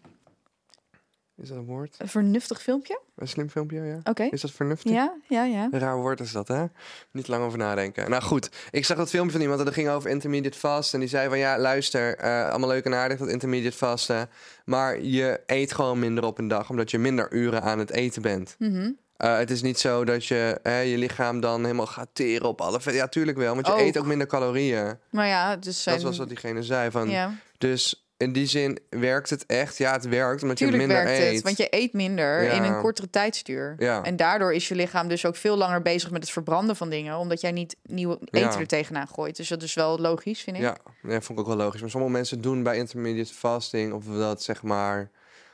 Is 1.37 1.49
dat 1.49 1.59
een 1.59 1.65
woord? 1.65 1.95
Een 1.99 2.09
vernuftig 2.09 2.63
filmpje? 2.63 3.01
Een 3.17 3.29
slim 3.29 3.49
filmpje, 3.49 3.81
ja. 3.83 3.99
Oké. 4.05 4.23
Is 4.23 4.41
dat 4.41 4.51
vernuftig? 4.51 4.93
Ja, 4.93 5.15
ja, 5.29 5.45
ja. 5.45 5.69
Een 5.71 5.79
raar 5.79 5.97
woord 5.97 6.21
is 6.21 6.33
dat, 6.33 6.49
hè? 6.49 6.65
Niet 7.11 7.29
lang 7.29 7.45
over 7.45 7.59
nadenken. 7.59 8.11
Nou 8.11 8.23
goed, 8.23 8.51
ik 8.71 8.85
zag 8.85 8.97
dat 8.97 9.11
filmpje 9.11 9.33
van 9.33 9.41
iemand 9.41 9.59
en 9.59 9.65
dat 9.65 9.75
ging 9.75 9.89
over 9.89 10.11
intermediate 10.11 10.59
fast. 10.59 10.95
En 10.95 11.01
die 11.01 11.09
zei 11.09 11.29
van 11.29 11.39
ja, 11.39 11.59
luister, 11.59 12.17
eh, 12.17 12.49
allemaal 12.49 12.69
leuk 12.69 12.85
en 12.85 12.95
aardig 12.95 13.19
dat 13.19 13.29
intermediate 13.29 13.77
vasten. 13.77 14.29
Maar 14.65 15.01
je 15.01 15.41
eet 15.47 15.73
gewoon 15.73 15.99
minder 15.99 16.25
op 16.25 16.39
een 16.39 16.49
dag, 16.49 16.71
omdat 16.71 16.91
je 16.91 16.99
minder 16.99 17.33
uren 17.33 17.63
aan 17.63 17.79
het 17.79 17.91
eten 17.91 18.23
bent. 18.23 18.57
Mhm. 18.59 18.91
Eh, 19.17 19.37
het 19.37 19.51
is 19.51 19.63
niet 19.63 19.79
zo 19.79 20.05
dat 20.05 20.27
je 20.27 20.59
hè, 20.63 20.79
je 20.79 20.99
lichaam 20.99 21.41
dan 21.41 21.63
helemaal 21.63 21.87
gaat 21.87 22.09
teren 22.13 22.49
op 22.49 22.61
alle 22.61 22.81
vet. 22.81 22.95
Ja, 22.95 23.09
tuurlijk 23.09 23.37
wel, 23.37 23.55
want 23.55 23.67
je 23.67 23.73
Ook. 23.73 23.79
eet 23.79 23.99
ook 23.99 24.07
minder 24.07 24.27
calorieën. 24.27 24.99
Maar 25.11 25.27
ja, 25.27 25.57
dus 25.57 25.83
zijn... 25.83 25.97
Dat 25.97 26.05
was 26.05 26.19
wat 26.19 26.29
diegene 26.29 26.63
zei. 26.63 26.91
Van, 26.91 27.11
Ja. 27.11 27.33
Dus 27.59 28.04
in 28.17 28.33
die 28.33 28.47
zin 28.47 28.79
werkt 28.91 29.31
het 29.31 29.47
echt. 29.47 29.79
Ja, 29.79 29.93
het 29.93 30.09
werkt 30.09 30.43
omdat 30.43 30.57
Tuurlijk 30.57 30.81
je 30.83 30.87
minder 30.89 31.05
werkt 31.05 31.21
eet. 31.23 31.35
het, 31.35 31.43
want 31.43 31.57
je 31.57 31.67
eet 31.71 31.93
minder 31.93 32.43
Ja. 32.43 32.51
in 32.53 32.63
een 32.63 32.81
kortere 32.81 33.11
tijdstuur. 33.11 33.75
Ja. 33.79 34.03
En 34.03 34.17
daardoor 34.17 34.55
is 34.55 34.69
je 34.69 34.75
lichaam 34.75 35.09
dus 35.09 35.27
ook 35.27 35.37
veel 35.37 35.57
langer 35.57 35.83
bezig 35.83 36.11
met 36.11 36.23
het 36.23 36.31
verbranden 36.31 36.77
van 36.77 36.91
dingen, 36.91 37.17
omdat 37.19 37.41
jij 37.41 37.53
niet 37.53 37.77
nieuwe 37.83 38.19
eten 38.25 38.51
Ja. 38.51 38.59
er 38.59 38.67
tegenaan 38.67 39.09
gooit. 39.09 39.37
Dus 39.37 39.49
dat 39.49 39.63
is 39.63 39.75
wel 39.75 39.99
logisch, 39.99 40.41
vind 40.43 40.57
ik. 40.57 40.63
Ja, 40.63 40.77
ja, 41.03 41.21
vond 41.21 41.39
ik 41.39 41.39
ook 41.39 41.47
wel 41.47 41.57
logisch. 41.65 41.81
Maar 41.81 41.91
sommige 41.91 42.13
mensen 42.13 42.41
doen 42.41 42.63
bij 42.63 42.77
intermediate 42.77 43.35
fasting 43.35 43.93
of 43.93 44.05
dat 44.05 44.43
zeg 44.43 44.63
maar, 44.63 45.11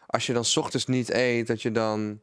als 0.07 0.27
je 0.27 0.33
dan 0.33 0.44
's 0.44 0.57
ochtends 0.57 0.87
niet 0.87 1.11
eet, 1.11 1.46
dat 1.46 1.62
je 1.62 1.73
dan, 1.73 2.20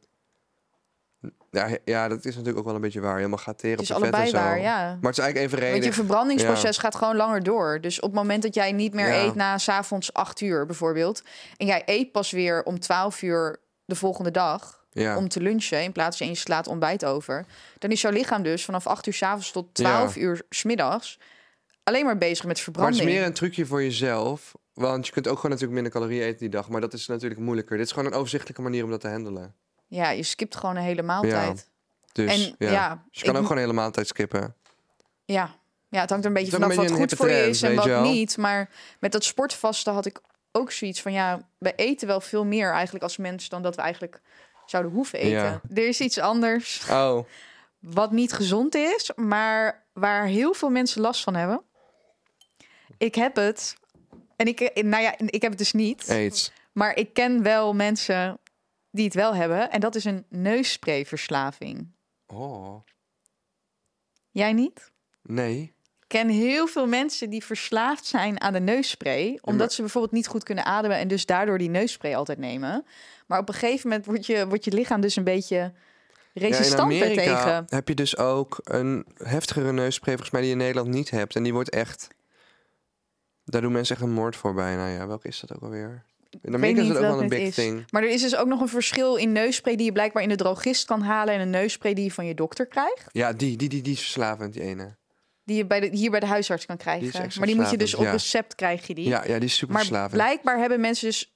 ja, 1.50 1.76
ja, 1.84 2.08
dat 2.08 2.18
is 2.24 2.30
natuurlijk 2.32 2.58
ook 2.58 2.64
wel 2.64 2.74
een 2.74 2.80
beetje 2.80 3.00
waar. 3.00 3.16
Helemaal 3.16 3.38
gaat 3.38 3.58
teren 3.58 3.76
Het 3.76 3.84
is 3.84 3.90
op 3.90 3.96
de 4.00 4.04
vet 4.04 4.14
allebei 4.14 4.32
en 4.36 4.38
zo. 4.42 4.44
waar, 4.48 4.60
ja. 4.60 4.84
Maar 4.86 5.10
het 5.10 5.18
is 5.18 5.24
eigenlijk 5.24 5.50
Want 5.50 5.62
je 5.62 5.68
evenredig. 5.68 5.94
verbrandingsproces 5.94 6.78
gaat 6.78 6.94
gewoon 6.94 7.16
langer 7.16 7.42
door. 7.42 7.80
Dus 7.80 7.96
op 8.00 8.10
het 8.10 8.18
moment 8.18 8.42
dat 8.42 8.54
jij 8.54 8.72
niet 8.72 8.94
meer 8.94 9.08
Ja. 9.08 9.24
eet 9.24 9.34
na 9.34 9.58
s'avonds 9.58 10.12
8 10.12 10.40
uur 10.40 10.66
bijvoorbeeld, 10.66 11.22
en 11.56 11.66
jij 11.66 11.82
eet 11.86 12.12
pas 12.12 12.30
weer 12.30 12.62
om 12.64 12.78
12 12.80 13.22
uur 13.22 13.60
de 13.84 13.94
volgende 13.94 14.30
dag 14.30 14.84
Ja. 14.90 15.16
om 15.16 15.28
te 15.28 15.40
lunchen 15.40 15.82
in 15.82 15.92
plaats 15.92 16.18
van 16.18 16.26
je 16.26 16.34
slaat 16.34 16.66
ontbijt 16.66 17.04
over, 17.04 17.44
dan 17.78 17.90
is 17.90 18.00
jouw 18.00 18.12
lichaam 18.12 18.42
dus 18.42 18.64
vanaf 18.64 18.86
8 18.86 19.06
uur 19.06 19.12
s'avonds 19.14 19.52
tot 19.52 19.74
12 19.74 20.16
uur 20.16 20.42
's 20.50 20.62
middags 20.62 21.18
alleen 21.82 22.04
maar 22.04 22.18
bezig 22.18 22.36
met 22.36 22.44
Maar 22.44 22.54
het 22.54 22.60
verbranding. 22.62 23.08
is 23.08 23.14
meer 23.14 23.24
een 23.24 23.32
trucje 23.32 23.66
voor 23.66 23.82
jezelf. 23.82 24.52
Want 24.74 25.06
je 25.06 25.12
kunt 25.12 25.28
ook 25.28 25.34
gewoon 25.36 25.50
natuurlijk 25.50 25.80
minder 25.82 25.92
calorieën 25.92 26.22
eten 26.26 26.38
die 26.38 26.48
dag. 26.48 26.68
Maar 26.68 26.80
dat 26.80 26.92
is 26.92 27.06
natuurlijk 27.06 27.40
moeilijker. 27.40 27.76
Dit 27.76 27.86
is 27.86 27.92
gewoon 27.92 28.12
een 28.12 28.18
overzichtelijke 28.18 28.62
manier 28.62 28.84
om 28.84 28.90
dat 28.90 29.00
te 29.00 29.08
handelen. 29.08 29.54
Ja, 29.88 30.10
je 30.10 30.22
skipt 30.22 30.56
gewoon 30.56 30.76
een 30.76 30.82
hele 30.82 31.02
maaltijd. 31.02 31.68
Dus 32.12 32.32
En 32.32 32.54
ja. 32.58 32.70
ja, 32.70 33.04
Dus 33.10 33.20
je 33.20 33.26
kan 33.26 33.36
ook 33.36 33.42
gewoon 33.42 33.56
een 33.56 33.62
hele 33.62 33.76
maaltijd 33.76 34.06
skippen. 34.06 34.54
Ja. 35.24 35.54
ja, 35.88 36.00
het 36.00 36.10
hangt 36.10 36.24
er 36.24 36.30
een 36.30 36.36
beetje 36.36 36.52
vanaf 36.52 36.70
een 36.70 36.76
wat 36.76 36.90
goed 36.90 37.12
voor 37.12 37.30
je 37.30 37.48
is 37.48 37.62
en 37.62 37.74
wat 37.74 38.02
niet. 38.02 38.36
Maar 38.36 38.70
met 38.98 39.12
dat 39.12 39.24
sportvasten 39.24 39.92
had 39.92 40.06
ik 40.06 40.20
ook 40.52 40.72
zoiets 40.72 41.02
van... 41.02 41.12
ja, 41.12 41.48
we 41.58 41.74
eten 41.74 42.06
wel 42.06 42.20
veel 42.20 42.44
meer 42.44 42.72
eigenlijk 42.72 43.04
als 43.04 43.16
mens... 43.16 43.48
dan 43.48 43.62
dat 43.62 43.76
we 43.76 43.82
eigenlijk 43.82 44.20
zouden 44.66 44.92
hoeven 44.92 45.18
eten. 45.18 45.30
Ja. 45.30 45.60
Er 45.74 45.88
is 45.88 46.00
iets 46.00 46.18
anders 46.18 46.82
Oh, 46.90 47.24
wat 47.78 48.12
niet 48.12 48.32
gezond 48.32 48.74
is... 48.74 49.10
maar 49.16 49.86
waar 49.92 50.26
heel 50.26 50.54
veel 50.54 50.70
mensen 50.70 51.00
last 51.00 51.22
van 51.22 51.34
hebben. 51.34 51.62
Ik 52.98 53.14
heb 53.14 53.36
het... 53.36 53.76
En 54.36 54.46
ik, 54.46 54.82
nou 54.82 55.02
ja, 55.02 55.14
ik 55.18 55.42
heb 55.42 55.50
het 55.50 55.58
dus 55.58 55.72
niet. 55.72 56.06
aids. 56.08 56.52
Maar 56.72 56.96
ik 56.96 57.14
ken 57.14 57.42
wel 57.42 57.74
mensen 57.74 58.38
die 58.90 59.04
het 59.04 59.14
wel 59.14 59.34
hebben. 59.34 59.70
En 59.70 59.80
dat 59.80 59.94
is 59.94 60.04
een 60.04 60.24
neussprayverslaving. 60.28 61.90
Oh, 62.26 62.80
Jij 64.30 64.52
niet? 64.52 64.90
nee. 65.22 65.72
Ik 66.00 66.14
ken 66.18 66.28
heel 66.28 66.66
veel 66.66 66.86
mensen 66.86 67.30
die 67.30 67.44
verslaafd 67.44 68.04
zijn 68.06 68.40
aan 68.40 68.52
de 68.52 68.60
neusspray. 68.60 69.38
Omdat 69.40 69.72
ze 69.72 69.80
bijvoorbeeld 69.80 70.12
niet 70.12 70.26
goed 70.26 70.42
kunnen 70.42 70.64
ademen 70.64 70.96
en 70.98 71.08
dus 71.08 71.26
daardoor 71.26 71.58
die 71.58 71.70
neusspray 71.70 72.14
altijd 72.16 72.38
nemen. 72.38 72.84
Maar 73.26 73.38
op 73.38 73.48
een 73.48 73.54
gegeven 73.54 73.88
moment 73.88 74.06
wordt 74.06 74.26
je, 74.26 74.46
wordt 74.48 74.64
je 74.64 74.72
lichaam 74.72 75.00
dus 75.00 75.16
een 75.16 75.24
beetje 75.24 75.56
Ja, 75.56 75.72
resistant 76.32 76.80
Amerika 76.80 77.24
daartegen. 77.24 77.64
heb 77.68 77.88
je 77.88 77.94
dus 77.94 78.16
ook 78.16 78.58
een 78.64 79.06
heftigere 79.22 79.72
neusspray, 79.72 80.14
volgens 80.14 80.30
mij, 80.32 80.40
die 80.40 80.50
je 80.50 80.56
in 80.56 80.62
Nederland 80.62 80.88
niet 80.94 81.10
hebt. 81.10 81.36
En 81.36 81.42
die 81.42 81.52
wordt 81.52 81.70
echt... 81.70 82.08
Daar 83.44 83.60
doen 83.60 83.72
mensen 83.72 83.94
echt 83.96 84.04
een 84.04 84.12
moord 84.12 84.36
voor 84.36 84.54
bijna. 84.54 84.88
Ja, 84.88 85.06
welke 85.06 85.28
is 85.28 85.40
dat 85.40 85.54
ook 85.54 85.62
alweer? 85.62 86.04
In 86.42 86.54
Amerika 86.54 86.80
is 86.80 86.88
het 86.88 86.96
ook 86.96 87.02
wel 87.02 87.22
een 87.22 87.28
big 87.28 87.40
is. 87.40 87.54
thing. 87.54 87.84
Maar 87.90 88.02
er 88.02 88.08
is 88.08 88.20
dus 88.22 88.36
ook 88.36 88.46
nog 88.46 88.60
een 88.60 88.68
verschil 88.68 89.16
in 89.16 89.32
neusspray 89.32 89.76
die 89.76 89.84
je 89.84 89.92
blijkbaar 89.92 90.22
in 90.22 90.28
de 90.28 90.36
drogist 90.36 90.84
kan 90.86 91.02
halen. 91.02 91.34
En 91.34 91.40
een 91.40 91.50
neusspray 91.50 91.94
die 91.94 92.04
je 92.04 92.12
van 92.12 92.26
je 92.26 92.34
dokter 92.34 92.66
krijgt. 92.66 93.04
Ja, 93.12 93.32
die, 93.32 93.56
die, 93.56 93.68
die, 93.68 93.82
die 93.82 93.92
is 93.92 94.00
verslavend, 94.00 94.52
die 94.52 94.62
ene. 94.62 94.96
Die 95.44 95.56
je 95.56 95.66
bij 95.66 95.80
de, 95.80 95.96
hier 95.96 96.10
bij 96.10 96.20
de 96.20 96.26
huisarts 96.26 96.66
kan 96.66 96.76
krijgen. 96.76 97.30
maar 97.38 97.46
die 97.46 97.56
moet 97.56 97.70
je 97.70 97.76
dus 97.76 97.94
op 97.94 98.04
ja. 98.04 98.10
recept 98.10 98.54
krijg 98.54 98.86
je 98.86 98.94
die. 98.94 99.08
Ja, 99.08 99.24
ja, 99.26 99.34
die 99.34 99.48
is 99.48 99.56
super 99.56 99.74
Maar 99.74 99.84
verslavend. 99.84 100.12
blijkbaar 100.12 100.58
hebben 100.58 100.80
mensen 100.80 101.06
dus, 101.06 101.34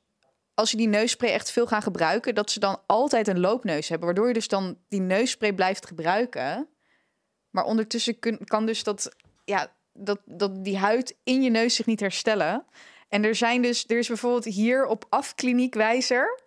als 0.54 0.70
je 0.70 0.76
die 0.76 0.88
neusspray 0.88 1.30
echt 1.30 1.50
veel 1.50 1.66
gaan 1.66 1.82
gebruiken, 1.82 2.34
dat 2.34 2.50
ze 2.50 2.60
dan 2.60 2.80
altijd 2.86 3.28
een 3.28 3.40
loopneus 3.40 3.88
hebben. 3.88 4.06
Waardoor 4.06 4.26
je 4.28 4.34
dus 4.34 4.48
dan 4.48 4.78
die 4.88 5.00
neusspray 5.00 5.52
blijft 5.52 5.86
gebruiken. 5.86 6.68
Maar 7.50 7.64
ondertussen 7.64 8.18
kun, 8.18 8.38
kan 8.44 8.66
dus 8.66 8.82
dat, 8.82 9.16
ja, 9.44 9.72
dat, 9.92 10.20
dat 10.24 10.64
die 10.64 10.78
huid 10.78 11.16
in 11.24 11.42
je 11.42 11.50
neus 11.50 11.74
zich 11.74 11.86
niet 11.86 12.00
herstellen. 12.00 12.64
En 13.12 13.24
er 13.24 13.34
zijn 13.34 13.62
dus, 13.62 13.84
er 13.86 13.98
is 13.98 14.08
bijvoorbeeld 14.08 14.44
hier 14.44 14.86
op 14.86 15.04
Afkliniekwijzer, 15.08 16.40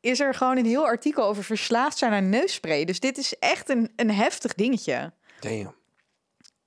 is 0.00 0.20
er 0.20 0.34
gewoon 0.34 0.56
een 0.56 0.66
heel 0.66 0.84
artikel 0.84 1.24
over 1.24 1.44
verslaafd 1.44 1.98
zijn 1.98 2.12
aan 2.12 2.28
neusspray. 2.28 2.84
Dus 2.84 3.00
dit 3.00 3.18
is 3.18 3.38
echt 3.38 3.68
een, 3.68 3.92
een 3.96 4.10
heftig 4.10 4.54
dingetje. 4.54 5.12
Damn. 5.40 5.56
Zullen 5.58 5.74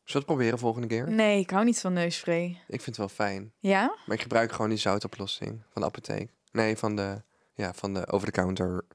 we 0.04 0.13
het 0.13 0.25
proberen 0.25 0.60
volgende 0.60 0.88
keer? 0.88 1.10
Nee, 1.10 1.39
ik 1.39 1.49
hou 1.49 1.65
niet 1.65 1.80
van 1.80 1.93
neusspray. 1.93 2.45
Ik 2.67 2.82
vind 2.82 2.86
het 2.86 2.97
wel 2.97 3.10
fijn. 3.10 3.54
Ja? 3.60 3.95
Maar 4.06 4.15
ik 4.15 4.21
gebruik 4.21 4.51
gewoon 4.51 4.69
die 4.69 4.80
zoutoplossing 4.80 5.63
van 5.69 5.82
de 5.82 5.88
apotheek. 5.88 6.32
Nee, 6.51 6.77
van 6.77 6.95
de, 6.95 7.21
ja, 7.54 7.73
van 7.73 7.93
de 7.93 8.08
over-the-counter. 8.08 8.86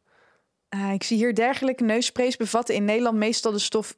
Ah, 0.69 0.93
ik 0.93 1.03
zie 1.03 1.17
hier 1.17 1.35
dergelijke 1.35 1.85
neussprays 1.85 2.37
bevatten 2.37 2.75
in 2.75 2.85
Nederland 2.85 3.17
meestal 3.17 3.53
de 3.53 3.59
stof 3.59 3.95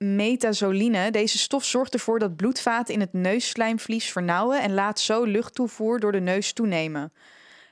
xylometazoline. 0.00 1.10
Deze 1.10 1.38
stof 1.38 1.64
zorgt 1.64 1.94
ervoor 1.94 2.18
dat 2.18 2.36
bloedvaten 2.36 2.94
in 2.94 3.00
het 3.00 3.12
neusslijmvlies 3.12 4.12
vernauwen 4.12 4.62
en 4.62 4.74
laat 4.74 5.00
zo 5.00 5.24
luchttoevoer 5.24 6.00
door 6.00 6.12
de 6.12 6.20
neus 6.20 6.52
toenemen. 6.52 7.12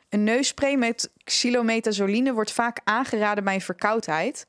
Een 0.09 0.25
neusspray 0.25 0.77
met 0.77 1.11
xylometazoline 1.25 2.33
wordt 2.33 2.53
vaak 2.53 2.81
aangeraden 2.85 3.45
bij 3.45 3.55
een 3.55 3.61
verkoudheid, 3.61 4.47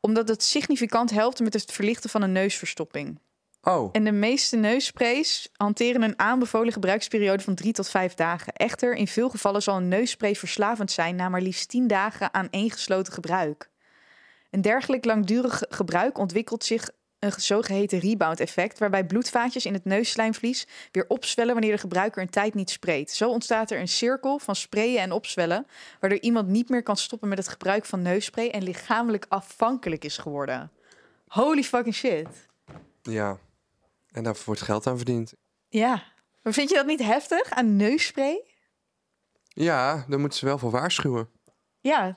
omdat 0.00 0.28
het 0.28 0.42
significant 0.42 1.10
helpt 1.10 1.40
met 1.40 1.52
het 1.52 1.72
verlichten 1.72 2.10
van 2.10 2.22
een 2.22 2.32
neusverstopping. 2.32 3.18
Oh, 3.62 3.88
En 3.92 4.04
de 4.04 4.12
meeste 4.12 4.56
neussprays 4.56 5.48
hanteren 5.52 6.02
een 6.02 6.18
aanbevolen 6.18 6.72
gebruiksperiode 6.72 7.42
van 7.42 7.54
3 7.54 7.72
tot 7.72 7.88
5 7.88 8.14
dagen. 8.14 8.52
Echter, 8.52 8.94
in 8.94 9.08
veel 9.08 9.28
gevallen 9.28 9.62
zal 9.62 9.76
een 9.76 9.88
neusspray 9.88 10.34
verslavend 10.34 10.90
zijn 10.90 11.16
na 11.16 11.28
maar 11.28 11.40
liefst 11.40 11.68
10 11.68 11.86
dagen 11.86 12.34
aan 12.34 12.48
eengesloten 12.50 13.12
gebruik. 13.12 13.70
Een 14.50 14.60
dergelijk 14.62 15.04
langdurig 15.04 15.62
gebruik 15.68 16.18
ontwikkelt 16.18 16.64
zich 16.64 16.90
een 17.18 17.32
zogeheten 17.36 17.98
rebound-effect, 17.98 18.78
waarbij 18.78 19.06
bloedvaatjes 19.06 19.66
in 19.66 19.72
het 19.72 19.84
neusslijmvlies 19.84 20.66
weer 20.92 21.04
opzwellen 21.08 21.52
wanneer 21.52 21.72
de 21.72 21.78
gebruiker 21.78 22.22
een 22.22 22.30
tijd 22.30 22.54
niet 22.54 22.70
spreekt. 22.70 23.10
Zo 23.10 23.30
ontstaat 23.30 23.70
er 23.70 23.80
een 23.80 23.88
cirkel 23.88 24.38
van 24.38 24.56
sprayen 24.56 25.00
en 25.00 25.12
opzwellen, 25.12 25.66
waardoor 26.00 26.18
iemand 26.18 26.48
niet 26.48 26.68
meer 26.68 26.82
kan 26.82 26.96
stoppen 26.96 27.28
met 27.28 27.38
het 27.38 27.48
gebruik 27.48 27.84
van 27.84 28.02
neusspray 28.02 28.48
en 28.48 28.62
lichamelijk 28.62 29.26
afhankelijk 29.28 30.04
is 30.04 30.18
geworden. 30.18 30.70
Holy 31.28 31.62
fucking 31.62 31.94
shit. 31.94 32.28
ja. 33.02 33.38
En 34.08 34.22
daar 34.22 34.36
wordt 34.44 34.60
geld 34.60 34.86
aan 34.86 34.96
verdiend. 34.96 35.32
Ja. 35.68 36.02
Maar 36.42 36.52
vind 36.52 36.68
je 36.68 36.74
dat 36.74 36.86
niet 36.86 37.02
heftig 37.02 37.50
aan 37.50 37.76
neusspray? 37.76 38.42
Ja, 39.48 40.04
daar 40.08 40.20
moeten 40.20 40.38
ze 40.38 40.44
wel 40.44 40.58
voor 40.58 40.70
waarschuwen. 40.70 41.28
Ja, 41.80 42.16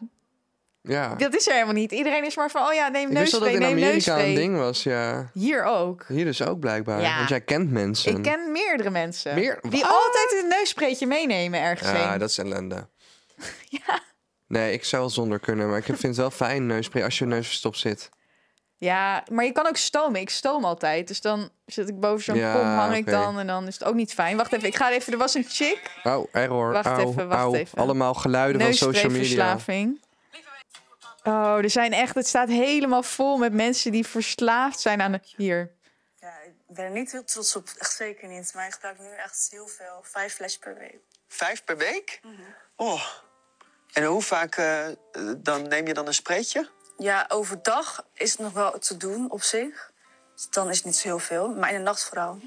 Ja. 0.84 1.16
dat 1.16 1.36
is 1.36 1.48
er 1.48 1.54
helemaal 1.54 1.74
niet. 1.74 1.92
Iedereen 1.92 2.26
is 2.26 2.36
maar 2.36 2.50
van, 2.50 2.66
oh 2.68 2.74
ja, 2.74 2.88
neem 2.88 3.10
ik 3.12 3.18
wist 3.18 3.32
dat 3.32 3.46
in 3.46 3.60
neem 3.60 3.64
Amerika 3.72 3.92
neusspray. 3.92 4.28
een 4.30 4.36
ding 4.36 4.58
was, 4.58 4.84
ja. 4.84 5.30
Hier 5.34 5.64
ook. 5.64 6.06
Hier 6.08 6.26
dus 6.26 6.42
ook 6.42 6.60
blijkbaar. 6.60 7.02
Ja. 7.02 7.16
Want 7.18 7.30
jij 7.30 7.42
kent 7.42 7.72
mensen. 7.72 8.16
Ik 8.18 8.22
ken 8.24 8.52
meerdere 8.52 8.90
mensen 8.90 9.36
Meer- 9.36 9.60
die 9.70 9.82
Wat? 9.82 9.92
altijd 9.92 10.42
een 10.44 10.48
neusspraytje 10.50 11.08
meenemen 11.08 11.60
ergens 11.60 11.90
Ja, 11.92 12.10
heen. 12.10 12.20
dat 12.20 12.30
is 12.30 12.38
ellende. 12.38 12.88
Ja. 13.70 14.00
Nee, 14.48 14.74
ik 14.74 14.84
zou 14.84 15.02
wel 15.02 15.12
zonder 15.12 15.40
kunnen. 15.40 15.70
Maar 15.70 15.78
ik 15.78 15.84
vind 15.84 16.02
het 16.02 16.16
wel 16.16 16.32
fijn, 16.32 16.66
neusspray, 16.66 17.04
als 17.04 17.18
je 17.18 17.26
neus 17.26 17.48
verstopt 17.48 17.78
zit. 17.78 18.10
ja, 18.78 19.24
maar 19.32 19.46
je 19.46 19.52
kan 19.52 19.68
ook 19.68 19.78
stomen. 19.78 20.22
Ik 20.22 20.30
stoom 20.30 20.66
altijd. 20.66 21.08
Dus 21.08 21.22
dan 21.22 21.50
zit 21.66 21.90
ik 21.90 22.00
boven 22.00 22.24
zo'n 22.24 22.36
Ja, 22.36 22.54
kom, 22.54 22.62
hang 22.66 22.94
ik 22.96 23.02
oké. 23.02 23.12
dan 23.12 23.40
en 23.40 23.48
dan 23.48 23.68
is 23.68 23.74
het 23.74 23.84
ook 23.84 23.96
niet 23.96 24.14
fijn. 24.14 24.38
Wacht 24.38 24.54
even, 24.54 24.68
ik 24.68 24.76
ga 24.76 24.92
even. 24.92 25.14
Er 25.14 25.20
was 25.20 25.34
een 25.34 25.46
chick. 25.50 25.82
Oh, 26.04 26.28
error. 26.32 26.72
Wacht 26.72 26.86
Au, 26.86 27.10
even, 27.10 27.28
wacht 27.28 27.42
au. 27.42 27.56
even. 27.56 27.78
Allemaal 27.78 28.14
geluiden 28.14 28.62
van 28.62 28.74
social 28.74 29.12
media. 29.12 29.58
Oh, 31.24 31.58
er 31.58 31.70
zijn 31.70 31.94
echt, 31.94 32.16
het 32.16 32.28
staat 32.28 32.48
helemaal 32.48 33.04
vol 33.04 33.38
met 33.38 33.54
mensen 33.54 33.92
die 33.92 34.08
verslaafd 34.08 34.80
zijn 34.80 35.02
aan 35.02 35.12
de... 35.12 35.20
Hier. 35.36 35.72
Ja, 36.20 36.40
ik 36.46 36.54
ben 36.68 36.86
er 36.86 36.92
niet 36.92 37.12
heel 37.12 37.24
trots 37.24 37.56
op, 37.56 37.70
echt 37.78 37.96
zeker 37.96 38.28
niet. 38.28 38.54
Maar 38.54 38.68
ik 38.68 38.74
gebruik 38.74 39.00
nu 39.00 39.10
echt 39.16 39.48
heel 39.52 39.68
veel, 39.68 40.00
vijf 40.02 40.34
fles 40.34 40.58
per 40.58 40.78
week. 40.78 41.00
Vijf 41.28 41.64
per 41.64 41.78
week? 41.78 42.22
Oh. 42.76 43.06
En 43.94 44.04
hoe 44.04 44.22
vaak 44.22 44.56
eh, 44.56 44.88
dan 45.38 45.68
neem 45.68 45.88
je 45.88 45.94
dan 45.94 46.08
een 46.08 46.14
spreetje? 46.14 46.70
Ja, 46.98 47.26
overdag 47.28 48.06
is 48.14 48.32
het 48.32 48.40
nog 48.40 48.54
wel 48.54 48.80
te 48.80 48.98
doen 48.98 49.32
op 49.32 49.42
zich. 49.42 49.92
Dus 50.36 50.50
dan 50.50 50.70
is 50.70 50.76
het 50.76 50.86
niet 50.86 50.96
zo 50.96 51.08
heel 51.08 51.20
veel. 51.20 51.50
Maar 51.50 51.70
in 51.70 51.78
de 51.78 51.84
nacht 51.84 52.04
vooral. 52.04 52.40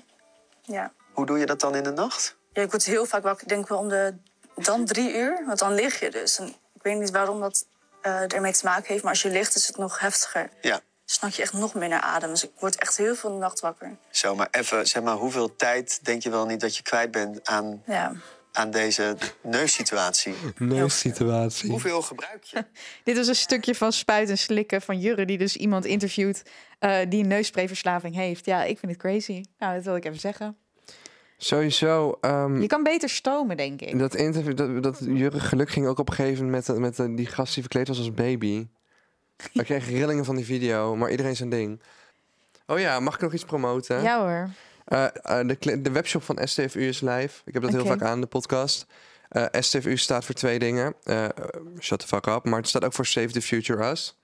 Ja. 0.62 0.92
Hoe 1.12 1.26
doe 1.26 1.38
je 1.38 1.46
dat 1.46 1.60
dan 1.60 1.74
in 1.74 1.82
de 1.82 1.92
nacht? 1.92 2.36
ja 2.52 2.62
ik 2.62 2.70
word 2.70 2.84
heel 2.84 3.06
vaak 3.06 3.22
wakker. 3.22 3.42
Ik 3.42 3.48
denk 3.48 3.68
wel 3.68 3.78
om 3.78 3.88
de... 3.88 4.16
Dan 4.54 4.84
drie 4.84 5.14
uur, 5.14 5.42
want 5.46 5.58
dan 5.58 5.74
lig 5.74 6.00
je 6.00 6.10
dus. 6.10 6.38
En 6.38 6.46
ik 6.48 6.82
weet 6.82 6.98
niet 6.98 7.10
waarom 7.10 7.40
dat 7.40 7.66
eh, 8.04 8.32
ermee 8.32 8.52
te 8.52 8.64
maken 8.64 8.86
heeft. 8.88 9.02
Maar 9.02 9.12
als 9.12 9.22
je 9.22 9.30
ligt 9.30 9.54
is 9.56 9.66
het 9.66 9.76
nog 9.76 10.00
heftiger. 10.00 10.50
Ja. 10.60 10.80
Snak 11.04 11.30
je 11.32 11.42
echt 11.42 11.52
nog 11.52 11.74
meer 11.74 11.88
naar 11.88 12.00
adem. 12.00 12.30
Dus 12.30 12.44
ik 12.44 12.50
word 12.58 12.76
echt 12.76 12.96
heel 12.96 13.14
veel 13.14 13.28
in 13.30 13.34
de 13.34 13.40
nacht 13.42 13.60
wakker. 13.60 13.96
Zo, 14.10 14.34
maar 14.34 14.48
even, 14.50 14.86
zeg 14.86 15.02
maar, 15.02 15.14
hoeveel 15.14 15.56
tijd 15.56 16.04
denk 16.04 16.22
je 16.22 16.30
wel 16.30 16.46
niet 16.46 16.60
dat 16.60 16.76
je 16.76 16.82
kwijt 16.82 17.10
bent 17.10 17.46
aan, 17.48 17.82
Ja. 17.86 18.12
aan 18.52 18.70
deze 18.70 19.16
neussituatie? 19.42 20.34
Neussituatie. 20.58 21.70
Hoeveel 21.70 22.02
gebruik 22.02 22.44
je? 22.44 22.64
Dit 23.04 23.16
was 23.16 23.26
een 23.26 23.36
stukje 23.36 23.74
van 23.74 23.92
Spuit 23.92 24.30
en 24.30 24.38
Slikken 24.38 24.82
van 24.82 24.98
Jurre... 25.00 25.24
die 25.24 25.38
dus 25.38 25.56
iemand 25.56 25.84
interviewt 25.84 26.42
eh, 26.78 26.98
die 27.08 27.22
een 27.22 27.28
neussprayverslaving 27.28 28.14
heeft. 28.14 28.44
Ja, 28.46 28.62
ik 28.64 28.78
vind 28.78 28.92
het 28.92 29.00
crazy. 29.00 29.44
Nou, 29.58 29.74
dat 29.74 29.84
wil 29.84 29.96
ik 29.96 30.04
even 30.04 30.20
zeggen. 30.20 30.56
Sowieso. 31.36 32.18
ehm, 32.20 32.60
Je 32.60 32.66
kan 32.66 32.82
beter 32.82 33.08
stomen, 33.08 33.56
denk 33.56 33.80
ik. 33.80 33.98
Dat 33.98 34.14
interview, 34.14 34.56
dat, 34.56 34.82
dat 34.82 34.98
Jurgen 35.00 35.40
Geluk 35.40 35.70
ging 35.70 35.86
ook 35.86 35.98
op 35.98 36.08
een 36.08 36.14
gegeven 36.14 36.44
moment 36.44 36.68
met, 36.68 36.78
met 36.78 36.98
eh, 36.98 37.16
die 37.16 37.26
gast 37.26 37.54
die 37.54 37.62
verkleed 37.62 37.88
was 37.88 37.98
als 37.98 38.14
baby. 38.14 38.66
Ik 39.52 39.64
kreeg 39.64 39.88
rillingen 39.88 40.24
van 40.24 40.36
die 40.36 40.44
video, 40.44 40.96
maar 40.96 41.10
iedereen 41.10 41.36
zijn 41.36 41.50
ding. 41.50 41.80
Oh 42.66 42.78
ja, 42.78 43.00
mag 43.00 43.14
ik 43.14 43.20
nog 43.20 43.32
iets 43.32 43.44
promoten? 43.44 44.02
Ja 44.02 44.20
hoor. 44.20 44.48
Eh, 44.84 45.04
eh, 45.40 45.48
de, 45.48 45.80
de 45.80 45.90
webshop 45.90 46.22
van 46.22 46.38
STFU 46.44 46.80
is 46.80 47.00
live. 47.00 47.40
Ik 47.44 47.52
heb 47.52 47.62
dat 47.62 47.72
heel 47.72 47.86
vaak 47.86 48.02
aan, 48.02 48.20
de 48.20 48.26
podcast. 48.26 48.86
Eh, 49.28 49.44
STFU 49.50 49.96
staat 49.96 50.24
voor 50.24 50.34
twee 50.34 50.58
dingen. 50.58 50.94
Shut 51.80 51.98
the 51.98 52.06
fuck 52.06 52.26
up. 52.26 52.44
Maar 52.44 52.58
het 52.58 52.68
staat 52.68 52.84
ook 52.84 52.92
voor 52.92 53.06
Save 53.06 53.28
the 53.28 53.42
Future 53.42 53.90
Us. 53.90 54.18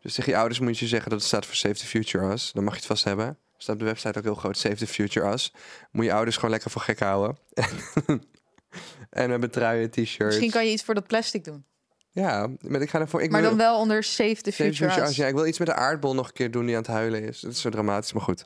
Dus 0.00 0.14
tegen 0.14 0.32
je 0.32 0.38
ouders 0.38 0.60
moet 0.60 0.78
je 0.78 0.86
zeggen 0.86 1.10
dat 1.10 1.18
het 1.18 1.28
staat 1.28 1.46
voor 1.46 1.54
Save 1.54 1.74
the 1.74 1.86
Future 1.86 2.32
Us. 2.32 2.52
Dan 2.52 2.64
mag 2.64 2.72
je 2.72 2.78
het 2.78 2.88
vast 2.88 3.04
hebben. 3.04 3.38
Staat 3.62 3.74
op 3.74 3.80
de 3.80 3.86
website 3.86 4.18
ook 4.18 4.24
heel 4.24 4.34
groot, 4.34 4.58
Save 4.58 4.74
the 4.74 4.86
Future 4.86 5.32
Us. 5.32 5.52
Moet 5.90 6.04
je 6.04 6.12
ouders 6.12 6.36
gewoon 6.36 6.50
lekker 6.50 6.70
voor 6.70 6.80
gek 6.82 6.98
houden. 7.00 7.36
en 9.10 9.24
we 9.24 9.30
hebben 9.30 9.50
truien, 9.50 9.90
t-shirts. 9.90 10.18
Misschien 10.18 10.50
kan 10.50 10.66
je 10.66 10.72
iets 10.72 10.82
voor 10.82 10.94
dat 10.94 11.06
plastic 11.06 11.44
doen. 11.44 11.64
Ja, 12.10 12.48
maar 12.60 12.80
ik 12.80 12.90
ga 12.90 13.00
ervoor... 13.00 13.22
Ik 13.22 13.30
Maar 13.30 13.40
wil- 13.40 13.48
dan 13.50 13.58
wel 13.58 13.78
onder 13.78 14.02
Save 14.02 14.34
the 14.42 14.50
Save 14.50 14.62
Future, 14.74 15.00
Us. 15.02 15.08
Us. 15.10 15.16
Ja, 15.16 15.26
ik 15.26 15.34
wil 15.34 15.46
iets 15.46 15.58
met 15.58 15.68
de 15.68 15.74
aardbol 15.74 16.14
nog 16.14 16.26
een 16.26 16.32
keer 16.32 16.50
doen 16.50 16.66
die 16.66 16.74
aan 16.74 16.82
het 16.82 16.90
huilen 16.90 17.22
is. 17.22 17.40
Dat 17.40 17.52
is 17.52 17.60
zo 17.60 17.70
dramatisch, 17.70 18.12
maar 18.12 18.22
goed. 18.22 18.44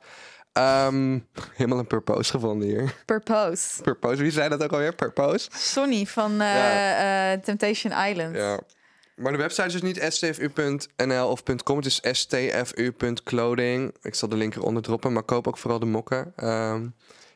Ehm, 0.53 1.19
helemaal 1.55 1.79
een 1.79 1.87
purpose 1.87 2.31
gevonden 2.31 2.69
hier. 2.69 2.95
Purpose. 3.05 3.83
Purpose, 3.83 4.23
wie 4.23 4.31
zei 4.31 4.49
dat 4.49 4.63
ook 4.63 4.73
alweer? 4.73 4.95
Purpose? 4.95 5.49
Sonny 5.53 6.07
van 6.07 6.33
eh, 6.33 6.39
Ja. 6.39 7.33
eh, 7.33 7.39
Temptation 7.41 7.93
Island. 8.09 8.37
Ja. 8.37 8.61
Maar 9.17 9.33
de 9.33 9.39
website 9.39 9.67
is 9.67 9.73
dus 9.73 9.83
niet 9.83 10.03
stfu.nl 10.13 11.29
of 11.29 11.43
.com. 11.63 11.77
Het 11.77 11.87
is 11.87 12.01
stfu.clothing. 12.13 13.95
Ik 14.03 14.15
zal 14.15 14.29
de 14.29 14.37
link 14.37 14.55
eronder 14.55 14.83
droppen, 14.83 15.13
maar 15.13 15.23
koop 15.23 15.49
ook 15.49 15.59
vooral 15.59 15.79
de 15.79 15.87
mokken. 15.87 16.33
Ehm, 16.37 16.89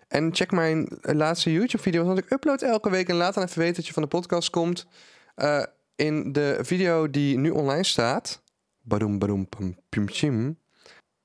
en 0.09 0.35
check 0.35 0.51
mijn 0.51 0.89
laatste 1.01 1.53
YouTube-video, 1.53 2.05
want 2.05 2.19
ik 2.19 2.31
upload 2.31 2.63
elke 2.63 2.91
week. 2.91 3.09
En 3.09 3.17
laat 3.17 3.35
dan 3.35 3.45
even 3.45 3.59
weten 3.59 3.75
dat 3.75 3.87
je 3.87 3.93
van 3.93 4.03
de 4.03 4.09
podcast 4.09 4.51
komt. 4.51 4.87
Eh, 5.35 5.63
in 5.97 6.33
de 6.33 6.59
video 6.61 7.11
die 7.11 7.39
nu 7.39 7.51
online 7.51 7.85
staat... 7.85 8.43
Badoem, 8.83 9.19
badoem, 9.19 9.49
pim, 9.89 10.09
chim. 10.09 10.60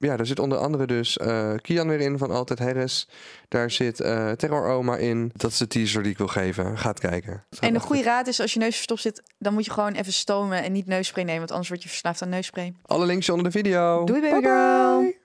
Ja, 0.06 0.18
daar 0.18 0.26
zit 0.26 0.40
onder 0.40 0.58
andere 0.58 0.88
dus 0.88 1.18
eh, 1.18 1.54
Kian 1.62 1.88
weer 1.88 2.00
in 2.00 2.18
van 2.18 2.32
Altijd 2.32 2.60
Harris. 2.60 3.08
Daar 3.48 3.72
zit 3.72 4.00
eh 4.00 4.32
Terror 4.32 4.68
Oma 4.68 4.98
in. 4.98 5.32
Dat 5.36 5.52
is 5.52 5.58
de 5.58 5.68
teaser 5.68 6.04
die 6.04 6.12
ik 6.12 6.18
wil 6.18 6.28
geven. 6.28 6.78
Ga 6.78 6.90
het 6.90 7.00
kijken. 7.00 7.44
En 7.60 7.74
de 7.74 7.80
goede 7.80 8.04
raad 8.04 8.28
is, 8.28 8.40
als 8.40 8.54
je 8.54 8.60
neus 8.60 8.76
verstopt 8.76 9.02
zit, 9.02 9.24
dan 9.38 9.54
moet 9.54 9.66
je 9.66 9.72
gewoon 9.72 9.94
even 9.94 10.14
stomen 10.14 10.64
en 10.64 10.72
niet 10.72 10.86
neusspray 10.86 11.24
nemen, 11.24 11.40
want 11.40 11.52
anders 11.52 11.70
word 11.70 11.84
je 11.84 11.90
verslaafd 11.90 12.22
aan 12.22 12.30
neusspray. 12.30 12.74
Alle 12.82 13.06
links 13.06 13.30
onder 13.30 13.46
de 13.46 13.52
video. 13.52 14.04
Doei, 14.04 14.22
baby 14.22 14.34
Bye 14.34 14.42
bye. 14.42 14.50
girl. 14.50 15.24